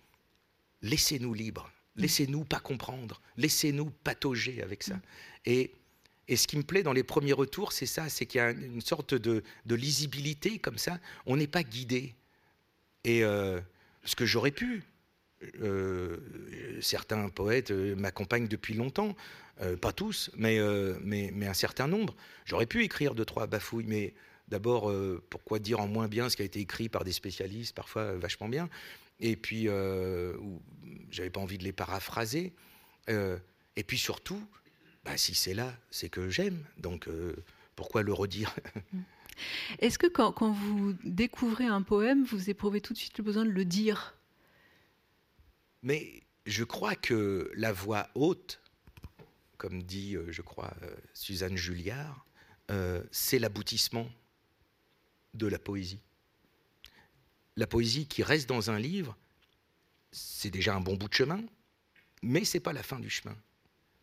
laissez-nous 0.81 1.33
libres 1.33 1.71
Laissez-nous 1.99 2.45
pas 2.45 2.59
comprendre. 2.59 3.21
Laissez-nous 3.37 3.91
patauger 4.03 4.63
avec 4.63 4.83
ça. 4.83 4.99
Et, 5.45 5.71
et, 6.27 6.35
ce 6.35 6.47
qui 6.47 6.57
me 6.57 6.63
plaît 6.63 6.83
dans 6.83 6.93
les 6.93 7.03
premiers 7.03 7.33
retours, 7.33 7.73
c'est 7.73 7.85
ça, 7.85 8.09
c'est 8.09 8.25
qu'il 8.25 8.39
y 8.39 8.41
a 8.41 8.51
une 8.51 8.81
sorte 8.81 9.13
de, 9.13 9.43
lisibilité 9.67 10.59
comme 10.59 10.77
ça. 10.77 10.99
On 11.25 11.37
n'est 11.37 11.47
pas 11.47 11.63
guidé. 11.63 12.15
Et 13.03 13.23
euh, 13.23 13.59
ce 14.03 14.15
que 14.15 14.25
j'aurais 14.25 14.51
pu, 14.51 14.83
euh, 15.61 16.17
certains 16.81 17.29
poètes 17.29 17.71
euh, 17.71 17.95
m'accompagnent 17.95 18.47
depuis 18.47 18.73
longtemps, 18.73 19.15
pas 19.81 19.91
tous, 19.91 20.31
mais, 20.37 20.57
mais, 21.03 21.31
mais, 21.33 21.45
un 21.45 21.53
certain 21.53 21.89
nombre. 21.89 22.15
J'aurais 22.45 22.65
pu 22.65 22.81
écrire 22.85 23.13
deux, 23.13 23.25
trois 23.25 23.45
bafouilles, 23.45 23.83
mais 23.85 24.13
d'abord, 24.47 24.89
pourquoi 25.29 25.59
dire 25.59 25.81
en 25.81 25.87
moins 25.89 26.07
bien 26.07 26.29
ce 26.29 26.37
qui 26.37 26.43
a 26.43 26.45
été 26.45 26.61
écrit 26.61 26.87
par 26.87 27.03
des 27.03 27.11
spécialistes, 27.11 27.75
parfois 27.75 28.13
vachement 28.13 28.47
bien 28.47 28.69
et 29.19 29.35
puis 29.35 29.67
euh, 29.67 30.37
j'avais 31.11 31.29
pas 31.29 31.39
envie 31.39 31.57
de 31.57 31.63
les 31.63 31.73
paraphraser. 31.73 32.53
Euh, 33.09 33.37
et 33.75 33.83
puis 33.83 33.97
surtout, 33.97 34.41
bah, 35.03 35.17
si 35.17 35.35
c'est 35.35 35.53
là, 35.53 35.73
c'est 35.91 36.09
que 36.09 36.29
j'aime, 36.29 36.63
donc 36.77 37.07
euh, 37.07 37.35
pourquoi 37.75 38.03
le 38.03 38.13
redire 38.13 38.55
Est-ce 39.79 39.97
que 39.97 40.07
quand, 40.07 40.33
quand, 40.33 40.51
vous 40.51 40.93
découvrez 41.05 41.65
un 41.65 41.81
poème, 41.81 42.25
vous 42.25 42.49
éprouvez 42.49 42.81
tout 42.81 42.91
de 42.91 42.97
suite 42.97 43.17
le 43.17 43.23
besoin 43.23 43.45
de 43.45 43.51
le 43.51 43.63
dire? 43.63 44.17
Mais 45.81 46.23
je 46.45 46.65
crois 46.65 46.95
que 46.95 47.49
la 47.55 47.71
voix 47.71 48.09
haute, 48.15 48.59
comme 49.57 49.81
dit, 49.81 50.17
je 50.27 50.41
crois, 50.41 50.73
Suzanne 51.13 51.55
Julliard, 51.55 52.25
c'est 53.11 53.39
l'aboutissement 53.39 54.09
de 55.35 55.47
la 55.47 55.57
poésie. 55.57 56.01
La 57.59 57.67
poésie 57.67 58.07
qui 58.07 58.23
reste 58.23 58.47
dans 58.47 58.71
un 58.71 58.79
livre, 58.79 59.17
c'est 60.13 60.49
déjà 60.49 60.75
un 60.75 60.79
bon 60.79 60.95
bout 60.95 61.09
de 61.09 61.13
chemin, 61.13 61.43
mais 62.21 62.45
c'est 62.45 62.61
pas 62.61 62.71
la 62.71 62.83
fin 62.83 62.99
du 62.99 63.09
chemin. 63.09 63.35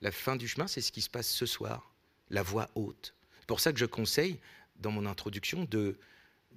La 0.02 0.12
fin 0.12 0.36
du 0.36 0.46
chemin, 0.46 0.66
c'est 0.66 0.82
ce 0.82 0.92
qui 0.92 1.00
se 1.00 1.08
passe 1.08 1.26
ce 1.26 1.46
soir, 1.46 1.94
la 2.28 2.42
voix 2.42 2.68
haute. 2.74 3.14
C'est 3.40 3.46
pour 3.46 3.60
ça 3.60 3.72
que 3.72 3.78
je 3.78 3.86
conseille, 3.86 4.38
dans 4.76 4.90
mon 4.90 5.06
introduction, 5.06 5.64
de, 5.64 5.98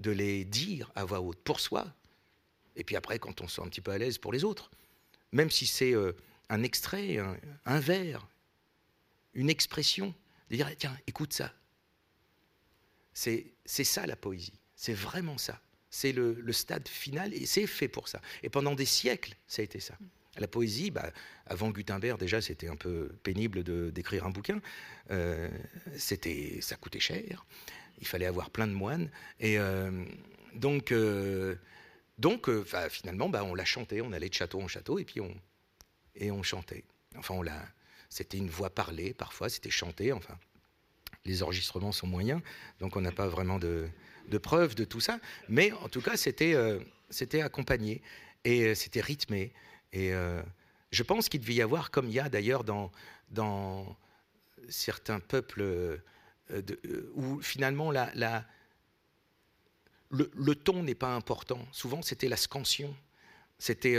les 0.03 0.43
dire 0.43 0.91
à 0.93 1.05
voix 1.05 1.21
haute, 1.21 1.39
pour 1.39 1.61
soi, 1.61 1.87
et 2.75 2.83
puis 2.83 2.97
après, 2.97 3.17
quand 3.17 3.39
on 3.39 3.47
se 3.47 3.55
sent 3.55 3.61
un 3.61 3.69
petit 3.69 3.81
peu 3.81 3.91
à 3.91 3.97
l'aise 3.97 4.17
pour 4.17 4.33
les 4.33 4.43
autres. 4.43 4.69
Même 5.31 5.49
si 5.49 5.67
c'est 5.67 5.93
euh, 5.93 6.11
un 6.49 6.63
extrait, 6.63 7.17
un, 7.65 7.79
vers, 7.79 8.27
une 9.33 9.49
expression, 9.49 10.13
de 10.49 10.57
dire, 10.57 10.69
tiens, 10.77 10.97
écoute 11.07 11.31
ça. 11.31 11.53
C'est 13.13 13.53
ça 13.65 14.05
la 14.05 14.17
poésie, 14.17 14.59
c'est 14.75 14.93
vraiment 14.93 15.37
ça. 15.37 15.61
C'est 15.89 16.11
le, 16.11 16.51
stade 16.51 16.87
final 16.87 17.33
et 17.33 17.45
c'est 17.45 17.65
fait 17.67 17.87
pour 17.87 18.07
ça. 18.07 18.21
Et 18.43 18.49
pendant 18.49 18.75
des 18.75 18.85
siècles, 18.85 19.35
ça 19.47 19.61
a 19.61 19.65
été 19.65 19.79
ça. 19.79 19.95
La 20.37 20.47
poésie, 20.47 20.91
bah, 20.91 21.11
avant 21.47 21.71
Gutenberg, 21.71 22.19
déjà, 22.19 22.41
c'était 22.41 22.67
un 22.67 22.75
peu 22.75 23.09
pénible 23.23 23.63
d'écrire 23.91 24.25
un 24.25 24.29
bouquin. 24.29 24.61
Euh, 25.11 25.49
c'était, 25.97 26.59
ça 26.61 26.75
coûtait 26.75 26.99
cher. 26.99 27.45
Il 27.99 28.07
fallait 28.07 28.27
avoir 28.27 28.49
plein 28.49 28.67
de 28.67 28.73
moines. 28.73 29.09
Et 29.39 29.57
euh, 29.57 30.05
donc, 30.53 30.91
euh, 30.91 31.55
donc 32.19 32.49
finalement, 32.89 33.27
bah, 33.27 33.43
on 33.43 33.55
l'a 33.55 33.65
chanté. 33.65 34.01
On 34.01 34.13
allait 34.13 34.29
de 34.29 34.33
château 34.33 34.61
en 34.61 34.67
château 34.67 34.99
et 34.99 35.05
puis 35.05 35.19
on, 35.19 35.33
et 36.15 36.31
on 36.31 36.43
chantait. 36.43 36.83
Enfin, 37.17 37.33
on 37.33 37.41
l'a. 37.41 37.65
C'était 38.09 38.37
une 38.37 38.49
voix 38.49 38.69
parlée, 38.69 39.13
parfois, 39.13 39.49
c'était 39.49 39.69
chanté. 39.69 40.11
Enfin, 40.13 40.37
les 41.25 41.43
enregistrements 41.43 41.91
sont 41.91 42.07
moyens, 42.07 42.41
donc 42.79 42.95
on 42.95 43.01
n'a 43.01 43.11
pas 43.11 43.27
vraiment 43.27 43.59
de, 43.59 43.87
de 44.29 44.37
preuves 44.37 44.75
de 44.75 44.85
tout 44.85 44.99
ça. 44.99 45.19
Mais 45.49 45.71
en 45.71 45.89
tout 45.89 46.01
cas, 46.01 46.15
c'était 46.15 46.53
euh, 46.53 46.79
c'était 47.09 47.41
accompagné 47.41 48.01
et 48.45 48.63
euh, 48.63 48.75
c'était 48.75 49.01
rythmé. 49.01 49.51
Et 49.91 50.13
euh, 50.13 50.41
je 50.91 51.03
pense 51.03 51.29
qu'il 51.29 51.41
devait 51.41 51.55
y 51.55 51.61
avoir, 51.61 51.91
comme 51.91 52.07
il 52.07 52.13
y 52.13 52.19
a 52.19 52.29
d'ailleurs 52.29 52.63
dans, 52.63 52.91
dans 53.29 53.97
certains 54.69 55.19
peuples, 55.19 55.99
où 57.13 57.41
finalement 57.41 57.91
la, 57.91 58.45
le, 60.09 60.55
ton 60.55 60.83
n'est 60.83 60.95
pas 60.95 61.13
important. 61.15 61.59
Souvent, 61.71 62.01
c'était 62.01 62.27
la 62.27 62.37
scansion. 62.37 62.95
C'était 63.59 63.97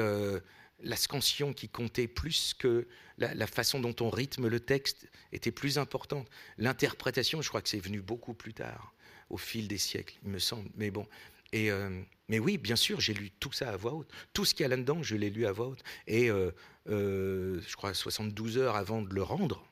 la 0.81 0.97
scansion 0.97 1.53
qui 1.53 1.69
comptait 1.69 2.09
plus 2.09 2.55
que 2.55 2.89
la, 3.19 3.35
la, 3.35 3.47
façon 3.47 3.79
dont 3.79 3.95
on 4.01 4.11
rythme 4.11 4.49
le 4.49 4.59
texte 4.59 5.09
était 5.33 5.53
plus 5.53 5.79
importante. 5.79 6.29
L'interprétation, 6.59 7.43
je 7.43 7.49
crois 7.49 7.63
que 7.63 7.69
c'est 7.69 7.79
venu 7.81 8.01
beaucoup 8.01 8.35
plus 8.35 8.55
tard 8.55 8.95
au 9.31 9.37
fil 9.37 9.69
des 9.69 9.79
siècles, 9.79 10.17
il 10.25 10.31
me 10.31 10.39
semble. 10.39 10.69
Mais 10.77 10.91
bon. 10.91 11.07
Et, 11.53 11.71
euh, 11.71 11.89
mais 12.29 12.39
oui, 12.39 12.59
bien 12.59 12.77
sûr, 12.77 13.01
j'ai 13.01 13.15
lu 13.15 13.31
tout 13.41 13.53
ça 13.53 13.71
à 13.71 13.77
voix 13.77 13.95
haute. 13.95 14.11
Tout 14.33 14.45
ce 14.45 14.55
qu'il 14.55 14.65
y 14.65 14.67
a 14.67 14.69
là-dedans, 14.69 15.03
je 15.03 15.17
l'ai 15.17 15.31
lu 15.31 15.47
à 15.47 15.53
voix 15.53 15.69
haute. 15.69 15.83
Et 16.07 16.31
euh, 16.31 16.51
euh, 16.89 17.61
je 17.67 17.77
crois 17.77 17.95
72 17.95 18.59
heures 18.59 18.77
avant 18.77 19.03
de 19.03 19.15
le 19.15 19.23
rendre, 19.23 19.65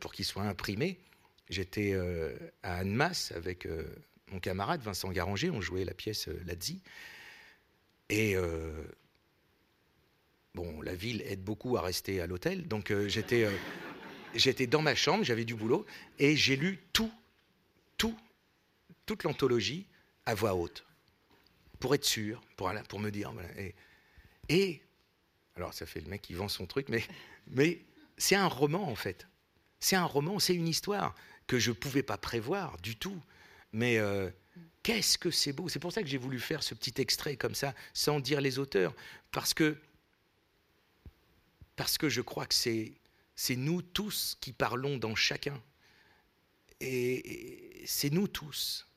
pour 0.00 0.12
qu'il 0.12 0.26
soit 0.26 0.42
imprimé, 0.42 0.98
j'étais 1.48 1.98
à 2.62 2.76
Annemasse 2.76 3.32
avec 3.32 3.66
mon 4.30 4.40
camarade 4.40 4.82
Vincent 4.82 5.10
Garanger, 5.10 5.48
on 5.48 5.62
jouait 5.62 5.86
la 5.86 5.94
pièce 5.94 6.28
Ladzi. 6.44 6.82
Et 8.10 8.36
bon, 10.54 10.82
la 10.82 10.94
ville 10.94 11.22
aide 11.22 11.42
beaucoup 11.42 11.78
à 11.78 11.80
rester 11.80 12.20
à 12.20 12.26
l'hôtel, 12.26 12.68
donc 12.68 12.92
j'étais 13.06 13.48
j'étais 14.34 14.66
dans 14.66 14.82
ma 14.82 14.94
chambre, 14.94 15.24
j'avais 15.24 15.46
du 15.46 15.54
boulot, 15.54 15.86
et 16.18 16.36
j'ai 16.36 16.56
lu 16.56 16.78
tout, 16.92 17.10
tout 17.96 18.14
toute 19.08 19.24
l'anthologie 19.24 19.86
à 20.26 20.34
voix 20.34 20.54
haute, 20.54 20.84
pour 21.80 21.94
être 21.94 22.04
sûr, 22.04 22.42
pour, 22.56 22.68
me 23.00 23.08
dire. 23.08 23.32
Et, 24.50 24.82
alors 25.56 25.72
ça 25.72 25.86
fait 25.86 26.02
le 26.02 26.08
mec 26.08 26.20
qui 26.20 26.34
vend 26.34 26.48
son 26.48 26.66
truc, 26.66 26.88
mais, 27.48 27.82
c'est 28.18 28.36
un 28.36 28.46
roman 28.46 28.86
en 28.86 28.94
fait. 28.94 29.26
C'est 29.80 29.96
un 29.96 30.04
roman, 30.04 30.38
c'est 30.38 30.54
une 30.54 30.68
histoire 30.68 31.14
que 31.46 31.58
je 31.58 31.70
ne 31.70 31.74
pouvais 31.74 32.02
pas 32.02 32.18
prévoir 32.18 32.76
du 32.82 32.96
tout. 32.96 33.18
Mais 33.72 33.96
euh, 33.96 34.28
qu'est-ce 34.82 35.16
que 35.16 35.30
c'est 35.30 35.54
beau 35.54 35.70
C'est 35.70 35.78
pour 35.78 35.92
ça 35.92 36.02
que 36.02 36.08
j'ai 36.08 36.18
voulu 36.18 36.38
faire 36.38 36.62
ce 36.62 36.74
petit 36.74 37.00
extrait 37.00 37.36
comme 37.36 37.54
ça, 37.54 37.74
sans 37.94 38.20
dire 38.20 38.42
les 38.42 38.58
auteurs, 38.58 38.94
parce 39.30 39.54
que, 39.54 39.78
parce 41.76 41.96
que 41.96 42.10
je 42.10 42.20
crois 42.20 42.44
que 42.44 42.54
c'est 42.54 43.56
nous 43.56 43.80
tous 43.80 44.36
qui 44.42 44.52
parlons 44.52 44.98
dans 44.98 45.14
chacun. 45.14 45.58
et 46.80 47.84
c'est 47.86 48.10
nous 48.10 48.28
tous. 48.28 48.87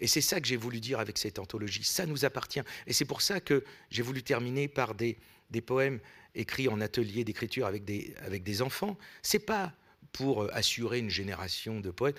Et 0.00 0.06
c'est 0.06 0.20
ça 0.20 0.40
que 0.40 0.46
j'ai 0.46 0.56
voulu 0.56 0.80
dire 0.80 0.98
avec 0.98 1.18
cette 1.18 1.38
anthologie. 1.38 1.84
Ça 1.84 2.06
nous 2.06 2.24
appartient. 2.24 2.62
Et 2.86 2.92
c'est 2.92 3.04
pour 3.04 3.22
ça 3.22 3.40
que 3.40 3.64
j'ai 3.90 4.02
voulu 4.02 4.22
terminer 4.22 4.66
par 4.68 4.94
des, 4.94 5.18
des 5.50 5.60
poèmes 5.60 6.00
écrits 6.34 6.68
en 6.68 6.80
atelier 6.80 7.24
d'écriture 7.24 7.66
avec 7.66 7.84
des, 7.84 8.14
avec 8.24 8.42
des 8.42 8.62
enfants. 8.62 8.96
C'est 9.22 9.40
pas 9.40 9.74
pour 10.12 10.42
euh, 10.42 10.50
assurer 10.52 10.98
une 10.98 11.10
génération 11.10 11.80
de 11.80 11.90
poètes. 11.90 12.16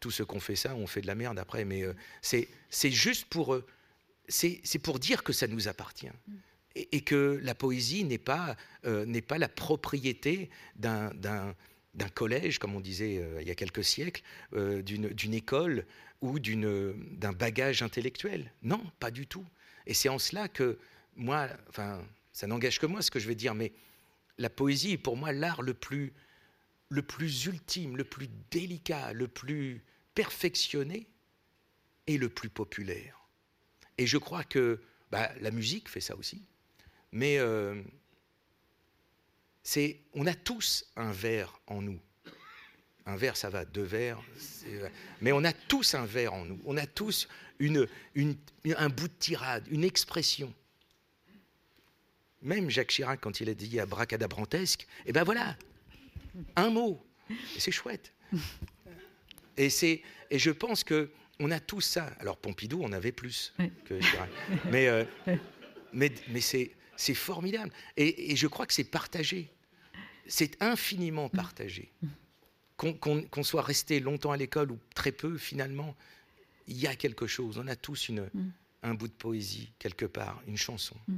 Tous 0.00 0.10
ceux 0.10 0.24
qu'on 0.24 0.40
fait 0.40 0.56
ça, 0.56 0.74
on 0.74 0.86
fait 0.86 1.00
de 1.00 1.06
la 1.06 1.14
merde 1.14 1.38
après. 1.38 1.64
Mais 1.64 1.82
euh, 1.82 1.94
c'est 2.20 2.90
juste 2.90 3.26
pour, 3.26 3.54
euh, 3.54 3.66
c'est 4.28 4.78
pour 4.82 4.98
dire 4.98 5.24
que 5.24 5.32
ça 5.32 5.46
nous 5.46 5.68
appartient. 5.68 6.10
Et, 6.76 7.00
que 7.00 7.40
la 7.42 7.56
poésie 7.56 8.04
n'est 8.04 8.18
pas, 8.18 8.54
n'est 8.84 9.22
pas 9.22 9.38
la 9.38 9.48
propriété 9.48 10.48
d'un 10.76 11.56
d'un 11.94 12.08
collège, 12.08 12.58
comme 12.58 12.74
on 12.74 12.80
disait 12.80 13.22
il 13.40 13.46
y 13.46 13.50
a 13.50 13.54
quelques 13.54 13.84
siècles, 13.84 14.22
d'une 14.52 15.34
école 15.34 15.84
ou 16.20 16.38
d'un 16.38 17.32
bagage 17.32 17.82
intellectuel. 17.82 18.52
Non, 18.62 18.82
pas 18.98 19.10
du 19.10 19.26
tout. 19.26 19.46
Et 19.86 19.94
c'est 19.94 20.08
en 20.08 20.18
cela 20.18 20.48
que 20.48 20.78
moi, 21.16 21.48
enfin, 21.68 22.00
ça 22.32 22.46
n'engage 22.46 22.78
que 22.78 22.86
moi 22.86 23.02
ce 23.02 23.10
que 23.10 23.18
je 23.18 23.26
vais 23.26 23.34
dire, 23.34 23.54
mais 23.54 23.72
la 24.38 24.50
poésie 24.50 24.92
est 24.92 24.98
pour 24.98 25.16
moi 25.16 25.32
l'art 25.32 25.62
le 25.62 25.74
plus, 25.74 26.12
le 26.88 27.02
plus 27.02 27.46
ultime, 27.46 27.96
le 27.96 28.04
plus 28.04 28.28
délicat, 28.50 29.12
le 29.12 29.28
plus 29.28 29.82
perfectionné 30.14 31.06
et 32.06 32.18
le 32.18 32.28
plus 32.28 32.48
populaire. 32.48 33.28
Et 33.98 34.06
je 34.06 34.18
crois 34.18 34.44
que 34.44 34.80
bah, 35.10 35.30
la 35.40 35.50
musique 35.50 35.88
fait 35.88 36.00
ça 36.00 36.16
aussi. 36.16 36.42
Mais 37.12 37.38
euh, 37.38 37.82
c'est, 39.68 40.00
on 40.14 40.26
a 40.26 40.32
tous 40.32 40.86
un 40.96 41.12
verre 41.12 41.60
en 41.66 41.82
nous. 41.82 42.00
Un 43.04 43.16
verre, 43.16 43.36
ça 43.36 43.50
va, 43.50 43.66
deux 43.66 43.82
verres. 43.82 44.18
Mais 45.20 45.30
on 45.30 45.44
a 45.44 45.52
tous 45.52 45.94
un 45.94 46.06
verre 46.06 46.32
en 46.32 46.46
nous. 46.46 46.58
On 46.64 46.78
a 46.78 46.86
tous 46.86 47.28
une, 47.58 47.86
un 48.64 48.88
bout 48.88 49.08
de 49.08 49.12
tirade, 49.18 49.68
une 49.70 49.84
expression. 49.84 50.54
Même 52.40 52.70
Jacques 52.70 52.92
Chirac, 52.92 53.20
quand 53.20 53.42
il 53.42 53.50
a 53.50 53.54
dit 53.54 53.78
abracadabrantesque, 53.78 54.86
eh 55.04 55.12
ben 55.12 55.22
voilà, 55.22 55.54
un 56.56 56.70
mot. 56.70 57.06
C'est 57.58 57.70
chouette. 57.70 58.14
Et, 59.58 59.68
c'est, 59.68 60.00
et 60.30 60.38
je 60.38 60.50
pense 60.50 60.82
que 60.82 61.10
on 61.40 61.50
a 61.50 61.60
tous 61.60 61.82
ça. 61.82 62.06
Alors 62.20 62.38
Pompidou, 62.38 62.80
on 62.82 62.92
avait 62.92 63.12
plus 63.12 63.52
que 63.84 64.00
Chirac. 64.00 64.30
Mais, 64.70 64.88
euh, 64.88 65.04
mais, 65.92 66.10
mais 66.28 66.40
c'est, 66.40 66.74
c'est 66.96 67.12
formidable. 67.12 67.70
Et, 67.98 68.32
et 68.32 68.36
je 68.36 68.46
crois 68.46 68.64
que 68.64 68.72
c'est 68.72 68.84
partagé. 68.84 69.50
C'est 70.28 70.62
infiniment 70.62 71.28
partagé 71.28 71.90
qu'on 72.78 73.42
soit 73.42 73.62
resté 73.62 74.00
longtemps 74.00 74.30
à 74.30 74.36
l'école 74.36 74.70
ou 74.70 74.78
très 74.94 75.12
peu, 75.12 75.36
finalement, 75.36 75.96
il 76.68 76.78
y 76.78 76.86
a 76.86 76.94
quelque 76.94 77.26
chose. 77.26 77.58
On 77.58 77.66
a 77.66 77.74
tous 77.74 78.08
une, 78.08 78.30
mm. 78.32 78.50
un 78.84 78.94
bout 78.94 79.08
de 79.08 79.12
poésie 79.12 79.72
quelque 79.78 80.04
part, 80.04 80.40
une 80.46 80.56
chanson. 80.56 80.94
Mm. 81.08 81.14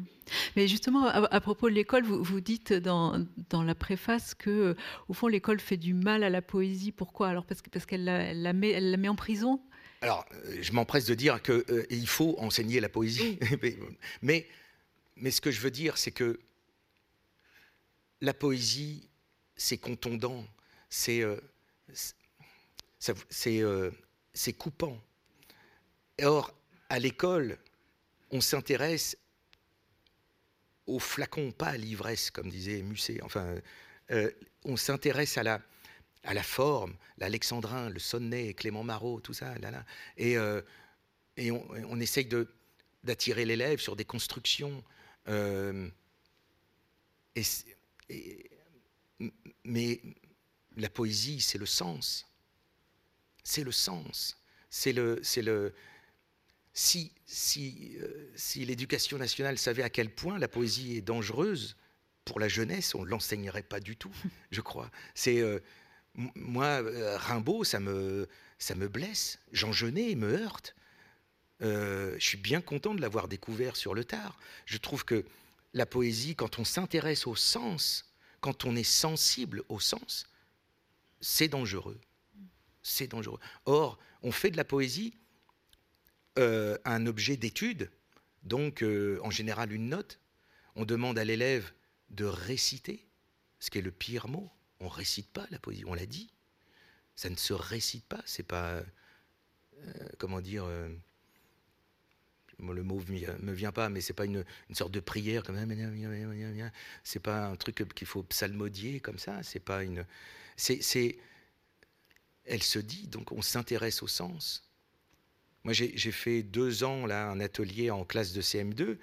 Mais 0.57 0.69
justement, 0.69 1.07
à, 1.07 1.41
propos 1.41 1.69
de 1.69 1.75
l'école, 1.75 2.05
vous, 2.05 2.23
vous, 2.23 2.41
dites 2.41 2.73
dans, 2.73 3.25
dans, 3.51 3.63
la 3.63 3.75
préface 3.75 4.35
que, 4.35 4.75
au 5.09 5.13
fond, 5.13 5.27
l'école 5.27 5.61
fait 5.61 5.77
du 5.77 5.93
mal 5.93 6.25
à 6.25 6.31
la 6.31 6.41
poésie. 6.41 6.93
Pourquoi? 6.93 7.29
Alors 7.29 7.45
parce 7.45 7.61
qu'elle 7.61 7.73
parce 7.73 7.87
la, 7.91 8.33
la, 8.33 8.53
met, 8.53 8.71
elle 8.71 8.91
la 8.91 8.97
met 8.97 9.09
en 9.09 9.17
prison? 9.17 9.61
Alors, 10.01 10.25
euh, 10.33 10.57
je 10.63 10.73
m'empresse 10.73 11.05
de 11.05 11.15
dire 11.15 11.43
qu'il 11.43 11.63
euh, 11.69 12.07
faut 12.07 12.37
enseigner 12.39 12.81
la 12.81 12.89
poésie. 12.89 13.39
mais, 14.23 14.49
mais 15.17 15.31
ce 15.31 15.43
que 15.43 15.51
je 15.51 15.61
veux 15.61 15.71
dire, 15.71 15.99
c'est 15.99 16.13
que 16.13 16.41
la 18.21 18.35
poésie, 18.35 19.09
c'est 19.57 19.79
contondant, 19.79 20.47
c'est 20.89 21.23
euh, 21.23 21.41
euh, 23.47 23.91
coupant. 24.59 25.01
Or, 26.23 26.55
à 26.89 26.99
l'école, 26.99 27.59
on 28.31 28.41
s'intéresse 28.41 29.17
au 30.87 30.99
flacon, 30.99 31.53
pas 31.53 31.69
à 31.69 31.77
l'ivresse, 31.77 32.31
comme 32.31 32.51
disait 32.51 32.83
Musset. 32.83 33.23
Enfin, 33.23 33.55
euh, 34.11 34.31
on 34.65 34.77
s'intéresse 34.77 35.39
à 35.39 35.43
la, 35.43 35.63
à 36.25 36.35
la 36.35 36.43
forme, 36.43 36.95
l'alexandrin, 37.19 37.91
le 37.91 37.99
sonnet, 37.99 38.55
Clément 38.55 38.83
Marot, 38.83 39.21
tout 39.21 39.33
ça. 39.33 39.57
Là, 39.59 39.71
là. 39.71 39.85
Et, 40.17 40.35
et 41.37 41.51
on, 41.51 41.67
on, 41.71 42.01
essaye 42.01 42.29
d'attirer 43.05 43.45
l'élève 43.45 43.79
sur 43.79 43.97
des 43.97 44.05
constructions. 44.05 44.83
et, 45.29 45.33
mais 49.65 50.01
la 50.77 50.89
poésie, 50.89 51.41
c'est 51.41 51.59
le 51.59 51.67
sens. 51.67 52.27
C'est 53.45 53.65
le 53.65 53.73
sens. 53.73 54.39
C'est 54.71 54.93
le, 54.93 55.21
c'est 55.23 55.43
le, 55.43 55.75
si, 56.73 57.13
si, 57.27 57.99
si 58.37 58.65
l'éducation 58.65 59.19
nationale 59.19 59.59
savait 59.59 59.83
à 59.83 59.91
quel 59.91 60.11
point 60.11 60.39
la 60.39 60.49
poésie 60.49 60.97
est 60.97 61.03
dangereuse 61.03 61.77
pour 62.25 62.39
la 62.39 62.49
jeunesse, 62.49 62.95
on 62.95 63.05
ne 63.05 63.11
l'enseignerait 63.11 63.63
pas 63.63 63.81
du 63.81 63.97
tout, 63.97 64.15
je 64.53 64.61
crois. 64.61 64.91
C'est 65.15 65.43
moi, 66.15 66.83
Rimbaud, 67.17 67.65
ça 67.65 67.81
me, 67.81 68.29
ça 68.59 68.75
me 68.75 68.89
blesse. 68.89 69.39
Jean 69.53 69.73
Genet 69.73 70.15
me 70.15 70.39
heurte. 70.39 70.75
je 71.61 72.17
suis 72.19 72.39
bien 72.39 72.61
content 72.61 72.95
de 72.95 73.01
l'avoir 73.01 73.27
découvert 73.27 73.77
sur 73.77 73.95
le 73.95 74.05
tard. 74.05 74.39
Je 74.67 74.79
trouve 74.79 75.05
que 75.05 75.25
la 75.73 75.87
poésie, 75.87 76.35
quand 76.35 76.59
on 76.59 76.65
s'intéresse 76.65 77.27
au 77.27 77.37
sens, 77.37 78.13
quand 78.41 78.65
on 78.65 78.75
est 78.77 78.83
sensible 78.83 79.63
au 79.69 79.81
sens, 79.81 80.27
c'est 81.21 81.49
dangereux. 81.49 82.01
Or, 83.67 83.99
on 84.23 84.33
fait 84.33 84.51
de 84.51 84.57
la 84.57 84.65
poésie 84.65 85.15
euh, 86.39 86.79
un 86.85 87.07
objet 87.07 87.37
d'étude, 87.37 87.91
donc 88.43 88.83
euh, 88.83 89.21
en 89.23 89.31
général 89.31 89.73
une 89.73 89.89
note. 89.89 90.21
On 90.77 90.85
demande 90.85 91.19
à 91.19 91.25
l'élève 91.25 91.73
de 92.11 92.25
réciter, 92.25 93.07
ce 93.59 93.71
qui 93.71 93.79
est 93.79 93.83
le 93.83 93.91
pire 93.91 94.29
mot. 94.29 94.51
On 94.81 94.89
récite 94.89 95.31
pas 95.31 95.47
la 95.51 95.59
poésie, 95.59 95.85
on 95.87 95.95
l'a 95.95 96.07
dit. 96.07 96.33
Ça 97.17 97.29
ne 97.29 97.37
se 97.37 97.53
récite 97.53 98.07
pas, 98.07 98.23
c'est 98.25 98.43
pas, 98.43 98.83
euh, 99.77 100.09
comment 100.19 100.41
dire, 100.41 100.65
le 102.69 102.83
mot 102.83 103.01
ne 103.01 103.45
me 103.47 103.53
vient 103.53 103.73
pas, 103.73 103.89
mais 103.89 104.01
c'est 104.01 104.13
pas 104.13 104.25
une, 104.25 104.45
sorte 104.73 104.93
de 104.93 105.01
prière 105.01 105.43
comme 105.43 105.57
c'est 107.05 107.21
pas 107.21 107.47
un 107.47 107.57
truc 107.57 107.95
qu'il 107.95 108.07
faut 108.07 108.23
psalmodier 108.23 109.01
comme 109.01 109.19
ça, 109.19 109.43
c'est 109.43 109.61
pas 109.61 109.83
une, 109.83 110.05
elle 112.45 112.63
se 112.63 112.79
dit, 112.79 113.07
donc 113.07 113.33
on 113.33 113.43
s'intéresse 113.43 114.03
au 114.03 114.09
sens. 114.09 114.65
Moi, 115.65 115.75
j'ai, 115.75 116.13
fait 116.13 116.43
deux 116.43 116.85
ans 116.85 117.07
là 117.07 117.29
un 117.29 117.39
atelier 117.41 117.91
en 117.91 118.05
classe 118.05 118.33
de 118.33 118.41
CM2, 118.41 118.97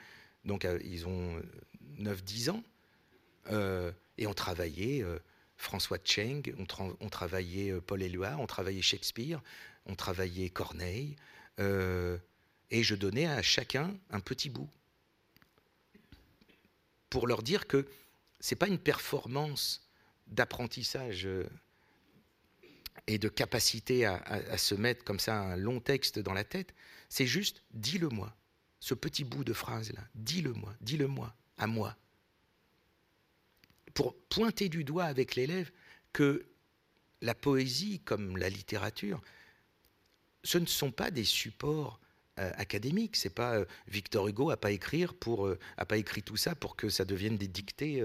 donc 0.43 0.65
euh, 0.65 0.79
ils 0.83 1.05
ont 1.07 1.39
9-10 1.99 2.49
ans, 2.49 2.63
euh, 3.51 3.91
et 4.17 4.25
on 4.25 4.33
travaillait 4.33 5.03
euh, 5.03 5.19
François 5.55 5.99
Cheng, 6.03 6.41
on, 6.57 6.95
on 6.99 7.09
travaillait 7.09 7.79
Paul 7.81 8.01
Éluard, 8.01 8.39
on 8.39 8.47
travaillait 8.47 8.81
Shakespeare, 8.81 9.41
on 9.85 9.95
travaillait 9.95 10.49
Corneille 10.49 11.15
et 12.70 12.84
je 12.84 12.95
donnais 12.95 13.28
à 13.28 13.41
chacun 13.41 13.95
un 14.09 14.20
petit 14.20 14.49
bout 14.49 14.70
pour 17.09 17.28
leur 17.28 17.41
dire 17.41 17.68
que 17.68 17.88
c'est 18.39 18.55
pas 18.55 18.68
une 18.68 18.80
performance 18.80 19.88
d'apprentissage 20.28 21.26
euh, 21.26 21.49
et 23.07 23.18
de 23.18 23.30
capacité 23.30 24.05
à, 24.05 24.57
se 24.57 24.76
mettre 24.76 25.05
comme 25.05 25.20
ça 25.20 25.39
un 25.39 25.55
long 25.55 25.80
texte 25.80 26.20
dans 26.20 26.34
la 26.34 26.43
tête, 26.43 26.74
c'est 27.07 27.26
juste 27.26 27.63
dis-le-moi, 27.72 28.36
ce 28.80 28.93
petit 28.93 29.24
bout 29.24 29.45
de 29.45 29.53
phrase-là, 29.53 30.01
dis-le-moi, 30.15 30.76
dis-le-moi, 30.82 31.34
à 31.57 31.68
moi. 31.68 31.95
Pour 33.93 34.13
pointer 34.15 34.68
du 34.68 34.84
doigt 34.84 35.05
avec 35.05 35.36
l'élève 35.36 35.72
que 36.11 36.45
la 37.22 37.34
poésie, 37.34 38.01
comme 38.01 38.36
la 38.36 38.49
littérature, 38.49 39.22
ce 40.43 40.57
ne 40.57 40.65
sont 40.65 40.91
pas 40.91 41.09
des 41.09 41.24
supports 41.24 42.01
académique. 42.57 43.15
C'est 43.15 43.33
pas 43.33 43.55
euh, 43.55 43.65
Victor 43.88 44.27
Hugo 44.27 44.49
a 44.49 44.57
pas 44.57 44.71
écrire 44.71 45.13
pour 45.13 45.47
euh, 45.47 45.59
a 45.77 45.85
pas 45.85 45.97
écrit 45.97 46.23
tout 46.23 46.38
ça 46.38 46.55
pour 46.55 46.75
que 46.75 46.89
ça 46.89 47.05
devienne 47.05 47.38
des 47.38 47.47
dictées 47.47 48.03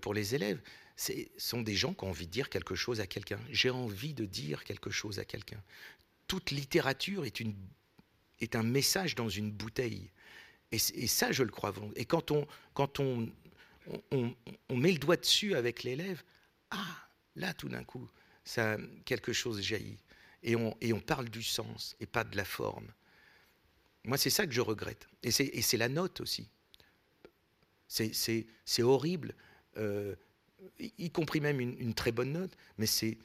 pour 0.00 0.14
les 0.14 0.34
élèves. 0.34 0.60
Ce 0.96 1.12
sont 1.38 1.62
des 1.62 1.74
gens 1.74 1.94
qui 1.94 2.04
ont 2.04 2.08
envie 2.10 2.26
de 2.26 2.32
dire 2.32 2.50
quelque 2.50 2.74
chose 2.74 3.00
à 3.00 3.06
quelqu'un. 3.06 3.40
J'ai 3.50 3.70
envie 3.70 4.14
de 4.14 4.24
dire 4.24 4.64
quelque 4.64 4.90
chose 4.90 5.18
à 5.18 5.24
quelqu'un. 5.24 5.62
Toute 6.26 6.50
littérature 6.50 7.24
est 7.24 7.40
une 7.40 7.54
est 8.40 8.56
un 8.56 8.62
message 8.62 9.14
dans 9.14 9.28
une 9.28 9.50
bouteille. 9.50 10.10
Et, 10.72 10.78
ça, 10.78 11.32
je 11.32 11.42
le 11.42 11.50
crois. 11.50 11.74
Et 11.96 12.04
quand 12.04 12.30
on 12.30 12.46
quand 12.74 13.00
on, 13.00 13.28
on 14.12 14.76
met 14.76 14.92
le 14.92 14.98
doigt 14.98 15.16
dessus 15.16 15.54
avec 15.54 15.82
l'élève, 15.82 16.22
ah, 16.70 17.08
là, 17.36 17.52
tout 17.54 17.68
d'un 17.68 17.84
coup, 17.84 18.08
ça, 18.44 18.76
quelque 19.04 19.32
chose 19.32 19.60
jaillit. 19.60 19.98
Et 20.42 20.56
on, 20.56 20.76
et 20.80 20.92
on 20.92 21.00
parle 21.00 21.28
du 21.28 21.42
sens 21.42 21.96
et 22.00 22.06
pas 22.06 22.24
de 22.24 22.36
la 22.36 22.44
forme. 22.44 22.86
Moi, 24.04 24.16
c'est 24.16 24.30
ça 24.30 24.46
que 24.46 24.52
je 24.52 24.60
regrette. 24.60 25.08
Et 25.22 25.30
c'est 25.30 25.76
la 25.76 25.88
note 25.88 26.20
aussi. 26.20 26.48
C'est 27.88 28.82
horrible, 28.82 29.34
euh, 29.76 30.14
y, 30.78 31.10
compris 31.10 31.40
même 31.40 31.60
une, 31.60 31.94
très 31.94 32.12
bonne 32.12 32.32
note, 32.32 32.56
mais 32.78 32.86
c'est 32.86 33.18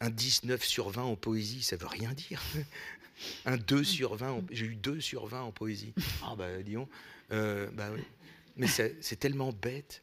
un 0.00 0.10
19 0.10 0.62
sur 0.64 0.90
20 0.90 1.02
en 1.02 1.16
poésie, 1.16 1.62
ça 1.62 1.76
veut 1.76 1.86
rien 1.86 2.12
dire. 2.12 2.42
un 3.46 3.56
2 3.56 3.84
sur 3.84 4.16
20, 4.16 4.44
j'ai 4.50 4.66
eu 4.66 4.76
2 4.76 5.00
sur 5.00 5.26
20 5.26 5.42
en 5.42 5.52
poésie. 5.52 5.94
Ah 6.22 6.34
bah 6.36 6.62
disons, 6.62 6.88
euh, 7.32 7.70
bah 7.72 7.90
oui. 7.94 8.02
Mais 8.56 8.66
c'est 8.66 9.16
tellement 9.16 9.52
bête. 9.52 10.02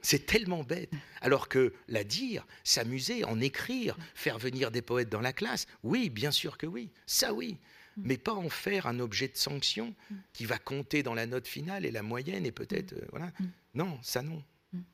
C'est 0.00 0.24
tellement 0.24 0.62
bête. 0.62 0.90
Alors 1.20 1.48
que 1.48 1.74
la 1.88 2.04
dire, 2.04 2.46
s'amuser, 2.62 3.24
en 3.24 3.40
écrire, 3.40 3.96
faire 4.14 4.38
venir 4.38 4.70
des 4.70 4.80
poètes 4.80 5.08
dans 5.08 5.20
la 5.20 5.32
classe, 5.32 5.66
oui, 5.82 6.10
bien 6.10 6.30
sûr 6.30 6.58
que 6.58 6.66
oui, 6.66 6.90
ça 7.06 7.32
oui. 7.34 7.58
Mm. 7.96 8.02
mais 8.04 8.18
pas 8.18 8.34
en 8.34 8.48
faire 8.48 8.86
un 8.86 9.00
objet 9.00 9.28
de 9.28 9.36
sanction 9.36 9.94
mm. 10.10 10.14
qui 10.32 10.44
va 10.44 10.58
compter 10.58 11.02
dans 11.02 11.14
la 11.14 11.26
note 11.26 11.46
finale 11.46 11.86
et 11.86 11.90
la 11.90 12.02
moyenne 12.02 12.44
et 12.44 12.52
peut-être 12.52 12.92
mm. 12.92 12.98
euh, 12.98 13.06
voilà. 13.10 13.32
Non, 13.74 13.98
ça 14.02 14.22
non. 14.22 14.42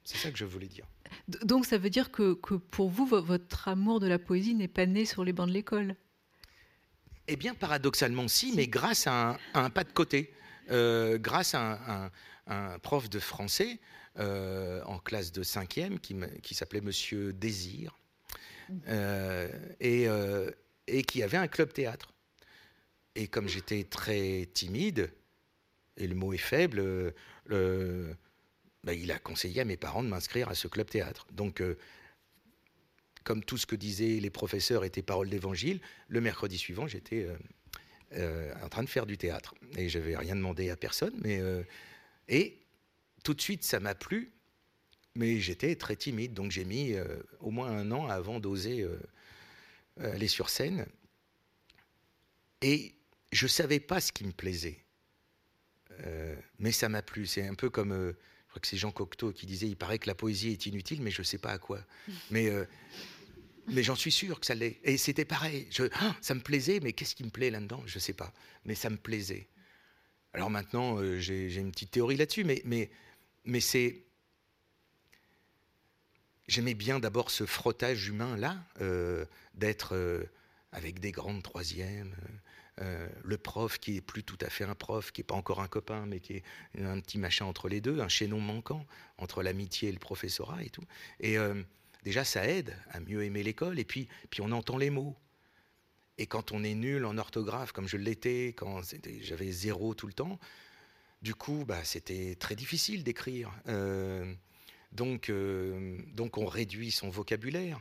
C'est 0.05 0.18
ça 0.18 0.30
que 0.30 0.38
je 0.38 0.44
voulais 0.44 0.68
dire. 0.68 0.86
Donc 1.44 1.66
ça 1.66 1.76
veut 1.76 1.90
dire 1.90 2.12
que, 2.12 2.34
pour 2.34 2.88
vous, 2.88 3.05
votre 3.05 3.68
amour 3.68 3.98
de 3.98 4.07
la 4.07 4.18
poésie 4.18 4.55
n'est 4.55 4.68
pas 4.68 4.86
né 4.86 5.05
sur 5.05 5.24
les 5.24 5.32
bancs 5.32 5.48
de 5.48 5.53
l'école? 5.53 5.96
Eh 7.26 7.34
bien, 7.34 7.55
paradoxalement, 7.55 8.28
si, 8.28 8.53
mais 8.55 8.68
grâce 8.68 9.07
à 9.09 9.38
un, 9.55 9.70
pas 9.70 9.82
de 9.82 9.90
côté, 9.90 10.32
euh, 10.70 11.18
grâce 11.18 11.55
à 11.55 12.11
un, 12.46 12.78
prof 12.78 13.11
de 13.11 13.18
français 13.18 13.80
euh, 14.18 14.82
en 14.84 14.98
classe 14.98 15.32
de 15.32 15.42
5e 15.42 15.98
qui, 15.98 16.14
qui 16.42 16.55
s'appelait 16.55 16.80
Monsieur 16.80 17.32
Désir 17.32 17.98
et, 19.80 20.07
et 20.86 21.03
qui 21.03 21.22
avait 21.22 21.38
un 21.38 21.48
club 21.48 21.72
théâtre. 21.72 22.11
Et 23.14 23.28
comme 23.28 23.48
j'étais 23.48 23.84
très 23.84 24.48
timide, 24.54 25.12
et 25.96 26.06
le 26.06 26.14
mot 26.14 26.32
est 26.32 26.38
faible, 26.38 27.12
bah, 28.84 28.94
il 28.94 29.12
a 29.12 29.18
conseillé 29.18 29.60
à 29.60 29.64
mes 29.64 29.76
parents 29.76 30.02
de 30.02 30.08
m'inscrire 30.08 30.48
à 30.48 30.54
ce 30.54 30.66
club 30.66 30.88
théâtre. 30.90 31.26
Donc, 31.32 31.60
euh, 31.60 31.78
comme 33.22 33.44
tout 33.44 33.56
ce 33.56 33.66
que 33.66 33.76
disaient 33.76 34.18
les 34.18 34.30
professeurs 34.30 34.84
était 34.84 35.02
parole 35.02 35.28
d'évangile, 35.28 35.80
le 36.08 36.20
mercredi 36.20 36.58
suivant, 36.58 36.88
j'étais 36.88 37.24
euh, 37.24 37.36
euh, 38.14 38.52
en 38.64 38.68
train 38.68 38.82
de 38.82 38.88
faire 38.88 39.06
du 39.06 39.16
théâtre. 39.16 39.54
Et 39.76 39.88
je 39.88 39.98
n'avais 39.98 40.16
rien 40.16 40.34
demandé 40.34 40.68
à 40.70 40.76
personne. 40.76 41.14
Mais, 41.22 41.40
et 42.28 42.58
tout 43.22 43.34
de 43.34 43.40
suite, 43.40 43.62
ça 43.62 43.78
m'a 43.78 43.94
plu. 43.94 44.32
Mais 45.14 45.38
j'étais 45.38 45.76
très 45.76 45.94
timide. 45.94 46.34
Donc, 46.34 46.50
j'ai 46.50 46.64
mis 46.64 46.94
au 47.40 47.50
moins 47.50 47.70
un 47.70 47.92
an 47.92 48.08
avant 48.08 48.40
d'oser 48.40 48.84
aller 50.00 50.28
sur 50.28 50.48
scène. 50.48 50.86
Et 52.62 52.94
je 53.32 53.46
ne 53.46 53.48
savais 53.48 53.80
pas 53.80 54.00
ce 54.00 54.12
qui 54.12 54.24
me 54.24 54.32
plaisait. 54.32 54.78
Euh, 56.04 56.36
mais 56.58 56.72
ça 56.72 56.88
m'a 56.88 57.02
plu. 57.02 57.26
C'est 57.26 57.46
un 57.46 57.54
peu 57.54 57.70
comme, 57.70 57.92
euh, 57.92 58.12
je 58.12 58.50
crois 58.50 58.60
que 58.60 58.66
c'est 58.66 58.76
Jean 58.76 58.92
Cocteau 58.92 59.32
qui 59.32 59.46
disait, 59.46 59.66
il 59.66 59.76
paraît 59.76 59.98
que 59.98 60.06
la 60.06 60.14
poésie 60.14 60.50
est 60.50 60.66
inutile, 60.66 61.02
mais 61.02 61.10
je 61.10 61.22
ne 61.22 61.24
sais 61.24 61.38
pas 61.38 61.50
à 61.50 61.58
quoi. 61.58 61.80
Mais, 62.30 62.48
euh, 62.48 62.64
mais 63.68 63.84
j'en 63.84 63.94
suis 63.94 64.10
sûr 64.10 64.40
que 64.40 64.46
ça 64.46 64.56
l'est. 64.56 64.80
Et 64.82 64.96
c'était 64.96 65.24
pareil. 65.24 65.68
Je, 65.70 65.84
ah, 65.94 66.16
ça 66.20 66.34
me 66.34 66.40
plaisait, 66.40 66.80
mais 66.80 66.92
qu'est-ce 66.92 67.14
qui 67.14 67.22
me 67.22 67.30
plaît 67.30 67.48
là-dedans? 67.48 67.80
Je 67.86 67.98
ne 67.98 68.00
sais 68.00 68.12
pas. 68.12 68.32
Mais 68.64 68.74
ça 68.74 68.90
me 68.90 68.96
plaisait. 68.96 69.46
Alors 70.32 70.50
maintenant, 70.50 70.98
j'ai 71.20 71.54
une 71.54 71.70
petite 71.70 71.92
théorie 71.92 72.16
là-dessus, 72.16 72.42
mais, 72.42 72.60
mais, 72.64 72.90
mais 73.44 73.60
c'est... 73.60 74.02
J'aimais 76.48 76.74
bien 76.74 76.98
d'abord 76.98 77.30
ce 77.30 77.46
frottage 77.46 78.08
humain-là, 78.08 78.64
d'être 79.54 80.26
avec 80.72 80.98
des 80.98 81.12
grandes 81.12 81.44
troisièmes 81.44 82.16
euh, 82.80 83.06
le 83.22 83.36
prof 83.36 83.78
qui 83.78 83.96
est 83.96 84.00
plus 84.00 84.24
tout 84.24 84.38
à 84.40 84.48
fait 84.48 84.64
un 84.64 84.74
prof, 84.74 85.12
qui 85.12 85.20
n'est 85.20 85.26
pas 85.26 85.34
encore 85.34 85.60
un 85.60 85.68
copain, 85.68 86.06
mais 86.06 86.20
qui 86.20 86.34
est 86.34 86.42
un 86.80 87.00
petit 87.00 87.18
machin 87.18 87.44
entre 87.44 87.68
les 87.68 87.82
deux, 87.82 88.00
un 88.00 88.08
chaînon 88.08 88.40
manquant 88.40 88.86
entre 89.18 89.42
l'amitié 89.42 89.90
et 89.90 89.92
le 89.92 89.98
professorat 89.98 90.62
et 90.62 90.70
tout. 90.70 90.84
Et 91.20 91.36
euh, 91.36 91.62
déjà, 92.02 92.24
ça 92.24 92.48
aide 92.48 92.74
à 92.90 93.00
mieux 93.00 93.24
aimer 93.24 93.42
l'école, 93.42 93.78
et 93.78 93.84
puis, 93.84 94.08
puis 94.30 94.40
on 94.40 94.50
entend 94.52 94.78
les 94.78 94.88
mots. 94.88 95.16
Et 96.16 96.26
quand 96.26 96.52
on 96.52 96.64
est 96.64 96.74
nul 96.74 97.04
en 97.04 97.18
orthographe, 97.18 97.72
comme 97.72 97.88
je 97.88 97.98
l'étais, 97.98 98.54
quand 98.56 98.80
j'avais 99.20 99.50
zéro 99.50 99.94
tout 99.94 100.06
le 100.06 100.12
temps, 100.14 100.38
du 101.20 101.34
coup, 101.34 101.64
bah, 101.66 101.84
c'était 101.84 102.36
très 102.36 102.54
difficile 102.54 103.04
d'écrire. 103.04 103.50
Euh, 103.68 104.32
donc, 104.92 105.32
donc 106.14 106.38
on 106.38 106.46
réduit 106.46 106.90
son 106.90 107.10
vocabulaire. 107.10 107.80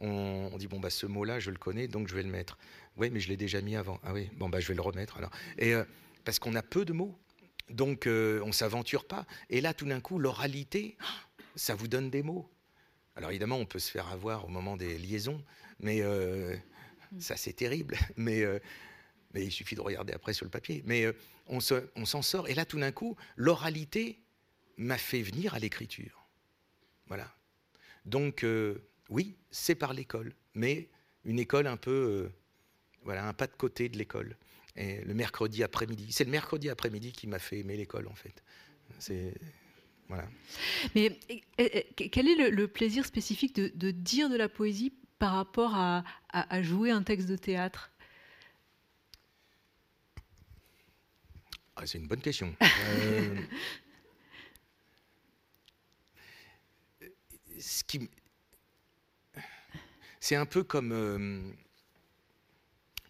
On, 0.00 0.50
on 0.52 0.56
dit, 0.56 0.66
bon, 0.66 0.80
bah, 0.80 0.90
ce 0.90 1.06
mot-là, 1.06 1.40
je 1.40 1.50
le 1.50 1.58
connais, 1.58 1.86
donc 1.86 2.08
je 2.08 2.14
vais 2.14 2.22
le 2.22 2.30
mettre. 2.30 2.58
Oui, 3.00 3.08
mais 3.10 3.18
je 3.18 3.30
l'ai 3.30 3.38
déjà 3.38 3.62
mis 3.62 3.76
avant. 3.76 3.98
Ah 4.04 4.12
oui, 4.12 4.28
bon, 4.36 4.50
bah, 4.50 4.60
je 4.60 4.68
vais 4.68 4.74
le 4.74 4.82
remettre 4.82 5.16
alors. 5.16 5.30
Euh, 5.62 5.86
parce 6.22 6.38
qu'on 6.38 6.54
a 6.54 6.62
peu 6.62 6.84
de 6.84 6.92
mots. 6.92 7.18
Donc, 7.70 8.06
euh, 8.06 8.42
on 8.44 8.48
ne 8.48 8.52
s'aventure 8.52 9.06
pas. 9.06 9.24
Et 9.48 9.62
là, 9.62 9.72
tout 9.72 9.86
d'un 9.86 10.00
coup, 10.00 10.18
l'oralité, 10.18 10.98
ça 11.56 11.74
vous 11.74 11.88
donne 11.88 12.10
des 12.10 12.22
mots. 12.22 12.46
Alors, 13.16 13.30
évidemment, 13.30 13.56
on 13.56 13.64
peut 13.64 13.78
se 13.78 13.90
faire 13.90 14.08
avoir 14.08 14.44
au 14.44 14.48
moment 14.48 14.76
des 14.76 14.98
liaisons, 14.98 15.42
mais 15.78 16.02
euh, 16.02 16.54
ça, 17.18 17.38
c'est 17.38 17.54
terrible. 17.54 17.96
Mais, 18.16 18.44
il 19.34 19.52
suffit 19.52 19.76
de 19.76 19.80
regarder 19.80 20.12
après 20.12 20.34
sur 20.34 20.44
le 20.44 20.50
papier. 20.50 20.82
Mais 20.84 21.06
on 21.46 21.60
s'en 21.60 22.20
sort. 22.20 22.48
Et 22.48 22.54
là, 22.54 22.66
tout 22.66 22.78
d'un 22.78 22.92
coup, 22.92 23.16
l'oralité 23.36 24.20
m'a 24.76 24.98
fait 24.98 25.22
venir 25.22 25.54
à 25.54 25.58
l'écriture. 25.58 26.26
Voilà. 27.06 27.32
Donc, 28.04 28.44
oui, 29.08 29.36
c'est 29.50 29.76
par 29.76 29.94
l'école, 29.94 30.34
mais 30.54 30.88
une 31.24 31.38
école 31.38 31.68
un 31.68 31.76
peu, 31.76 32.30
voilà, 33.04 33.26
un 33.26 33.32
pas 33.32 33.46
de 33.46 33.52
côté 33.52 33.88
de 33.88 33.98
l'école. 33.98 34.36
Et 34.76 35.02
le 35.02 35.14
mercredi 35.14 35.62
après-midi, 35.62 36.06
c'est 36.10 36.24
le 36.24 36.30
mercredi 36.30 36.70
après-midi 36.70 37.12
qui 37.12 37.26
m'a 37.26 37.38
fait 37.38 37.58
aimer 37.58 37.76
l'école, 37.76 38.06
en 38.08 38.14
fait. 38.14 38.42
C'est 38.98 39.34
voilà. 40.10 40.28
Mais 40.96 41.20
quel 41.94 42.26
est 42.26 42.50
le, 42.50 42.66
plaisir 42.66 43.06
spécifique 43.06 43.54
de, 43.54 43.90
dire 43.92 44.28
de 44.28 44.36
la 44.36 44.48
poésie 44.48 44.92
par 45.20 45.34
rapport 45.34 45.76
à, 45.76 46.02
jouer 46.62 46.90
un 46.90 47.04
texte 47.04 47.28
de 47.28 47.36
théâtre? 47.36 47.92
Ah, 51.76 51.86
C'est 51.86 51.98
une 51.98 52.08
bonne 52.08 52.20
question. 52.20 52.54
Euh, 57.02 57.08
ce 57.58 57.84
qui, 57.84 58.08
c'est 60.18 60.36
un 60.36 60.46
peu 60.46 60.62
comme, 60.62 60.92
euh, 60.92 61.52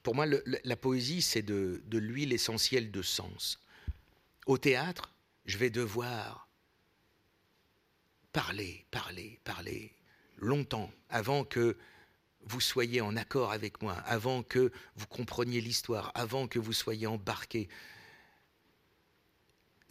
pour 0.03 0.15
moi, 0.15 0.27
la 0.27 0.77
poésie, 0.77 1.23
c'est 1.23 1.43
de, 1.43 1.83
l'huile 1.93 2.33
essentielle 2.33 2.91
de 2.91 3.03
sens. 3.03 3.61
Au 4.47 4.57
théâtre, 4.57 5.13
je 5.45 5.59
vais 5.59 5.71
devoir 5.71 6.49
parler, 8.33 8.87
parler, 8.91 9.39
parler 9.45 9.93
longtemps 10.39 10.91
avant 11.09 11.45
que 11.45 11.77
vous 12.43 12.61
soyez 12.61 13.01
en 13.03 13.17
accord 13.17 13.53
avec 13.53 13.83
moi, 13.83 13.95
avant 14.07 14.43
que 14.43 14.73
vous 14.97 15.07
compreniez 15.07 15.61
l'histoire, 15.61 16.11
avant 16.15 16.49
que 16.49 16.59
vous 16.59 16.73
soyez 16.73 17.07
embarqué. 17.07 17.69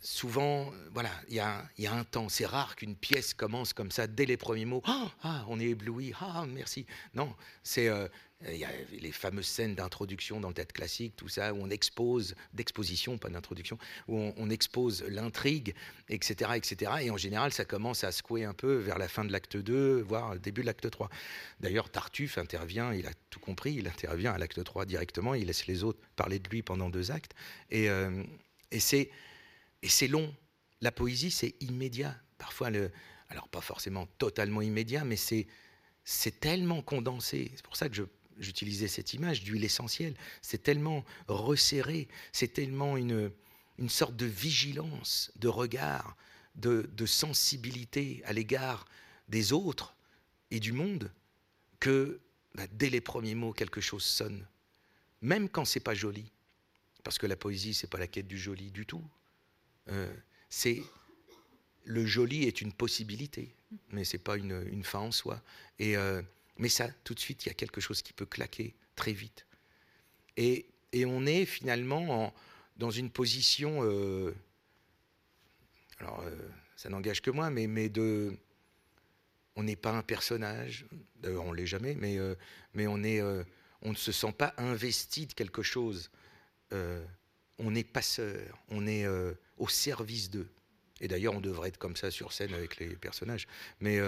Souvent, 0.02 0.72
voilà, 0.92 1.12
il 1.28 1.36
y, 1.36 1.40
a 1.88 1.94
un 1.94 2.04
temps. 2.06 2.30
C'est 2.30 2.46
rare 2.46 2.76
qu'une 2.76 2.96
pièce 2.96 3.34
commence 3.34 3.74
comme 3.74 3.92
ça 3.92 4.08
dès 4.08 4.26
les 4.26 4.38
premiers 4.38 4.66
mots. 4.66 4.82
ah, 4.86 5.12
ah 5.24 5.46
on 5.50 5.60
est 5.60 5.66
ébloui. 5.66 6.14
Ah, 6.20 6.46
merci. 6.48 6.86
Non, 7.14 7.36
c'est 7.64 7.90
euh, 7.90 8.08
il 8.48 8.56
y 8.56 8.64
a 8.64 8.70
les 8.92 9.12
fameuses 9.12 9.48
scènes 9.48 9.76
d'introduction 9.76 10.40
dans 10.40 10.48
le 10.48 10.54
théâtre 10.54 10.74
classique, 10.74 11.16
tout 11.18 11.28
ça, 11.28 11.54
où 11.54 11.58
on 11.58 11.70
expose, 11.70 12.36
d'exposition, 12.54 13.18
pas 13.18 13.30
d'introduction, 13.30 13.78
où 14.08 14.18
on, 14.38 14.50
expose 14.50 15.04
l'intrigue, 15.04 15.76
etc., 16.08 16.52
etc. 16.56 16.92
Et 17.02 17.12
en 17.12 17.18
général, 17.18 17.52
ça 17.52 17.66
commence 17.66 18.06
à 18.06 18.14
secouer 18.14 18.46
un 18.46 18.54
peu 18.54 18.76
vers 18.76 18.98
la 18.98 19.10
fin 19.10 19.26
de 19.26 19.32
l'acte 19.32 19.58
2, 19.58 20.02
voire 20.02 20.34
le 20.34 20.40
début 20.40 20.62
de 20.62 20.68
l'acte 20.68 20.90
3. 20.90 21.10
D'ailleurs, 21.60 21.90
Tartuffe 21.90 22.38
intervient, 22.38 22.94
il 22.94 23.08
a 23.08 23.12
tout 23.30 23.42
compris, 23.42 23.74
il 23.74 23.88
intervient 23.88 24.32
à 24.32 24.38
l'acte 24.38 24.64
3 24.64 24.86
directement, 24.86 25.34
il 25.34 25.48
laisse 25.48 25.68
les 25.68 25.84
autres 25.84 26.00
parler 26.16 26.40
de 26.40 26.48
lui 26.50 26.62
pendant 26.62 26.90
deux 26.90 27.12
actes. 27.12 27.34
Et, 27.70 27.90
euh, 27.90 28.24
c'est 28.72 30.08
long. 30.08 30.34
La 30.82 30.94
poésie, 30.94 31.32
c'est 31.32 31.56
immédiat. 31.60 32.16
Parfois, 32.38 32.70
alors 33.28 33.50
pas 33.50 33.62
forcément 33.62 34.06
totalement 34.18 34.62
immédiat, 34.62 35.04
mais 35.04 35.18
c'est 35.18 36.40
tellement 36.40 36.82
condensé. 36.82 37.52
C'est 37.56 37.66
pour 37.66 37.76
ça 37.76 37.90
que 37.90 37.96
je 37.96 38.04
j'utilisais 38.40 38.88
cette 38.88 39.14
image 39.14 39.44
d'huile 39.44 39.64
essentielle. 39.64 40.16
C'est 40.42 40.64
tellement 40.64 41.06
resserré, 41.28 42.08
c'est 42.32 42.54
tellement 42.54 42.98
une, 42.98 43.32
une 43.80 43.90
sorte 43.90 44.16
de 44.16 44.26
vigilance, 44.26 45.32
de 45.38 45.48
regard, 45.48 46.18
de, 46.56 47.06
sensibilité 47.06 48.22
à 48.26 48.34
l'égard 48.34 48.86
des 49.30 49.54
autres 49.54 49.96
et 50.52 50.60
du 50.60 50.74
monde 50.74 51.12
que 51.80 52.20
bah, 52.56 52.68
dès 52.74 52.90
les 52.90 53.02
premiers 53.02 53.36
mots, 53.36 53.54
quelque 53.54 53.82
chose 53.82 54.04
sonne, 54.04 54.46
même 55.22 55.50
quand 55.50 55.66
c'est 55.66 55.80
pas 55.80 55.94
joli. 55.94 56.32
Parce 57.04 57.18
que 57.18 57.28
la 57.28 57.38
poésie, 57.38 57.74
c'est 57.74 57.88
pas 57.88 57.98
la 57.98 58.08
quête 58.08 58.28
du 58.28 58.38
joli 58.38 58.72
du 58.72 58.86
tout. 58.86 59.04
Euh, 59.88 60.14
c'est 60.50 60.84
le 61.86 62.06
joli 62.06 62.44
est 62.44 62.62
une 62.62 62.74
possibilité, 62.74 63.56
mais 63.92 64.04
c'est 64.04 64.18
pas 64.18 64.36
une, 64.36 64.84
fin 64.84 65.00
en 65.00 65.12
soi. 65.12 65.42
Et 65.80 65.96
euh, 65.96 66.22
mais 66.60 66.70
ça, 66.70 66.90
tout 67.06 67.14
de 67.14 67.20
suite, 67.20 67.46
il 67.46 67.50
y 67.50 67.52
a 67.52 67.56
quelque 67.56 67.82
chose 67.82 68.02
qui 68.02 68.14
peut 68.14 68.26
claquer 68.26 68.76
très 68.96 69.14
vite. 69.14 69.48
Et, 70.38 70.68
on 71.06 71.26
est 71.26 71.46
finalement 71.46 72.34
dans 72.76 72.92
une 72.92 73.10
position, 73.10 73.80
euh, 73.84 74.34
alors 76.00 76.22
euh, 76.22 76.36
ça 76.76 76.90
n'engage 76.90 77.22
que 77.22 77.32
moi, 77.32 77.50
mais, 77.50 77.90
de, 77.90 78.36
on 79.56 79.64
n'est 79.64 79.76
pas 79.76 79.92
un 79.92 80.02
personnage, 80.02 80.86
d'ailleurs 81.18 81.46
on 81.46 81.54
l'est 81.54 81.68
jamais, 81.68 81.96
mais, 81.96 82.18
euh, 82.18 83.44
on 83.82 83.90
ne 83.92 83.96
se 83.96 84.12
sent 84.12 84.34
pas 84.34 84.54
investi 84.58 85.28
de 85.28 85.34
quelque 85.34 85.64
chose. 85.64 86.12
on 86.72 87.76
est 87.76 87.84
passeur, 87.84 88.60
on 88.70 88.86
est 88.88 89.08
au 89.58 89.68
service 89.68 90.30
d'eux. 90.30 90.50
Et 91.02 91.08
d'ailleurs, 91.08 91.34
on 91.34 91.42
devrait 91.42 91.70
être 91.70 91.78
comme 91.78 91.96
ça 91.96 92.12
sur 92.12 92.34
scène 92.34 92.54
avec 92.54 92.78
les 92.78 92.96
personnages. 92.96 93.48
Mais 93.80 94.00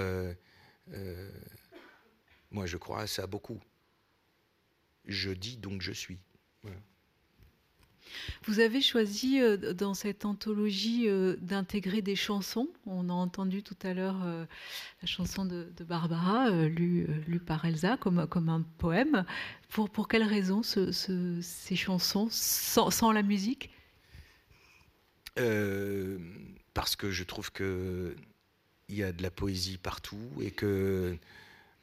moi, 2.52 2.66
je 2.66 2.78
crois 2.78 3.02
à 3.02 3.08
ça 3.08 3.28
beaucoup. 3.28 3.60
Je 5.06 5.32
dis 5.32 5.58
donc 5.58 5.82
je 5.82 5.92
suis. 5.92 6.20
Vous 8.46 8.60
avez 8.60 8.82
choisi 8.82 9.40
euh, 9.42 9.74
dans 9.74 9.94
cette 9.94 10.26
anthologie 10.26 11.08
euh, 11.08 11.36
d'intégrer 11.40 12.02
des 12.02 12.16
chansons. 12.16 12.68
On 12.86 13.10
a 13.10 13.14
entendu 13.14 13.64
tout 13.64 13.78
à 13.84 13.94
l'heure 13.94 14.22
euh, 14.26 14.46
la 15.02 15.08
chanson 15.08 15.46
de, 15.46 15.72
Barbara, 15.88 16.50
lue, 16.50 17.08
par 17.46 17.64
Elsa 17.66 17.98
comme, 17.98 18.28
comme 18.28 18.50
un 18.50 18.62
poème. 18.78 19.26
Pour, 19.70 19.90
pour 19.90 20.08
quelles 20.08 20.24
raisons 20.24 20.62
ces 20.64 21.76
chansons 21.76 22.28
sans, 22.30 23.12
la 23.12 23.24
musique? 23.24 23.70
Parce 26.74 26.96
que 26.96 27.12
je 27.12 27.24
trouve 27.24 27.52
qu'il 27.52 28.16
y 28.90 29.04
a 29.04 29.12
de 29.12 29.24
la 29.24 29.32
poésie 29.32 29.78
partout 29.78 30.30
et 30.42 30.52
que 30.52 31.18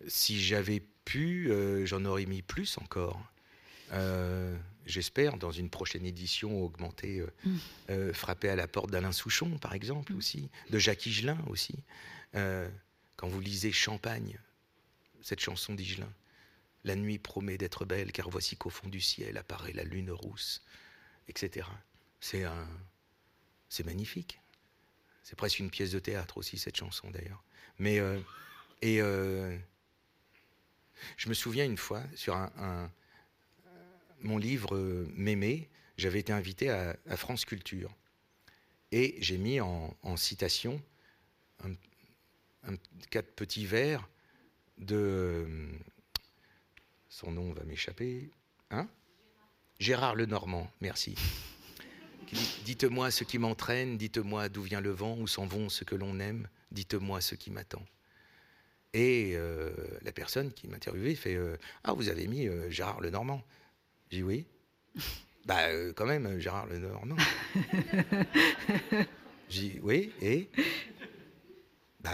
si 0.07 0.41
j'avais 0.41 0.83
pu, 1.09 1.51
euh, 1.51 1.87
j'en 1.87 2.05
aurais 2.05 2.27
mis 2.27 2.43
plus 2.43 2.79
encore. 2.79 3.21
Euh, 3.93 4.57
j'espère, 4.87 5.39
dans 5.39 5.51
une 5.51 5.71
prochaine 5.71 6.05
édition 6.05 6.63
augmentée, 6.63 7.25
mm. 7.45 7.57
euh, 7.91 8.13
frapper 8.13 8.51
à 8.51 8.57
la 8.57 8.69
porte 8.69 8.91
d'Alain 8.91 9.13
Souchon, 9.13 9.59
par 9.59 9.75
exemple, 9.75 10.13
mm. 10.13 10.17
aussi, 10.17 10.51
de 10.71 10.79
Jacques 10.79 11.07
Higelin 11.07 11.39
aussi. 11.49 11.77
quand 12.35 13.29
vous 13.29 13.41
lisez 13.41 13.73
Champagne, 13.73 14.39
cette 15.23 15.41
chanson 15.41 15.75
d'Higelin, 15.75 16.13
La 16.85 16.95
nuit 16.95 17.19
promet 17.19 17.59
d'être 17.59 17.85
belle, 17.85 18.13
car 18.13 18.31
voici 18.31 18.57
qu'au 18.57 18.71
fond 18.71 18.89
du 18.89 19.01
ciel 19.01 19.37
apparaît 19.37 19.73
la 19.73 19.83
lune 19.83 20.11
rousse, 20.11 20.63
etc. 21.27 21.67
C'est 22.21 22.45
un, 22.45 22.69
c'est 23.69 23.85
magnifique. 23.85 24.41
C'est 25.25 25.37
presque 25.37 25.59
une 25.59 25.71
pièce 25.71 25.91
de 25.91 25.99
théâtre 25.99 26.39
aussi 26.39 26.57
cette 26.59 26.77
chanson 26.77 27.11
d'ailleurs. 27.11 27.43
Mais 27.79 28.01
et 28.83 29.01
je 31.17 31.29
me 31.29 31.35
souviens 31.35 31.65
une 31.65 31.77
fois, 31.77 32.03
sur 32.15 32.35
mon 34.21 34.39
livre 34.39 34.75
euh, 34.75 35.09
Mémé, 35.15 35.69
j'avais 35.97 36.21
été 36.21 36.33
invité 36.33 36.71
à, 36.71 36.97
France 37.17 37.45
Culture. 37.45 37.95
Et 38.93 39.17
j'ai 39.21 39.39
mis 39.39 39.61
en, 39.61 39.95
citation 40.17 40.81
quatre 43.11 43.33
petits 43.35 43.67
vers 43.67 44.09
de. 44.79 45.47
Son 47.09 47.33
nom 47.33 47.53
va 47.53 47.65
m'échapper. 47.65 48.31
Hein? 48.71 48.89
Gérard 49.79 50.15
Lenormand, 50.15 50.71
merci. 50.81 51.15
Dites-moi 52.65 53.11
ce 53.11 53.25
qui 53.25 53.39
m'entraîne, 53.39 53.97
dites-moi 53.97 54.49
d'où 54.49 54.63
vient 54.63 54.81
le 54.81 54.91
vent, 54.91 55.17
où 55.19 55.27
s'en 55.27 55.47
vont 55.47 55.69
ceux 55.69 55.85
que 55.85 55.95
l'on 55.95 56.21
aime, 56.21 56.49
dites-moi 56.71 57.21
ce 57.21 57.35
qui 57.35 57.51
m'attend. 57.51 57.85
Et 58.99 59.35
euh, 59.37 59.71
la 60.03 60.11
personne 60.11 60.53
qui 60.53 60.67
m'interviewait 60.67 61.15
fait 61.15 61.37
euh, 61.37 61.57
Ah, 61.85 61.93
vous 61.93 62.09
avez 62.09 62.27
mis 62.27 62.49
euh, 62.49 62.69
Gérard 62.69 63.01
Lenormand 63.01 63.45
J'ai 64.11 64.17
dit 64.17 64.23
Oui. 64.25 64.45
bah, 65.47 65.73
quand 65.95 66.05
même, 66.07 66.41
Gérard 66.41 66.67
Lenormand. 66.67 67.15
J'ai 69.49 69.61
dit 69.61 69.79
Oui, 69.85 70.11
et? 70.21 70.51
Bah, 72.01 72.11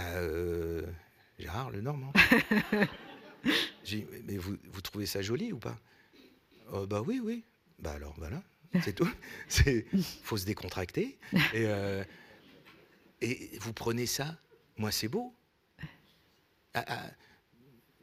Gérard 1.39 1.71
Lenormand. 1.71 2.13
J'ai 3.83 4.01
dit 4.01 4.07
Mais 4.27 4.37
vous, 4.37 4.59
vous, 4.71 4.81
trouvez 4.83 5.07
ça 5.07 5.23
joli 5.23 5.55
ou 5.55 5.59
pas? 5.59 5.79
Oh, 6.71 6.87
Bah, 6.87 7.01
oui, 7.01 7.19
oui. 7.25 7.45
Bah, 7.79 7.93
alors, 7.93 8.13
voilà, 8.19 8.43
c'est 8.83 8.93
tout. 8.93 9.11
Il 9.67 10.05
faut 10.23 10.37
se 10.37 10.45
décontracter. 10.45 11.17
Et, 11.55 11.65
et 13.23 13.59
vous 13.59 13.73
prenez 13.73 14.05
ça, 14.05 14.37
moi, 14.77 14.93
c'est 14.93 15.09
beau 15.09 15.35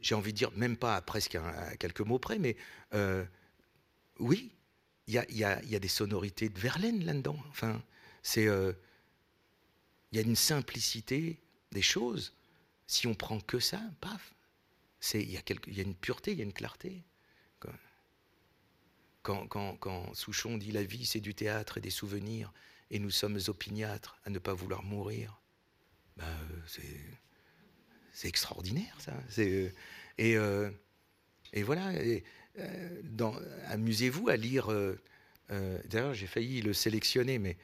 j'ai 0.00 0.14
envie 0.14 0.32
de 0.32 0.38
dire, 0.38 0.50
même 0.52 0.76
pas 0.76 0.96
à 0.96 1.02
presque 1.02 1.38
quelques 1.78 2.00
mots 2.00 2.18
près, 2.18 2.38
mais 2.38 2.56
euh, 2.94 3.24
oui, 4.18 4.52
il 5.06 5.14
y 5.14 5.44
a, 5.44 5.78
des 5.78 5.88
sonorités 5.88 6.48
de 6.48 6.58
Verlaine 6.58 7.04
là-dedans. 7.04 7.38
Enfin, 7.50 7.82
c'est, 8.22 8.46
euh, 8.46 8.72
il 10.10 10.16
y 10.16 10.18
a 10.18 10.22
une 10.22 10.36
simplicité 10.36 11.40
des 11.70 11.82
choses. 11.82 12.34
Si 12.86 13.06
on 13.06 13.14
prend 13.14 13.40
que 13.40 13.58
ça, 13.58 13.80
paf, 14.00 14.34
il 15.14 15.30
y, 15.30 15.36
a 15.36 15.82
une 15.82 15.94
pureté, 15.94 16.32
il 16.32 16.38
y 16.38 16.42
a 16.42 16.44
une 16.44 16.52
clarté. 16.52 17.02
quand, 19.22 20.14
Souchon 20.14 20.58
dit 20.58 20.72
la 20.72 20.82
vie 20.82 21.06
c'est 21.06 21.20
du 21.20 21.34
théâtre 21.34 21.78
et 21.78 21.80
des 21.80 21.90
souvenirs, 21.90 22.52
et 22.90 22.98
nous 22.98 23.10
sommes 23.10 23.38
opiniâtres 23.48 24.18
à 24.24 24.30
ne 24.30 24.38
pas 24.38 24.52
vouloir 24.52 24.82
mourir, 24.82 25.40
ben, 26.16 26.26
c'est 26.66 27.00
extraordinaire 28.24 28.96
ça. 28.98 29.12
Et, 29.38 30.36
et 31.52 31.62
voilà, 31.62 31.92
amusez-vous 33.68 34.28
à 34.28 34.36
lire. 34.36 34.68
D'ailleurs, 35.48 36.14
j'ai 36.14 36.26
failli 36.26 36.62
le 36.62 36.72
sélectionner, 36.72 37.38
mais 37.38 37.56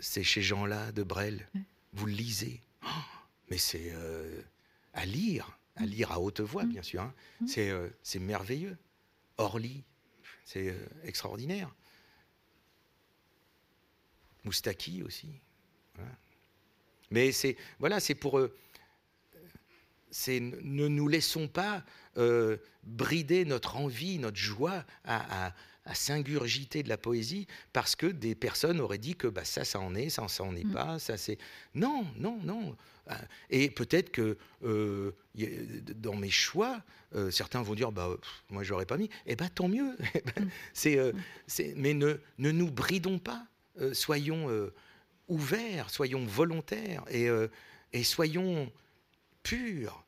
c'est 0.00 0.22
chez 0.22 0.42
Jean 0.42 0.66
là 0.66 0.92
de 0.92 1.02
Brel. 1.02 1.48
Vous 1.92 2.06
le 2.06 2.12
lisez. 2.12 2.60
Oh, 2.84 2.88
mais 3.50 3.58
c'est 3.58 3.92
à 4.92 5.04
lire, 5.04 5.58
à 5.76 5.86
lire 5.86 6.12
à 6.12 6.20
haute 6.20 6.40
voix, 6.40 6.64
bien 6.64 6.82
sûr. 6.82 7.02
Hein. 7.02 7.14
C'est 7.46 8.18
merveilleux. 8.18 8.76
Orly, 9.36 9.82
c'est 10.44 10.68
euh, 10.68 10.86
extraordinaire. 11.02 11.74
Moustaki 14.44 15.02
aussi. 15.02 15.28
Mais 17.10 17.32
c'est 17.32 17.56
voilà, 17.80 17.98
c'est 17.98 18.14
pour 18.14 18.38
eux. 18.38 18.56
C'est 20.16 20.38
ne 20.38 20.86
nous 20.86 21.08
laissons 21.08 21.48
pas 21.48 21.82
euh, 22.18 22.56
brider 22.84 23.44
notre 23.44 23.74
envie, 23.74 24.20
notre 24.20 24.36
joie 24.36 24.84
à, 25.04 25.52
s'ingurgiter 25.92 26.84
de 26.84 26.88
la 26.88 26.96
poésie 26.96 27.48
parce 27.72 27.96
que 27.96 28.06
des 28.06 28.36
personnes 28.36 28.80
auraient 28.80 28.96
dit 28.96 29.16
que 29.16 29.26
bah, 29.26 29.44
ça, 29.44 29.64
ça 29.64 29.80
en 29.80 29.96
est, 29.96 30.10
ça, 30.10 30.26
ça 30.28 30.44
en 30.44 30.54
est 30.54 30.64
mm. 30.64 30.72
pas, 30.72 30.98
ça 31.00 31.16
c'est. 31.16 31.36
Non, 31.74 32.06
non, 32.16 32.38
non. 32.44 32.76
Et 33.50 33.70
peut-être 33.70 34.12
que 34.12 34.38
euh, 34.62 35.10
dans 35.96 36.14
mes 36.14 36.30
choix, 36.30 36.80
euh, 37.16 37.32
certains 37.32 37.62
vont 37.62 37.74
dire 37.74 37.90
bah, 37.90 38.08
moi, 38.50 38.62
je 38.62 38.72
n'aurais 38.72 38.86
pas 38.86 38.96
mis. 38.96 39.10
Eh 39.26 39.34
bien, 39.34 39.48
tant 39.48 39.66
mieux. 39.66 39.96
Eh 40.14 40.20
ben, 40.20 40.48
euh, 40.96 41.12
c'est, 41.48 41.74
mais 41.76 41.92
ne, 41.92 42.14
ne, 42.38 42.52
nous 42.52 42.70
bridons 42.70 43.18
pas. 43.18 43.44
soyons 43.92 44.48
ouverts, 45.26 45.90
soyons 45.90 46.24
volontaires 46.24 47.02
et, 47.10 47.26
et 47.92 48.04
soyons 48.04 48.70
purs. 49.44 50.04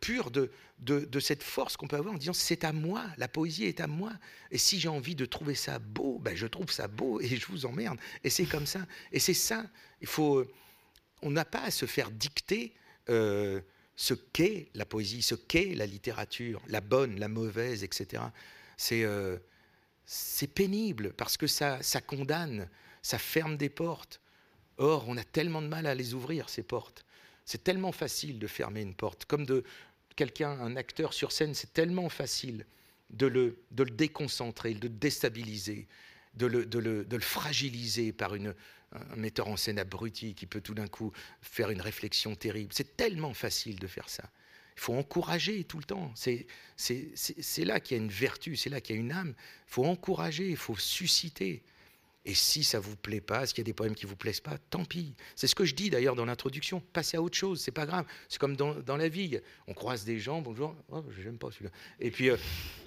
purs 0.00 0.30
de, 0.32 0.50
de, 0.80 1.20
cette 1.20 1.42
force 1.42 1.76
qu'on 1.76 1.88
peut 1.88 1.96
avoir 1.96 2.14
en 2.14 2.18
disant 2.18 2.32
c'est 2.32 2.64
à 2.64 2.72
moi, 2.72 3.04
la 3.16 3.28
poésie 3.28 3.64
est 3.64 3.80
à 3.80 3.86
moi. 3.86 4.12
Et 4.50 4.58
si 4.58 4.78
j'ai 4.78 4.88
envie 4.88 5.14
de 5.14 5.24
trouver 5.24 5.54
ça 5.54 5.78
beau, 5.78 6.18
ben 6.18 6.36
je 6.36 6.46
trouve 6.46 6.70
ça 6.70 6.88
beau 6.88 7.20
et 7.20 7.36
je 7.36 7.46
vous 7.46 7.66
emmerde. 7.66 7.98
Et 8.24 8.30
c'est 8.30 8.46
comme 8.46 8.66
ça. 8.66 8.86
Et 9.12 9.18
c'est 9.18 9.34
ça. 9.34 9.64
Il 10.00 10.06
faut, 10.06 10.44
on 11.22 11.30
n'a 11.30 11.44
pas 11.44 11.62
à 11.62 11.70
se 11.70 11.86
faire 11.86 12.10
dicter 12.10 12.74
euh, 13.08 13.60
ce 13.96 14.14
qu'est 14.14 14.70
la 14.74 14.84
poésie, 14.84 15.22
ce 15.22 15.34
qu'est 15.34 15.74
la 15.74 15.86
littérature, 15.86 16.62
la 16.68 16.80
bonne, 16.80 17.18
la 17.18 17.28
mauvaise, 17.28 17.82
etc. 17.82 18.22
Euh, 18.92 19.38
c'est 20.06 20.46
pénible 20.46 21.12
parce 21.14 21.36
que 21.36 21.46
ça, 21.46 21.82
ça 21.82 22.00
condamne, 22.00 22.68
ça 23.02 23.18
ferme 23.18 23.56
des 23.56 23.68
portes. 23.68 24.20
Or, 24.76 25.08
on 25.08 25.16
a 25.16 25.24
tellement 25.24 25.60
de 25.60 25.66
mal 25.66 25.86
à 25.86 25.94
les 25.96 26.14
ouvrir, 26.14 26.48
ces 26.48 26.62
portes. 26.62 27.04
C'est 27.48 27.64
tellement 27.64 27.92
facile 27.92 28.38
de 28.38 28.46
fermer 28.46 28.82
une 28.82 28.94
porte. 28.94 29.24
Comme 29.24 29.46
de 29.46 29.64
quelqu'un, 30.16 30.50
un 30.50 30.76
acteur 30.76 31.14
sur 31.14 31.32
scène, 31.32 31.54
c'est 31.54 31.72
tellement 31.72 32.10
facile 32.10 32.66
de 33.08 33.26
le, 33.26 33.62
de 33.70 33.84
le 33.84 33.90
déconcentrer, 33.90 34.74
de 34.74 34.82
le 34.82 34.90
déstabiliser, 34.90 35.88
de 36.34 36.44
le, 36.44 36.66
de 36.66 37.16
le 37.16 37.22
fragiliser 37.22 38.12
par 38.12 38.34
une, 38.34 38.54
un 38.92 39.16
metteur 39.16 39.48
en 39.48 39.56
scène 39.56 39.78
abruti 39.78 40.34
qui 40.34 40.44
peut 40.44 40.60
tout 40.60 40.74
d'un 40.74 40.88
coup 40.88 41.10
faire 41.40 41.70
une 41.70 41.80
réflexion 41.80 42.34
terrible. 42.34 42.74
C'est 42.74 42.98
tellement 42.98 43.32
facile 43.32 43.78
de 43.78 43.86
faire 43.86 44.10
ça. 44.10 44.30
Il 44.76 44.80
faut 44.80 44.94
encourager 44.94 45.64
tout 45.64 45.78
le 45.78 45.84
temps. 45.84 46.12
C'est 46.14 46.44
là 47.64 47.80
qu'il 47.80 47.96
y 47.96 48.00
a 48.00 48.02
une 48.02 48.10
vertu, 48.10 48.56
c'est 48.56 48.68
là 48.68 48.82
qu'il 48.82 48.96
y 48.96 48.98
a 48.98 49.00
une 49.00 49.12
âme. 49.12 49.34
Il 49.68 49.72
faut 49.72 49.86
encourager, 49.86 50.50
il 50.50 50.56
faut 50.58 50.76
susciter. 50.76 51.62
Et 52.24 52.34
si 52.34 52.62
ça 52.62 52.78
vous 52.78 52.96
plaît 52.96 53.20
pas, 53.20 53.46
s'il 53.46 53.58
y 53.58 53.60
a 53.62 53.64
des 53.64 53.72
poèmes 53.72 53.94
qui 53.94 54.04
vous 54.04 54.16
plaisent 54.16 54.40
pas, 54.40 54.58
tant 54.70 54.84
pis. 54.84 55.14
C'est 55.34 55.46
ce 55.46 55.54
que 55.54 55.64
je 55.64 55.74
dis 55.74 55.88
d'ailleurs 55.88 56.14
dans 56.14 56.26
l'introduction. 56.26 56.82
Passez 56.92 57.16
à 57.16 57.22
autre 57.22 57.36
chose, 57.36 57.60
c'est 57.60 57.70
pas 57.70 57.86
grave. 57.86 58.04
C'est 58.28 58.38
comme 58.38 58.56
dans, 58.56 58.74
dans, 58.74 58.96
la 58.96 59.08
vie. 59.08 59.40
On 59.66 59.74
croise 59.74 60.04
des 60.04 60.18
gens, 60.18 60.42
bonjour, 60.42 60.74
oh, 60.90 61.04
j'aime 61.22 61.38
pas 61.38 61.50
celui-là. 61.50 61.70
Et 62.00 62.10
puis, 62.10 62.28
euh, 62.28 62.36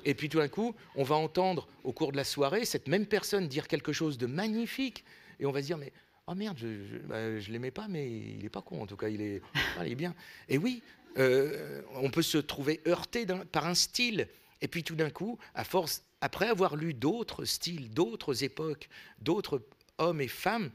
et 0.05 0.13
puis 0.13 0.29
tout 0.29 0.37
d'un 0.37 0.47
coup, 0.47 0.75
on 0.95 1.03
va 1.03 1.15
entendre 1.15 1.67
au 1.83 1.91
cours 1.91 2.11
de 2.11 2.17
la 2.17 2.23
soirée 2.23 2.65
cette 2.65 2.87
même 2.87 3.07
personne 3.07 3.47
dire 3.47 3.67
quelque 3.67 3.93
chose 3.93 4.17
de 4.17 4.27
magnifique 4.27 5.03
et 5.39 5.45
on 5.45 5.51
va 5.51 5.61
se 5.61 5.65
dire, 5.65 5.77
mais 5.77 5.91
oh 6.27 6.35
merde, 6.35 6.57
je 6.59 6.67
ne 6.67 6.99
bah, 6.99 7.29
l'aimais 7.49 7.71
pas, 7.71 7.87
mais 7.87 8.09
il 8.09 8.43
n'est 8.43 8.49
pas 8.49 8.61
con, 8.61 8.81
en 8.81 8.85
tout 8.85 8.97
cas, 8.97 9.09
il 9.09 9.21
est, 9.21 9.41
ah, 9.77 9.85
il 9.85 9.91
est 9.91 9.95
bien. 9.95 10.13
Et 10.49 10.57
oui, 10.57 10.83
euh, 11.17 11.81
on 11.95 12.09
peut 12.09 12.21
se 12.21 12.37
trouver 12.37 12.81
heurté 12.87 13.25
par 13.51 13.65
un 13.65 13.75
style. 13.75 14.27
Et 14.61 14.67
puis 14.67 14.83
tout 14.83 14.95
d'un 14.95 15.09
coup, 15.09 15.39
à 15.55 15.63
force, 15.63 16.03
après 16.21 16.47
avoir 16.47 16.75
lu 16.75 16.93
d'autres 16.93 17.45
styles, 17.45 17.91
d'autres 17.91 18.43
époques, 18.43 18.87
d'autres 19.19 19.67
hommes 19.97 20.21
et 20.21 20.27
femmes, 20.27 20.71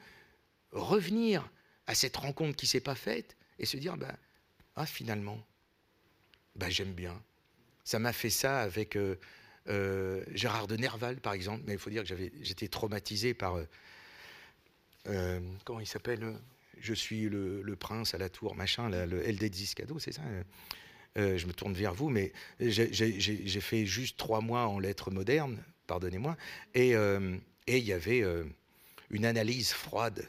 revenir 0.73 1.49
à 1.87 1.95
cette 1.95 2.17
rencontre 2.17 2.57
qui 2.57 2.67
s'est 2.67 2.81
pas 2.81 2.97
faite 2.97 3.37
et 3.59 3.65
se 3.65 3.77
dire, 3.77 3.97
bah, 3.97 4.17
ah 4.75 4.87
finalement, 4.87 5.41
bah, 6.57 6.69
j'aime 6.69 6.93
bien. 6.93 7.23
Ça 7.85 8.01
m'a 8.01 8.13
fait 8.13 8.31
ça 8.31 8.61
avec 8.61 8.97
euh, 8.97 9.17
euh, 9.69 10.25
Gérard 10.33 10.67
de 10.67 10.77
Nerval, 10.77 11.21
par 11.21 11.33
exemple, 11.33 11.63
mais 11.67 11.75
il 11.75 11.79
faut 11.79 11.91
dire 11.91 12.05
que 12.05 12.15
j'étais 12.43 12.69
traumatisé 12.69 13.33
par 13.33 13.59
euh, 15.07 15.41
comment 15.65 15.81
il 15.81 15.87
s'appelle 15.87 16.37
Je 16.79 16.93
suis 16.93 17.29
le, 17.29 17.77
prince 17.77 18.15
à 18.15 18.19
la 18.19 18.29
tour, 18.29 18.57
machin, 18.57 18.89
le 18.89 19.23
LD 19.23 19.55
Ziscado, 19.55 20.01
c'est 20.01 20.13
ça 20.13 20.23
euh, 21.17 21.39
je 21.39 21.47
me 21.47 21.53
tourne 21.53 21.75
vers 21.75 21.95
vous, 21.95 22.09
mais 22.09 22.33
j'ai 22.61 23.61
fait 23.61 23.87
juste 23.87 24.19
trois 24.19 24.41
mois 24.41 24.67
en 24.67 24.79
lettres 24.79 25.11
modernes, 25.11 25.62
pardonnez-moi, 25.87 26.37
et 26.75 26.95
euh, 26.95 27.37
il 27.67 27.85
y 27.85 27.93
avait 27.93 28.23
une 29.11 29.25
analyse 29.25 29.73
froide 29.73 30.29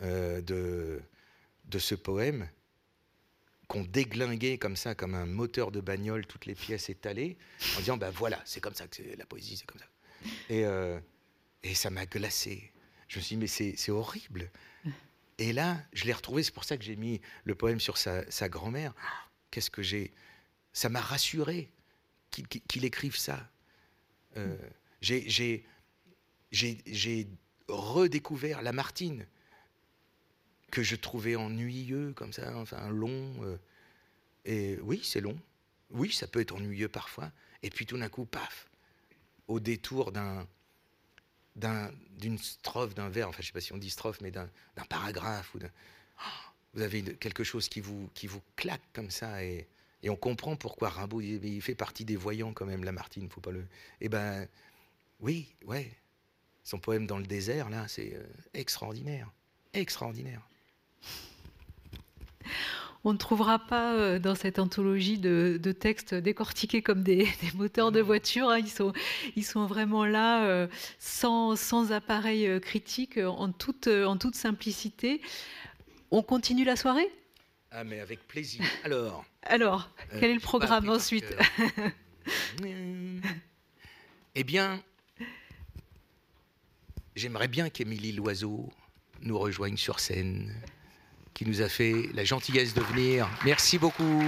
de, 0.00 1.00
ce 1.78 1.94
poème 1.94 2.48
qu'on 3.68 3.84
déglinguait 3.84 4.58
comme 4.58 4.76
ça, 4.76 4.94
comme 4.94 5.14
un 5.14 5.26
moteur 5.26 5.70
de 5.70 5.80
bagnole, 5.80 6.26
toutes 6.26 6.46
les 6.46 6.54
pièces 6.54 6.90
étalées, 6.90 7.36
en 7.76 7.80
disant, 7.80 7.96
ben 7.96 8.10
voilà, 8.10 8.40
c'est 8.44 8.60
comme 8.60 8.74
ça 8.74 8.86
que 8.86 9.02
la 9.16 9.24
poésie, 9.24 9.56
c'est 9.56 9.66
comme 9.66 9.80
ça. 9.80 11.02
Et 11.62 11.74
ça 11.74 11.90
m'a 11.90 12.06
glacé. 12.06 12.72
Je 13.08 13.18
me 13.18 13.22
suis 13.22 13.36
dit, 13.36 13.40
mais 13.40 13.74
c'est 13.76 13.92
horrible. 13.92 14.50
Et 15.38 15.52
là, 15.52 15.78
je 15.92 16.04
l'ai 16.04 16.12
retrouvé, 16.12 16.42
c'est 16.42 16.52
pour 16.54 16.64
ça 16.64 16.76
que 16.76 16.84
j'ai 16.84 16.96
mis 16.96 17.20
le 17.44 17.54
poème 17.54 17.80
sur 17.80 17.96
sa, 17.98 18.48
grand-mère. 18.48 18.94
Qu'est-ce 19.52 19.70
que 19.70 19.82
j'ai? 19.82 20.12
Ça 20.72 20.88
m'a 20.88 21.00
rassuré 21.00 21.70
qu'il 22.30 22.84
écrive 22.84 23.16
ça. 23.16 23.48
Euh, 24.36 24.56
j'ai 25.00 25.66
redécouvert 27.68 28.62
Lamartine, 28.62 29.26
que 30.70 30.82
je 30.82 30.96
trouvais 30.96 31.36
ennuyeux, 31.36 32.14
comme 32.14 32.32
ça, 32.32 32.56
enfin 32.56 32.88
long. 32.88 33.34
Euh, 33.44 33.58
et 34.46 34.78
oui, 34.80 35.02
c'est 35.04 35.20
long. 35.20 35.38
Oui, 35.90 36.10
ça 36.10 36.26
peut 36.26 36.40
être 36.40 36.54
ennuyeux 36.54 36.88
parfois. 36.88 37.30
Et 37.62 37.68
puis 37.68 37.84
tout 37.84 37.98
d'un 37.98 38.08
coup, 38.08 38.24
paf, 38.24 38.68
au 39.48 39.60
détour 39.60 40.10
d'un 40.12 40.46
d'une 41.54 42.38
strophe, 42.38 42.94
d'un 42.94 43.10
vers, 43.10 43.28
enfin 43.28 43.42
je 43.42 43.42
ne 43.42 43.46
sais 43.48 43.52
pas 43.52 43.60
si 43.60 43.74
on 43.74 43.78
dit 43.78 43.90
strophe, 43.90 44.22
mais 44.22 44.30
d'un 44.30 44.48
paragraphe, 44.88 45.54
ou 45.54 45.58
oh, 45.58 46.51
vous 46.74 46.82
avez 46.82 47.02
quelque 47.02 47.44
chose 47.44 47.68
qui 47.68 47.80
vous, 47.80 48.08
qui 48.14 48.26
vous 48.26 48.40
claque 48.56 48.82
comme 48.92 49.10
ça, 49.10 49.44
et, 49.44 49.66
et 50.02 50.10
on 50.10 50.16
comprend 50.16 50.56
pourquoi 50.56 50.88
Rimbaud, 50.88 51.20
il, 51.20 51.60
fait 51.62 51.74
partie 51.74 52.04
des 52.04 52.16
voyants 52.16 52.52
quand 52.52 52.66
même, 52.66 52.84
Lamartine, 52.84 53.28
faut 53.28 53.40
pas 53.40 53.50
le... 53.50 53.64
Eh 54.00 54.08
ben, 54.08 54.46
oui, 55.20 55.54
ouais, 55.66 55.90
son 56.64 56.78
poème 56.78 57.06
Dans 57.06 57.18
le 57.18 57.26
désert, 57.26 57.70
là, 57.70 57.86
c'est 57.88 58.14
euh, 58.14 58.24
extraordinaire, 58.54 59.30
extraordinaire 59.72 60.42
on 63.04 63.12
ne 63.12 63.18
trouvera 63.18 63.58
pas 63.58 63.94
euh, 63.94 64.18
dans 64.18 64.34
cette 64.34 64.58
anthologie 64.58 65.18
de, 65.18 65.58
textes 65.72 66.14
décortiqués 66.14 66.82
comme 66.82 67.02
des, 67.02 67.26
moteurs 67.56 67.92
de 67.92 68.00
voiture. 68.00 68.48
Hein. 68.50 68.60
Ils, 69.36 69.44
sont, 69.44 69.66
vraiment 69.66 70.04
là 70.04 70.44
euh, 70.44 70.66
sans, 70.98 71.92
appareil 71.92 72.46
euh, 72.46 72.60
critique, 72.60 73.18
en 73.18 73.50
toute, 73.50 73.88
simplicité. 74.34 75.20
On 76.12 76.22
continue 76.22 76.64
la 76.64 76.76
soirée? 76.76 77.10
Ah, 77.70 77.84
mais 77.84 77.98
avec 77.98 78.28
plaisir. 78.28 78.62
Alors 78.84 79.24
Alors, 79.44 79.90
quel 80.20 80.30
est 80.30 80.34
le 80.34 80.40
programme 80.40 80.90
ensuite 80.90 81.34
Eh 84.34 84.44
bien, 84.44 84.82
j'aimerais 87.16 87.48
bien 87.48 87.70
qu'Émilie 87.70 88.12
Loiseau 88.12 88.70
nous 89.22 89.38
rejoigne 89.38 89.78
sur 89.78 90.00
scène 90.00 90.54
qui 91.32 91.46
nous 91.46 91.62
a 91.62 91.68
fait 91.70 92.10
la 92.12 92.24
gentillesse 92.24 92.74
de 92.74 92.82
venir. 92.82 93.26
Merci 93.46 93.78
beaucoup. 93.78 94.22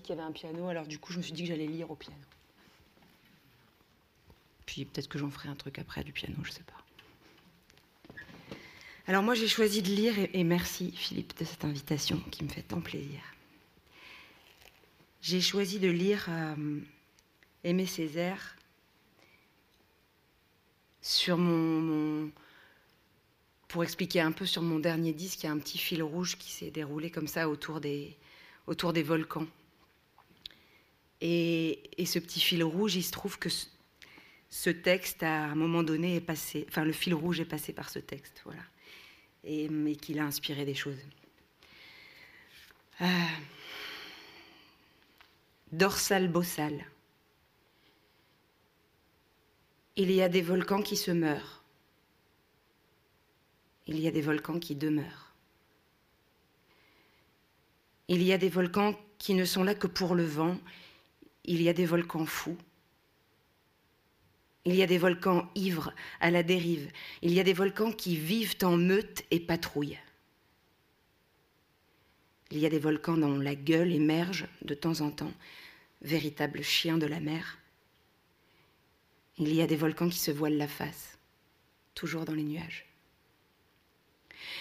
Qu'il 0.00 0.14
y 0.14 0.18
avait 0.18 0.26
un 0.26 0.32
piano, 0.32 0.68
alors 0.68 0.86
du 0.86 0.98
coup 0.98 1.12
je 1.12 1.18
me 1.18 1.22
suis 1.22 1.32
dit 1.32 1.42
que 1.42 1.48
j'allais 1.48 1.66
lire 1.66 1.90
au 1.90 1.96
piano. 1.96 2.18
Puis 4.66 4.84
peut-être 4.84 5.08
que 5.08 5.18
j'en 5.18 5.30
ferai 5.30 5.48
un 5.48 5.54
truc 5.54 5.78
après 5.78 6.04
du 6.04 6.12
piano, 6.12 6.36
je 6.42 6.52
sais 6.52 6.62
pas. 6.62 6.74
Alors 9.06 9.22
moi 9.22 9.34
j'ai 9.34 9.48
choisi 9.48 9.82
de 9.82 9.88
lire, 9.88 10.14
et, 10.32 10.44
merci 10.44 10.92
Philippe 10.92 11.38
de 11.38 11.44
cette 11.44 11.64
invitation 11.64 12.18
qui 12.30 12.44
me 12.44 12.48
fait 12.48 12.62
tant 12.62 12.80
plaisir. 12.80 13.20
J'ai 15.20 15.40
choisi 15.40 15.78
de 15.78 15.88
lire 15.88 16.26
euh, 16.28 16.80
Aimé 17.64 17.86
Césaire 17.86 18.56
sur 21.00 21.36
mon, 21.36 22.30
Pour 23.68 23.84
expliquer 23.84 24.20
un 24.20 24.32
peu 24.32 24.46
sur 24.46 24.62
mon 24.62 24.78
dernier 24.78 25.12
disque, 25.12 25.42
il 25.42 25.46
y 25.46 25.48
a 25.48 25.52
un 25.52 25.58
petit 25.58 25.78
fil 25.78 26.02
rouge 26.02 26.36
qui 26.36 26.50
s'est 26.50 26.70
déroulé 26.70 27.10
comme 27.10 27.26
ça 27.26 27.48
autour 27.48 27.80
des, 27.80 28.16
autour 28.66 28.94
des 28.94 29.02
volcans. 29.02 29.46
Et, 31.26 32.04
ce 32.04 32.18
petit 32.18 32.38
fil 32.38 32.62
rouge, 32.62 32.96
il 32.96 33.02
se 33.02 33.10
trouve 33.10 33.38
que 33.38 33.48
ce, 34.50 34.68
texte, 34.68 35.22
à 35.22 35.44
un 35.44 35.54
moment 35.54 35.82
donné, 35.82 36.16
est 36.16 36.20
passé. 36.20 36.66
Enfin, 36.68 36.84
le 36.84 36.92
fil 36.92 37.14
rouge 37.14 37.40
est 37.40 37.46
passé 37.46 37.72
par 37.72 37.88
ce 37.88 37.98
texte, 37.98 38.42
voilà. 38.44 38.60
Et, 39.42 39.70
qu'il 39.96 40.18
a 40.18 40.24
inspiré 40.24 40.66
des 40.66 40.74
choses. 40.74 40.98
Euh, 43.00 43.06
dorsal 45.72 46.28
bossal. 46.28 46.84
Il 49.96 50.12
y 50.12 50.20
a 50.20 50.28
des 50.28 50.42
volcans 50.42 50.82
qui 50.82 50.98
se 50.98 51.10
meurent. 51.10 51.62
Il 53.86 53.98
y 53.98 54.06
a 54.08 54.10
des 54.10 54.20
volcans 54.20 54.58
qui 54.58 54.74
demeurent. 54.74 55.32
Il 58.08 58.22
y 58.22 58.34
a 58.34 58.36
des 58.36 58.50
volcans 58.50 58.94
qui 59.16 59.32
ne 59.32 59.46
sont 59.46 59.64
là 59.64 59.74
que 59.74 59.86
pour 59.86 60.14
le 60.14 60.26
vent. 60.26 60.58
Il 61.44 61.62
y 61.62 61.68
a 61.68 61.72
des 61.72 61.86
volcans 61.86 62.26
fous. 62.26 62.56
Il 64.64 64.74
y 64.74 64.82
a 64.82 64.86
des 64.86 64.98
volcans 64.98 65.50
ivres 65.54 65.92
à 66.20 66.30
la 66.30 66.42
dérive. 66.42 66.90
Il 67.20 67.32
y 67.32 67.40
a 67.40 67.44
des 67.44 67.52
volcans 67.52 67.92
qui 67.92 68.16
vivent 68.16 68.56
en 68.62 68.76
meute 68.76 69.24
et 69.30 69.40
patrouillent. 69.40 69.98
Il 72.50 72.58
y 72.58 72.66
a 72.66 72.70
des 72.70 72.78
volcans 72.78 73.16
dont 73.16 73.38
la 73.38 73.54
gueule 73.54 73.92
émerge 73.92 74.46
de 74.62 74.74
temps 74.74 75.00
en 75.00 75.10
temps, 75.10 75.32
véritable 76.02 76.62
chien 76.62 76.96
de 76.96 77.06
la 77.06 77.20
mer. 77.20 77.58
Il 79.38 79.52
y 79.52 79.60
a 79.60 79.66
des 79.66 79.76
volcans 79.76 80.08
qui 80.08 80.18
se 80.18 80.30
voilent 80.30 80.56
la 80.56 80.68
face, 80.68 81.18
toujours 81.94 82.24
dans 82.24 82.34
les 82.34 82.44
nuages. 82.44 82.86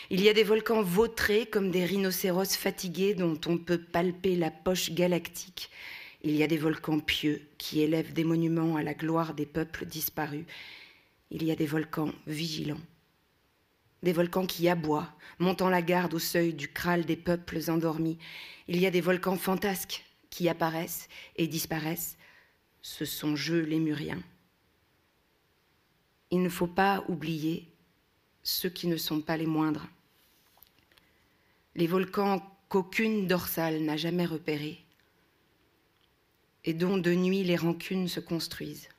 Il 0.09 0.21
y 0.21 0.29
a 0.29 0.33
des 0.33 0.43
volcans 0.43 0.81
vautrés 0.81 1.45
comme 1.45 1.71
des 1.71 1.85
rhinocéros 1.85 2.55
fatigués 2.55 3.13
dont 3.13 3.39
on 3.45 3.57
peut 3.57 3.81
palper 3.81 4.35
la 4.35 4.51
poche 4.51 4.91
galactique. 4.91 5.69
Il 6.23 6.35
y 6.35 6.43
a 6.43 6.47
des 6.47 6.57
volcans 6.57 6.99
pieux 6.99 7.41
qui 7.57 7.81
élèvent 7.81 8.13
des 8.13 8.23
monuments 8.23 8.75
à 8.75 8.83
la 8.83 8.93
gloire 8.93 9.33
des 9.33 9.45
peuples 9.45 9.85
disparus. 9.85 10.45
Il 11.31 11.43
y 11.43 11.51
a 11.51 11.55
des 11.55 11.65
volcans 11.65 12.11
vigilants. 12.27 12.81
Des 14.03 14.13
volcans 14.13 14.45
qui 14.45 14.67
aboient, 14.67 15.13
montant 15.39 15.69
la 15.69 15.81
garde 15.81 16.13
au 16.13 16.19
seuil 16.19 16.53
du 16.53 16.67
crâle 16.67 17.05
des 17.05 17.15
peuples 17.15 17.59
endormis. 17.69 18.17
Il 18.67 18.77
y 18.79 18.85
a 18.85 18.91
des 18.91 19.01
volcans 19.01 19.37
fantasques 19.37 20.05
qui 20.29 20.49
apparaissent 20.49 21.07
et 21.35 21.47
disparaissent. 21.47 22.17
Ce 22.81 23.05
sont 23.05 23.35
jeux 23.35 23.61
lémuriens 23.61 24.21
il 26.33 26.41
ne 26.41 26.49
faut 26.49 26.65
pas 26.65 27.05
oublier 27.09 27.71
ceux 28.41 28.69
qui 28.69 28.87
ne 28.87 28.97
sont 28.97 29.21
pas 29.21 29.37
les 29.37 29.45
moindres. 29.45 29.87
Les 31.75 31.85
volcans 31.85 32.41
qu'aucune 32.69 33.27
dorsale 33.27 33.83
n'a 33.83 33.97
jamais 33.97 34.25
repérés 34.25 34.82
et 36.65 36.73
dont 36.73 36.97
de 36.97 37.13
nuit 37.13 37.43
les 37.43 37.55
rancunes 37.55 38.07
se 38.07 38.19
construisent. 38.19 38.89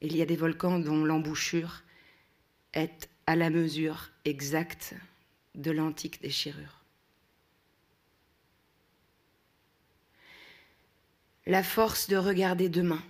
Il 0.00 0.16
y 0.16 0.22
a 0.22 0.26
des 0.26 0.36
volcans 0.36 0.78
dont 0.78 1.04
l'embouchure 1.04 1.82
est 2.72 3.08
à 3.26 3.36
la 3.36 3.50
mesure 3.50 4.10
exacte 4.24 4.94
de 5.54 5.70
l'antique 5.70 6.22
déchirure. 6.22 6.82
La 11.46 11.62
force 11.62 12.08
de 12.08 12.16
regarder 12.16 12.68
demain 12.68 13.02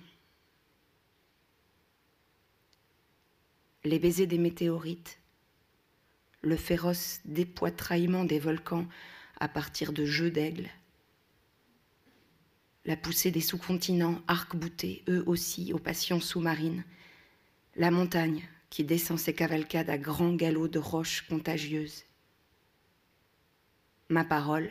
les 3.84 3.98
baisers 3.98 4.26
des 4.26 4.38
météorites, 4.38 5.18
le 6.42 6.56
féroce 6.56 7.20
dépoitraillement 7.24 8.24
des 8.24 8.38
volcans 8.38 8.86
à 9.38 9.48
partir 9.48 9.92
de 9.92 10.04
jeux 10.04 10.30
d'aigles, 10.30 10.68
la 12.84 12.96
poussée 12.96 13.30
des 13.30 13.40
sous-continents 13.40 14.20
arc-boutés, 14.26 15.04
eux 15.08 15.22
aussi, 15.26 15.72
aux 15.72 15.78
passions 15.78 16.20
sous-marines, 16.20 16.84
la 17.76 17.90
montagne 17.90 18.48
qui 18.70 18.84
descend 18.84 19.18
ses 19.18 19.34
cavalcades 19.34 19.90
à 19.90 19.98
grands 19.98 20.34
galops 20.34 20.70
de 20.70 20.78
roches 20.78 21.26
contagieuses. 21.28 22.04
Ma 24.08 24.24
parole, 24.24 24.70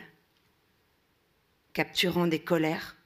capturant 1.72 2.26
des 2.26 2.40
colères, 2.40 2.96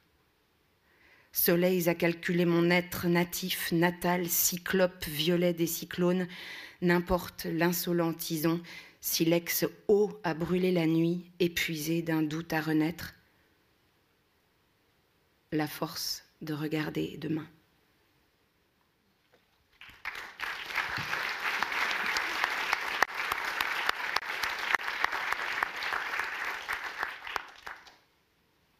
Soleils 1.37 1.89
à 1.89 1.95
calculer 1.95 2.45
mon 2.45 2.69
être 2.69 3.07
natif, 3.07 3.73
natal, 3.73 4.29
cyclope, 4.29 5.03
violet 5.05 5.53
des 5.53 5.67
cyclones, 5.67 6.29
n'importe 6.81 7.43
l'insolent 7.43 8.13
tison, 8.13 8.61
si 9.01 9.25
l'ex-eau 9.25 10.17
a 10.23 10.33
brûlé 10.33 10.71
la 10.71 10.87
nuit, 10.87 11.29
épuisé 11.41 12.01
d'un 12.01 12.23
doute 12.23 12.53
à 12.53 12.61
renaître. 12.61 13.15
La 15.55 15.67
force 15.67 16.25
de 16.41 16.53
regarder 16.53 17.17
demain. 17.17 17.47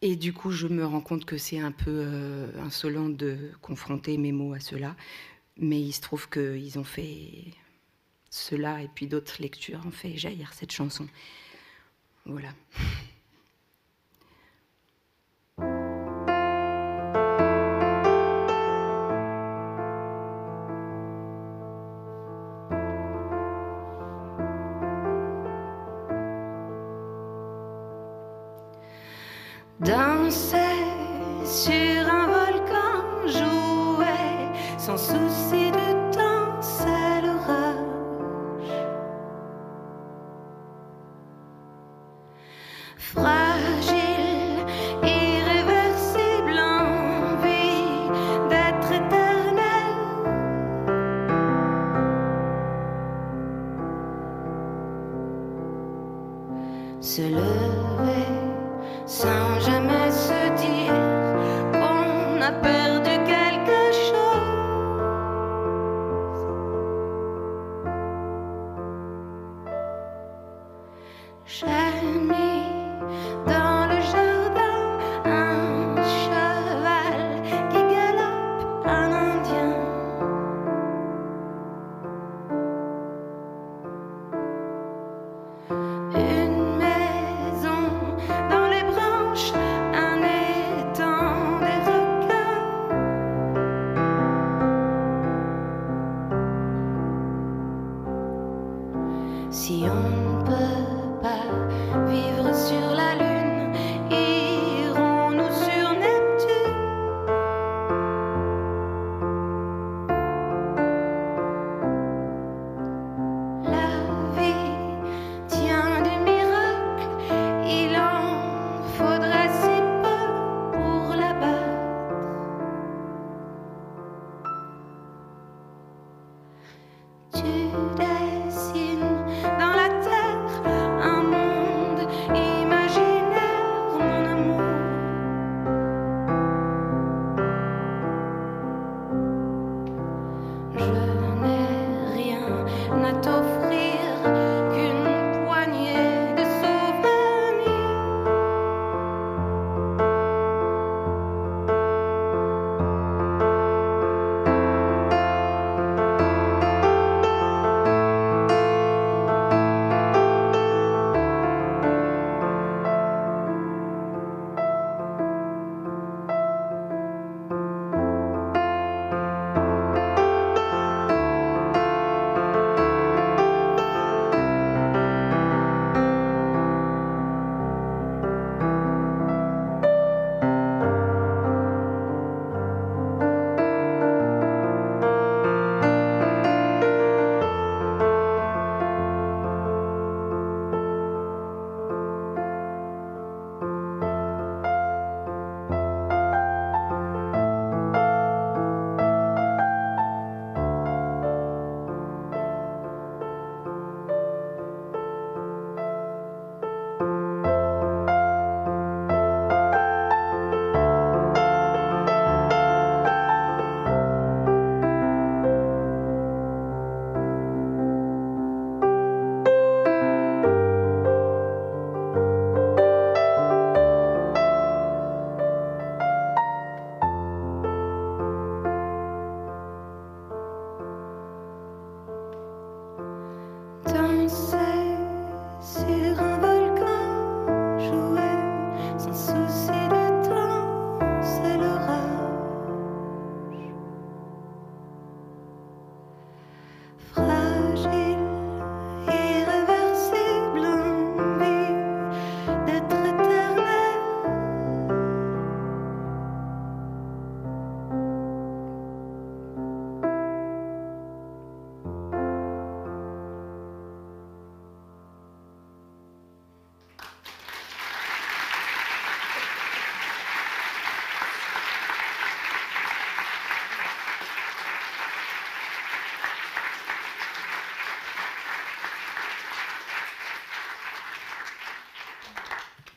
Et 0.02 0.16
du 0.16 0.34
coup, 0.34 0.50
je 0.50 0.66
me 0.66 0.84
rends 0.84 1.00
compte 1.00 1.24
que 1.24 1.38
c'est 1.38 1.58
un 1.58 1.72
peu 1.72 1.86
euh, 1.86 2.60
insolent 2.60 3.08
de 3.08 3.52
confronter 3.62 4.18
mes 4.18 4.32
mots 4.32 4.52
à 4.52 4.60
cela. 4.60 4.94
Mais 5.56 5.80
il 5.80 5.92
se 5.92 6.02
trouve 6.02 6.28
qu'ils 6.28 6.78
ont 6.78 6.84
fait 6.84 7.54
cela 8.28 8.82
et 8.82 8.88
puis 8.88 9.06
d'autres 9.06 9.40
lectures 9.40 9.80
ont 9.86 9.90
fait 9.90 10.18
jaillir 10.18 10.52
cette 10.52 10.72
chanson. 10.72 11.08
Voilà. 12.26 12.50
Danser 29.86 30.56
sur 31.44 32.12
un 32.12 32.26
volcan, 32.26 33.28
jouait 33.28 34.50
sans 34.78 34.96
souci. 34.96 35.65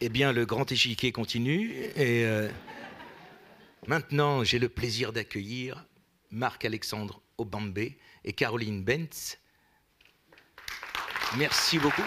Eh 0.01 0.07
bien, 0.07 0.31
le 0.31 0.45
grand 0.45 0.71
échiquier 0.71 1.11
continue 1.11 1.73
et 1.97 2.23
euh, 2.23 2.47
maintenant, 3.85 4.45
j'ai 4.45 4.57
le 4.57 4.69
plaisir 4.69 5.11
d'accueillir 5.11 5.85
Marc-Alexandre 6.31 7.21
Obambé 7.37 7.97
et 8.23 8.31
Caroline 8.31 8.81
Bentz. 8.81 9.39
Merci 11.37 11.79
beaucoup. 11.79 12.05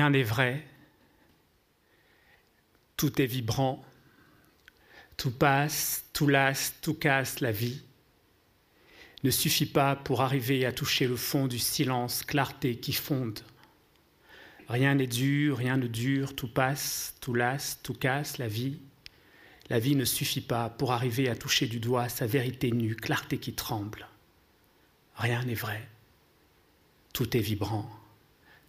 Rien 0.00 0.08
n'est 0.08 0.22
vrai, 0.22 0.64
tout 2.96 3.20
est 3.20 3.26
vibrant, 3.26 3.84
tout 5.18 5.30
passe, 5.30 6.06
tout 6.14 6.26
lasse, 6.26 6.74
tout 6.80 6.94
casse 6.94 7.40
la 7.40 7.52
vie. 7.52 7.82
Ne 9.24 9.30
suffit 9.30 9.66
pas 9.66 9.96
pour 9.96 10.22
arriver 10.22 10.64
à 10.64 10.72
toucher 10.72 11.06
le 11.06 11.16
fond 11.16 11.48
du 11.48 11.58
silence, 11.58 12.22
clarté 12.22 12.76
qui 12.76 12.94
fonde. 12.94 13.40
Rien 14.70 14.94
n'est 14.94 15.06
dur, 15.06 15.58
rien 15.58 15.76
ne 15.76 15.86
dure, 15.86 16.34
tout 16.34 16.48
passe, 16.48 17.14
tout 17.20 17.34
lasse, 17.34 17.78
tout 17.82 17.92
casse 17.92 18.38
la 18.38 18.48
vie. 18.48 18.80
La 19.68 19.80
vie 19.80 19.96
ne 19.96 20.06
suffit 20.06 20.40
pas 20.40 20.70
pour 20.70 20.92
arriver 20.92 21.28
à 21.28 21.36
toucher 21.36 21.66
du 21.66 21.78
doigt 21.78 22.08
sa 22.08 22.26
vérité 22.26 22.72
nue, 22.72 22.96
clarté 22.96 23.36
qui 23.36 23.52
tremble. 23.52 24.08
Rien 25.16 25.44
n'est 25.44 25.52
vrai, 25.52 25.86
tout 27.12 27.36
est 27.36 27.40
vibrant. 27.40 27.99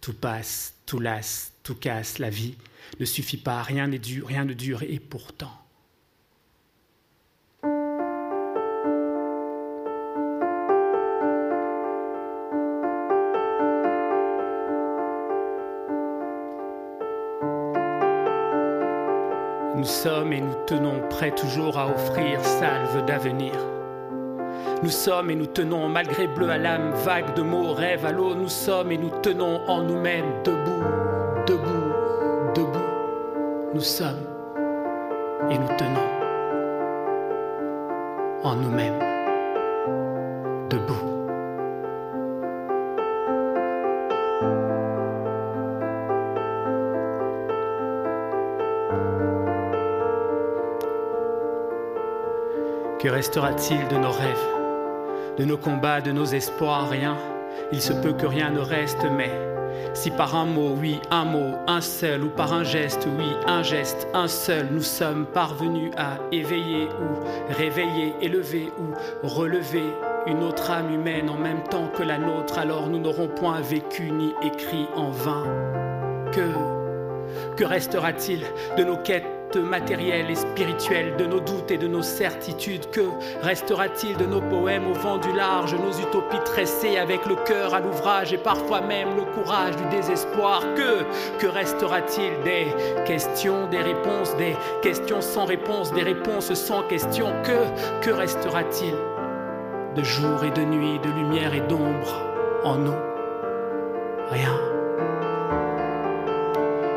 Tout 0.02 0.14
passe, 0.14 0.74
tout 0.84 0.98
lasse, 0.98 1.52
tout 1.62 1.76
casse, 1.76 2.18
la 2.18 2.28
vie 2.28 2.56
ne 2.98 3.04
suffit 3.04 3.36
pas, 3.36 3.62
rien 3.62 3.86
n'est 3.86 4.00
dur, 4.00 4.26
rien 4.26 4.44
ne 4.44 4.52
dure, 4.52 4.82
et 4.82 4.98
pourtant. 4.98 5.52
Nous 19.76 19.84
sommes 19.84 20.32
et 20.32 20.40
nous 20.40 20.56
tenons 20.66 21.08
prêts 21.10 21.32
toujours 21.32 21.78
à 21.78 21.86
offrir 21.88 22.44
salve 22.44 23.06
d'avenir. 23.06 23.52
Nous 24.82 24.90
sommes 24.90 25.30
et 25.30 25.36
nous 25.36 25.46
tenons, 25.46 25.88
malgré 25.88 26.26
bleu 26.26 26.50
à 26.50 26.58
l'âme, 26.58 26.90
vague 27.04 27.34
de 27.34 27.42
mots, 27.42 27.72
rêve 27.72 28.04
à 28.04 28.10
l'eau, 28.10 28.34
nous 28.34 28.48
sommes 28.48 28.90
et 28.90 28.98
nous 28.98 29.12
tenons 29.22 29.60
en 29.68 29.80
nous-mêmes, 29.80 30.42
debout, 30.42 30.82
debout, 31.46 32.52
debout. 32.52 32.80
Nous 33.74 33.80
sommes 33.80 34.26
et 35.48 35.56
nous 35.56 35.68
tenons 35.78 36.00
en 38.42 38.56
nous-mêmes, 38.56 38.98
debout. 40.68 41.12
Que 52.98 53.08
restera-t-il 53.08 53.86
de 53.86 53.96
nos 53.96 54.10
rêves? 54.10 54.51
De 55.38 55.44
nos 55.44 55.56
combats, 55.56 56.00
de 56.00 56.12
nos 56.12 56.26
espoirs, 56.26 56.88
rien. 56.88 57.16
Il 57.72 57.80
se 57.80 57.92
peut 57.92 58.12
que 58.12 58.26
rien 58.26 58.50
ne 58.50 58.60
reste, 58.60 59.04
mais 59.16 59.30
si 59.94 60.10
par 60.10 60.34
un 60.34 60.46
mot, 60.46 60.74
oui, 60.78 61.00
un 61.10 61.24
mot, 61.24 61.54
un 61.66 61.80
seul, 61.80 62.24
ou 62.24 62.28
par 62.28 62.52
un 62.52 62.64
geste, 62.64 63.06
oui, 63.18 63.26
un 63.46 63.62
geste, 63.62 64.08
un 64.14 64.28
seul, 64.28 64.68
nous 64.70 64.82
sommes 64.82 65.26
parvenus 65.26 65.90
à 65.96 66.18
éveiller 66.32 66.88
ou 67.00 67.52
réveiller, 67.54 68.14
élever 68.20 68.72
ou 68.78 69.28
relever 69.28 69.84
une 70.26 70.42
autre 70.42 70.70
âme 70.70 70.92
humaine 70.92 71.28
en 71.28 71.36
même 71.36 71.62
temps 71.64 71.88
que 71.96 72.02
la 72.02 72.18
nôtre, 72.18 72.58
alors 72.58 72.88
nous 72.88 72.98
n'aurons 72.98 73.28
point 73.28 73.60
vécu 73.60 74.10
ni 74.10 74.32
écrit 74.42 74.86
en 74.94 75.10
vain. 75.10 75.44
Que, 76.32 77.56
que 77.56 77.64
restera-t-il 77.64 78.44
de 78.78 78.84
nos 78.84 78.96
quêtes 78.96 79.26
matériel 79.60 80.30
et 80.30 80.34
spirituel, 80.34 81.16
de 81.16 81.26
nos 81.26 81.40
doutes 81.40 81.70
et 81.70 81.78
de 81.78 81.88
nos 81.88 82.02
certitudes. 82.02 82.90
Que 82.90 83.02
restera-t-il 83.42 84.16
de 84.16 84.26
nos 84.26 84.40
poèmes 84.40 84.90
au 84.90 84.94
vent 84.94 85.18
du 85.18 85.32
large, 85.32 85.74
nos 85.74 85.92
utopies 85.92 86.42
tressées 86.44 86.98
avec 86.98 87.26
le 87.26 87.36
cœur 87.36 87.74
à 87.74 87.80
l'ouvrage 87.80 88.32
et 88.32 88.38
parfois 88.38 88.80
même 88.80 89.16
le 89.16 89.22
courage 89.34 89.76
du 89.76 89.84
désespoir? 89.96 90.62
Que, 90.74 91.04
que 91.38 91.46
restera-t-il 91.46 92.42
des 92.42 92.66
questions, 93.04 93.66
des 93.68 93.80
réponses, 93.80 94.36
des 94.36 94.56
questions 94.82 95.20
sans 95.20 95.44
réponse, 95.44 95.92
des 95.92 96.02
réponses 96.02 96.52
sans 96.54 96.82
questions? 96.82 97.32
Que, 97.42 98.04
que 98.04 98.10
restera-t-il 98.10 98.94
de 99.94 100.02
jour 100.02 100.44
et 100.44 100.50
de 100.50 100.62
nuit, 100.62 100.98
de 101.00 101.10
lumière 101.10 101.54
et 101.54 101.60
d'ombre 101.60 102.22
en 102.64 102.76
nous? 102.76 102.94
Rien. 104.30 104.58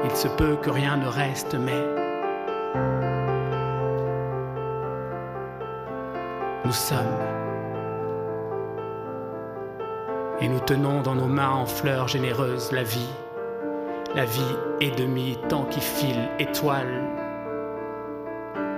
Il 0.06 0.16
se 0.16 0.28
peut 0.30 0.56
que 0.62 0.70
rien 0.70 0.98
ne 0.98 1.08
reste, 1.08 1.56
mais 1.56 1.95
nous 6.66 6.72
sommes. 6.72 6.98
Et 10.42 10.48
nous 10.48 10.60
tenons 10.60 11.02
dans 11.02 11.16
nos 11.16 11.28
mains 11.28 11.52
en 11.52 11.66
fleurs 11.66 12.08
généreuses 12.08 12.72
la 12.72 12.84
vie, 12.84 13.10
la 14.16 14.26
vie 14.26 14.56
est 14.82 14.98
demi, 14.98 15.38
temps 15.48 15.66
qui 15.66 15.80
file, 15.80 16.30
étoile, 16.40 17.04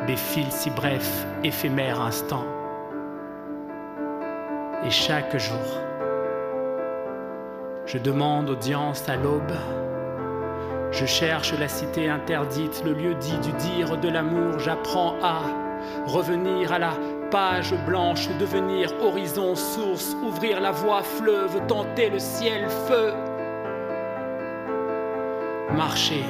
des 0.06 0.18
fils 0.18 0.54
si 0.54 0.70
brefs, 0.70 1.26
éphémères 1.44 2.02
instants. 2.02 2.46
Et 4.86 4.90
chaque 4.90 5.38
jour, 5.38 5.82
je 7.86 7.98
demande 7.98 8.50
audience 8.50 9.08
à 9.10 9.16
l'aube 9.16 9.54
je 10.92 11.06
cherche 11.06 11.54
la 11.54 11.68
cité 11.68 12.10
interdite, 12.10 12.82
le 12.86 12.94
lieu 12.94 13.14
dit 13.16 13.38
du 13.40 13.52
dire 13.54 13.98
de 13.98 14.10
l'amour. 14.10 14.58
J'apprends 14.58 15.16
à 15.22 15.42
revenir 16.06 16.72
à 16.72 16.80
la 16.80 16.92
page 17.30 17.74
blanche, 17.86 18.28
devenir 18.40 18.92
horizon, 19.02 19.56
source, 19.56 20.16
ouvrir 20.24 20.60
la 20.60 20.72
voie, 20.72 21.04
fleuve, 21.04 21.66
tenter 21.68 22.10
le 22.10 22.20
ciel, 22.20 22.68
feu. 22.88 23.14
Marcher 25.76 26.24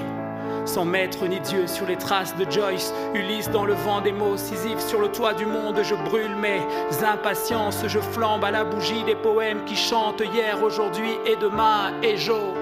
sans 0.65 0.83
maître 0.83 1.25
ni 1.27 1.39
Dieu 1.39 1.65
sur 1.65 1.85
les 1.85 1.95
traces 1.95 2.35
de 2.35 2.49
Joyce, 2.51 2.93
Ulysse 3.13 3.49
dans 3.51 3.63
le 3.63 3.73
vent 3.73 4.01
des 4.01 4.11
mots, 4.11 4.35
Sisyphe 4.35 4.81
sur 4.81 4.99
le 4.99 5.07
toit 5.07 5.33
du 5.33 5.45
monde, 5.45 5.79
je 5.81 5.95
brûle 5.95 6.35
mes 6.35 6.59
impatiences, 7.05 7.87
je 7.87 7.99
flambe 7.99 8.43
à 8.43 8.51
la 8.51 8.65
bougie 8.65 9.03
des 9.05 9.15
poèmes 9.15 9.63
qui 9.63 9.77
chantent 9.77 10.21
hier, 10.21 10.61
aujourd'hui 10.61 11.11
et 11.25 11.37
demain, 11.37 11.93
et 12.03 12.17
jour. 12.17 12.53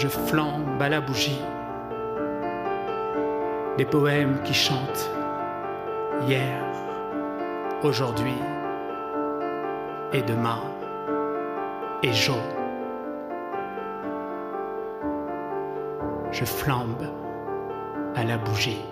je 0.00 0.08
flambe 0.08 0.69
à 0.82 0.88
la 0.88 1.00
bougie 1.00 1.40
des 3.76 3.84
poèmes 3.84 4.42
qui 4.44 4.54
chantent 4.54 5.10
hier, 6.26 6.62
aujourd'hui 7.82 8.34
et 10.12 10.22
demain 10.22 10.60
et 12.02 12.12
jour. 12.12 12.42
Je 16.30 16.44
flambe 16.44 17.06
à 18.14 18.24
la 18.24 18.38
bougie. 18.38 18.84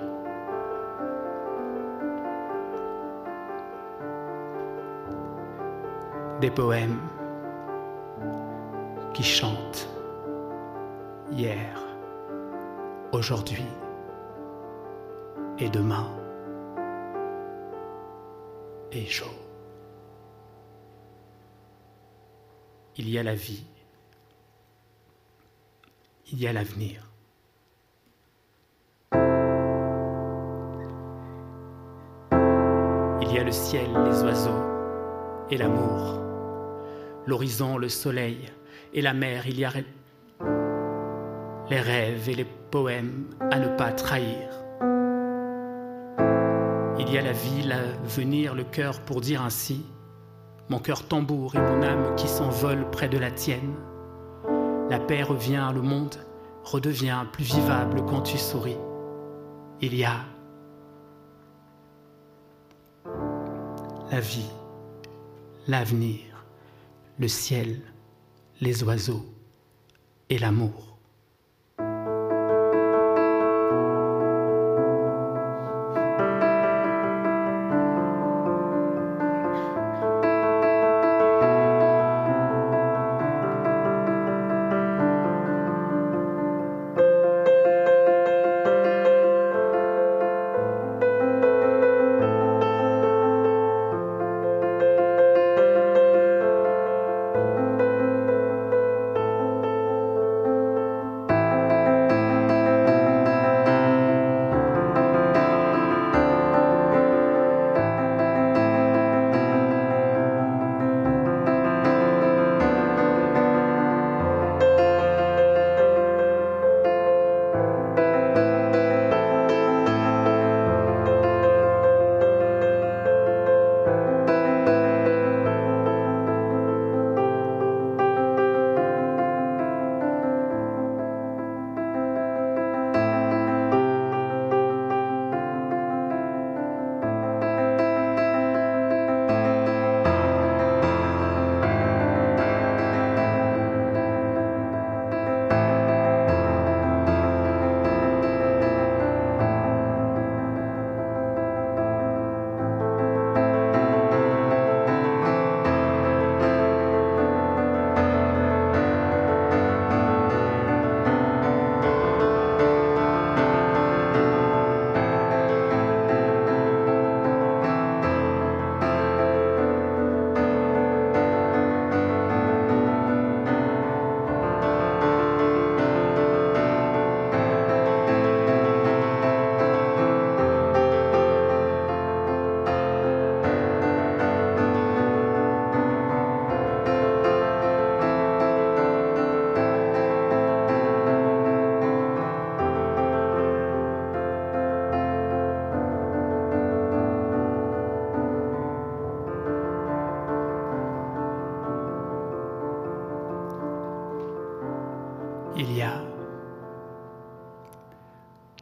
Des 6.41 6.51
poèmes 6.51 7.01
qui 9.15 9.23
chantent 9.23 9.98
hier, 11.33 11.79
aujourd'hui 13.13 13.65
et 15.59 15.69
demain 15.69 16.09
et 18.93 19.07
jour. 19.07 19.35
Il 22.97 23.09
y 23.09 23.19
a 23.19 23.23
la 23.23 23.35
vie, 23.35 23.65
il 26.33 26.41
y 26.41 26.47
a 26.47 26.53
l'avenir. 26.53 27.05
Il 33.21 33.35
y 33.35 33.39
a 33.39 33.45
le 33.45 33.53
ciel, 33.53 33.87
les 34.05 34.23
oiseaux 34.23 34.65
et 35.51 35.59
l'amour, 35.59 36.19
l'horizon, 37.27 37.77
le 37.77 37.89
soleil 37.89 38.51
et 38.95 39.03
la 39.03 39.13
mer. 39.13 39.47
Il 39.47 39.59
y 39.59 39.65
a 39.65 39.71
les 41.71 41.81
rêves 41.81 42.29
et 42.29 42.35
les 42.35 42.45
poèmes 42.45 43.27
à 43.41 43.59
ne 43.59 43.69
pas 43.77 43.93
trahir. 43.93 44.49
Il 46.99 47.13
y 47.13 47.19
a 47.19 47.23
la 47.23 47.33
vie, 47.33 47.63
l'avenir, 47.63 48.55
le 48.55 48.65
cœur 48.65 49.01
pour 49.01 49.21
dire 49.21 49.43
ainsi, 49.43 49.85
mon 50.69 50.79
cœur 50.79 51.07
tambour 51.07 51.55
et 51.55 51.61
mon 51.61 51.83
âme 51.83 52.15
qui 52.17 52.29
s'envolent 52.29 52.91
près 52.91 53.09
de 53.09 53.19
la 53.19 53.31
tienne. 53.31 53.75
La 54.91 54.99
paix 54.99 55.23
revient, 55.23 55.71
le 55.75 55.83
monde 55.83 56.17
redevient 56.65 57.25
plus 57.33 57.45
vivable 57.45 58.05
quand 58.07 58.23
tu 58.23 58.39
souris. 58.39 58.77
Il 59.81 59.95
y 59.95 60.05
a 60.05 60.25
la 64.11 64.21
vie, 64.21 64.51
l'avenir, 65.67 66.21
le 67.19 67.29
ciel, 67.29 67.81
les 68.61 68.83
oiseaux 68.83 69.25
et 70.31 70.39
l'amour. 70.39 70.88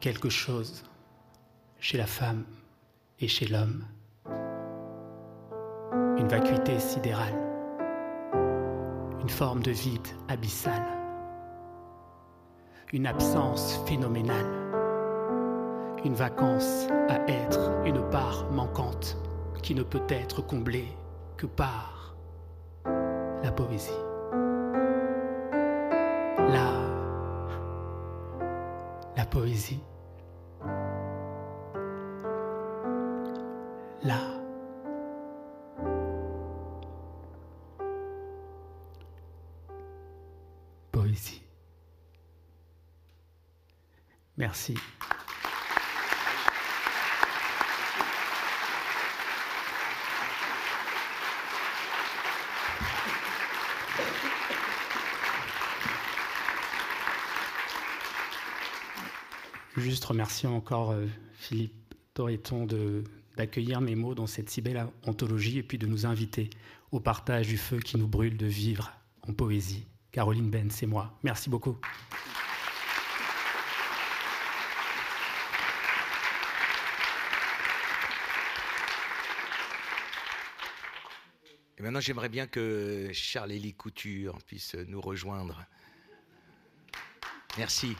Quelque 0.07 0.29
chose 0.29 0.85
chez 1.81 1.97
la 1.97 2.05
femme 2.05 2.45
et 3.19 3.27
chez 3.27 3.45
l'homme, 3.45 3.83
une 6.17 6.29
vacuité 6.29 6.79
sidérale, 6.79 7.37
une 9.19 9.27
forme 9.27 9.61
de 9.61 9.71
vide 9.71 10.07
abyssal, 10.29 10.81
une 12.93 13.05
absence 13.05 13.83
phénoménale, 13.85 14.49
une 16.05 16.15
vacance 16.15 16.87
à 17.09 17.19
être, 17.29 17.73
une 17.85 18.01
part 18.09 18.49
manquante 18.49 19.17
qui 19.61 19.75
ne 19.75 19.83
peut 19.83 20.07
être 20.07 20.41
comblée 20.41 20.87
que 21.35 21.47
par 21.47 22.15
la 22.85 23.51
poésie. 23.51 24.06
Merci. 44.47 44.75
Juste 59.75 60.05
remercier 60.05 60.47
encore 60.47 60.91
euh, 60.91 61.05
Philippe 61.33 61.73
Torreton 62.13 62.65
d'accueillir 63.35 63.81
mes 63.81 63.95
mots 63.95 64.15
dans 64.15 64.27
cette 64.27 64.49
si 64.49 64.61
belle 64.61 64.87
anthologie 65.05 65.57
et 65.57 65.63
puis 65.63 65.77
de 65.77 65.87
nous 65.87 66.05
inviter 66.05 66.49
au 66.93 67.01
partage 67.01 67.49
du 67.49 67.57
feu 67.57 67.79
qui 67.79 67.97
nous 67.97 68.07
brûle 68.07 68.37
de 68.37 68.45
vivre 68.45 68.93
en 69.27 69.33
poésie. 69.33 69.85
Caroline 70.13 70.49
Ben, 70.49 70.71
c'est 70.71 70.87
moi. 70.87 71.19
Merci 71.21 71.49
beaucoup. 71.49 71.77
Maintenant, 81.87 82.01
j'aimerais 82.01 82.27
bien 82.27 82.47
que 82.47 83.09
Charles-Élie 83.13 83.73
Couture 83.73 84.37
puisse 84.45 84.75
nous 84.75 84.99
rejoindre. 84.99 85.65
Merci. 87.57 87.95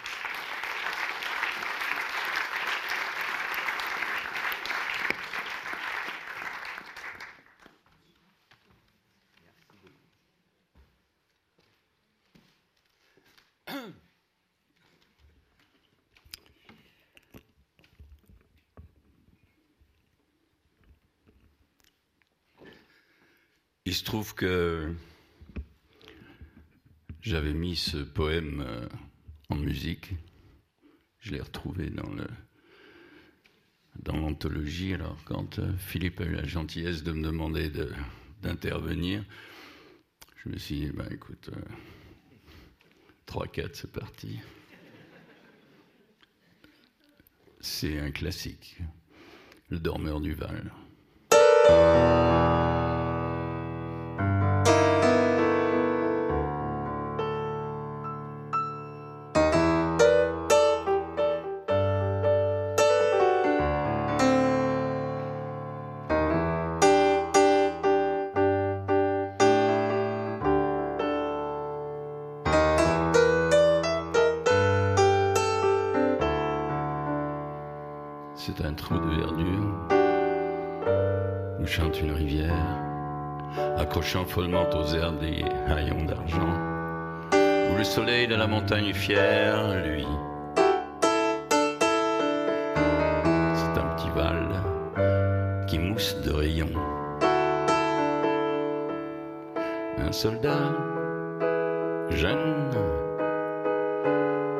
Il 23.87 23.95
se 23.95 24.03
trouve 24.03 24.35
que 24.35 24.93
j'avais 27.21 27.53
mis 27.53 27.77
ce 27.77 27.95
poème 27.95 28.61
euh, 28.67 28.85
en 29.47 29.55
musique. 29.55 30.11
Je 31.19 31.31
l'ai 31.31 31.39
retrouvé 31.39 31.89
dans 31.89 32.09
le 32.09 32.27
dans 33.95 34.17
l'anthologie. 34.17 34.93
Alors 34.93 35.17
quand 35.23 35.59
euh, 35.59 35.71
Philippe 35.77 36.19
a 36.19 36.25
eu 36.25 36.33
la 36.33 36.43
gentillesse 36.43 37.01
de 37.01 37.13
me 37.13 37.23
demander 37.23 37.71
d'intervenir, 38.41 39.23
je 40.35 40.49
me 40.49 40.57
suis 40.57 40.79
dit, 40.81 40.91
ben 40.91 41.07
écoute, 41.09 41.49
euh, 41.55 41.61
3-4, 43.25 43.69
c'est 43.71 43.91
parti. 43.93 44.41
C'est 47.61 47.99
un 47.99 48.11
classique, 48.11 48.79
Le 49.69 49.79
dormeur 49.79 50.19
du 50.19 50.33
Val. 50.33 50.73
follement 84.37 84.69
aux 84.69 84.93
airs 84.93 85.13
des 85.13 85.43
haillons 85.67 86.05
d'argent, 86.05 86.53
où 87.33 87.75
le 87.75 87.83
soleil 87.83 88.27
de 88.27 88.35
la 88.35 88.45
montagne 88.45 88.93
fière, 88.93 89.57
lui, 89.83 90.05
c'est 93.55 93.79
un 93.81 93.87
petit 93.95 94.09
val 94.15 94.61
qui 95.65 95.79
mousse 95.79 96.15
de 96.21 96.31
rayons. 96.31 96.69
Un 100.07 100.11
soldat 100.11 100.71
jeune, 102.11 102.69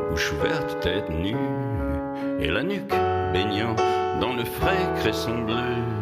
bouche 0.10 0.34
ouverte, 0.34 0.80
tête 0.82 1.08
nue, 1.12 1.36
et 2.40 2.48
la 2.48 2.64
nuque 2.64 2.96
baignant 3.32 3.76
dans 4.20 4.34
le 4.34 4.44
frais 4.44 4.92
cresson 5.02 5.38
bleu 5.44 5.97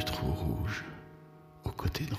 yeux 0.00 0.04
trop 0.06 0.32
rouges 0.32 0.84
aux 1.64 1.70
côtés 1.70 2.04
de 2.04 2.14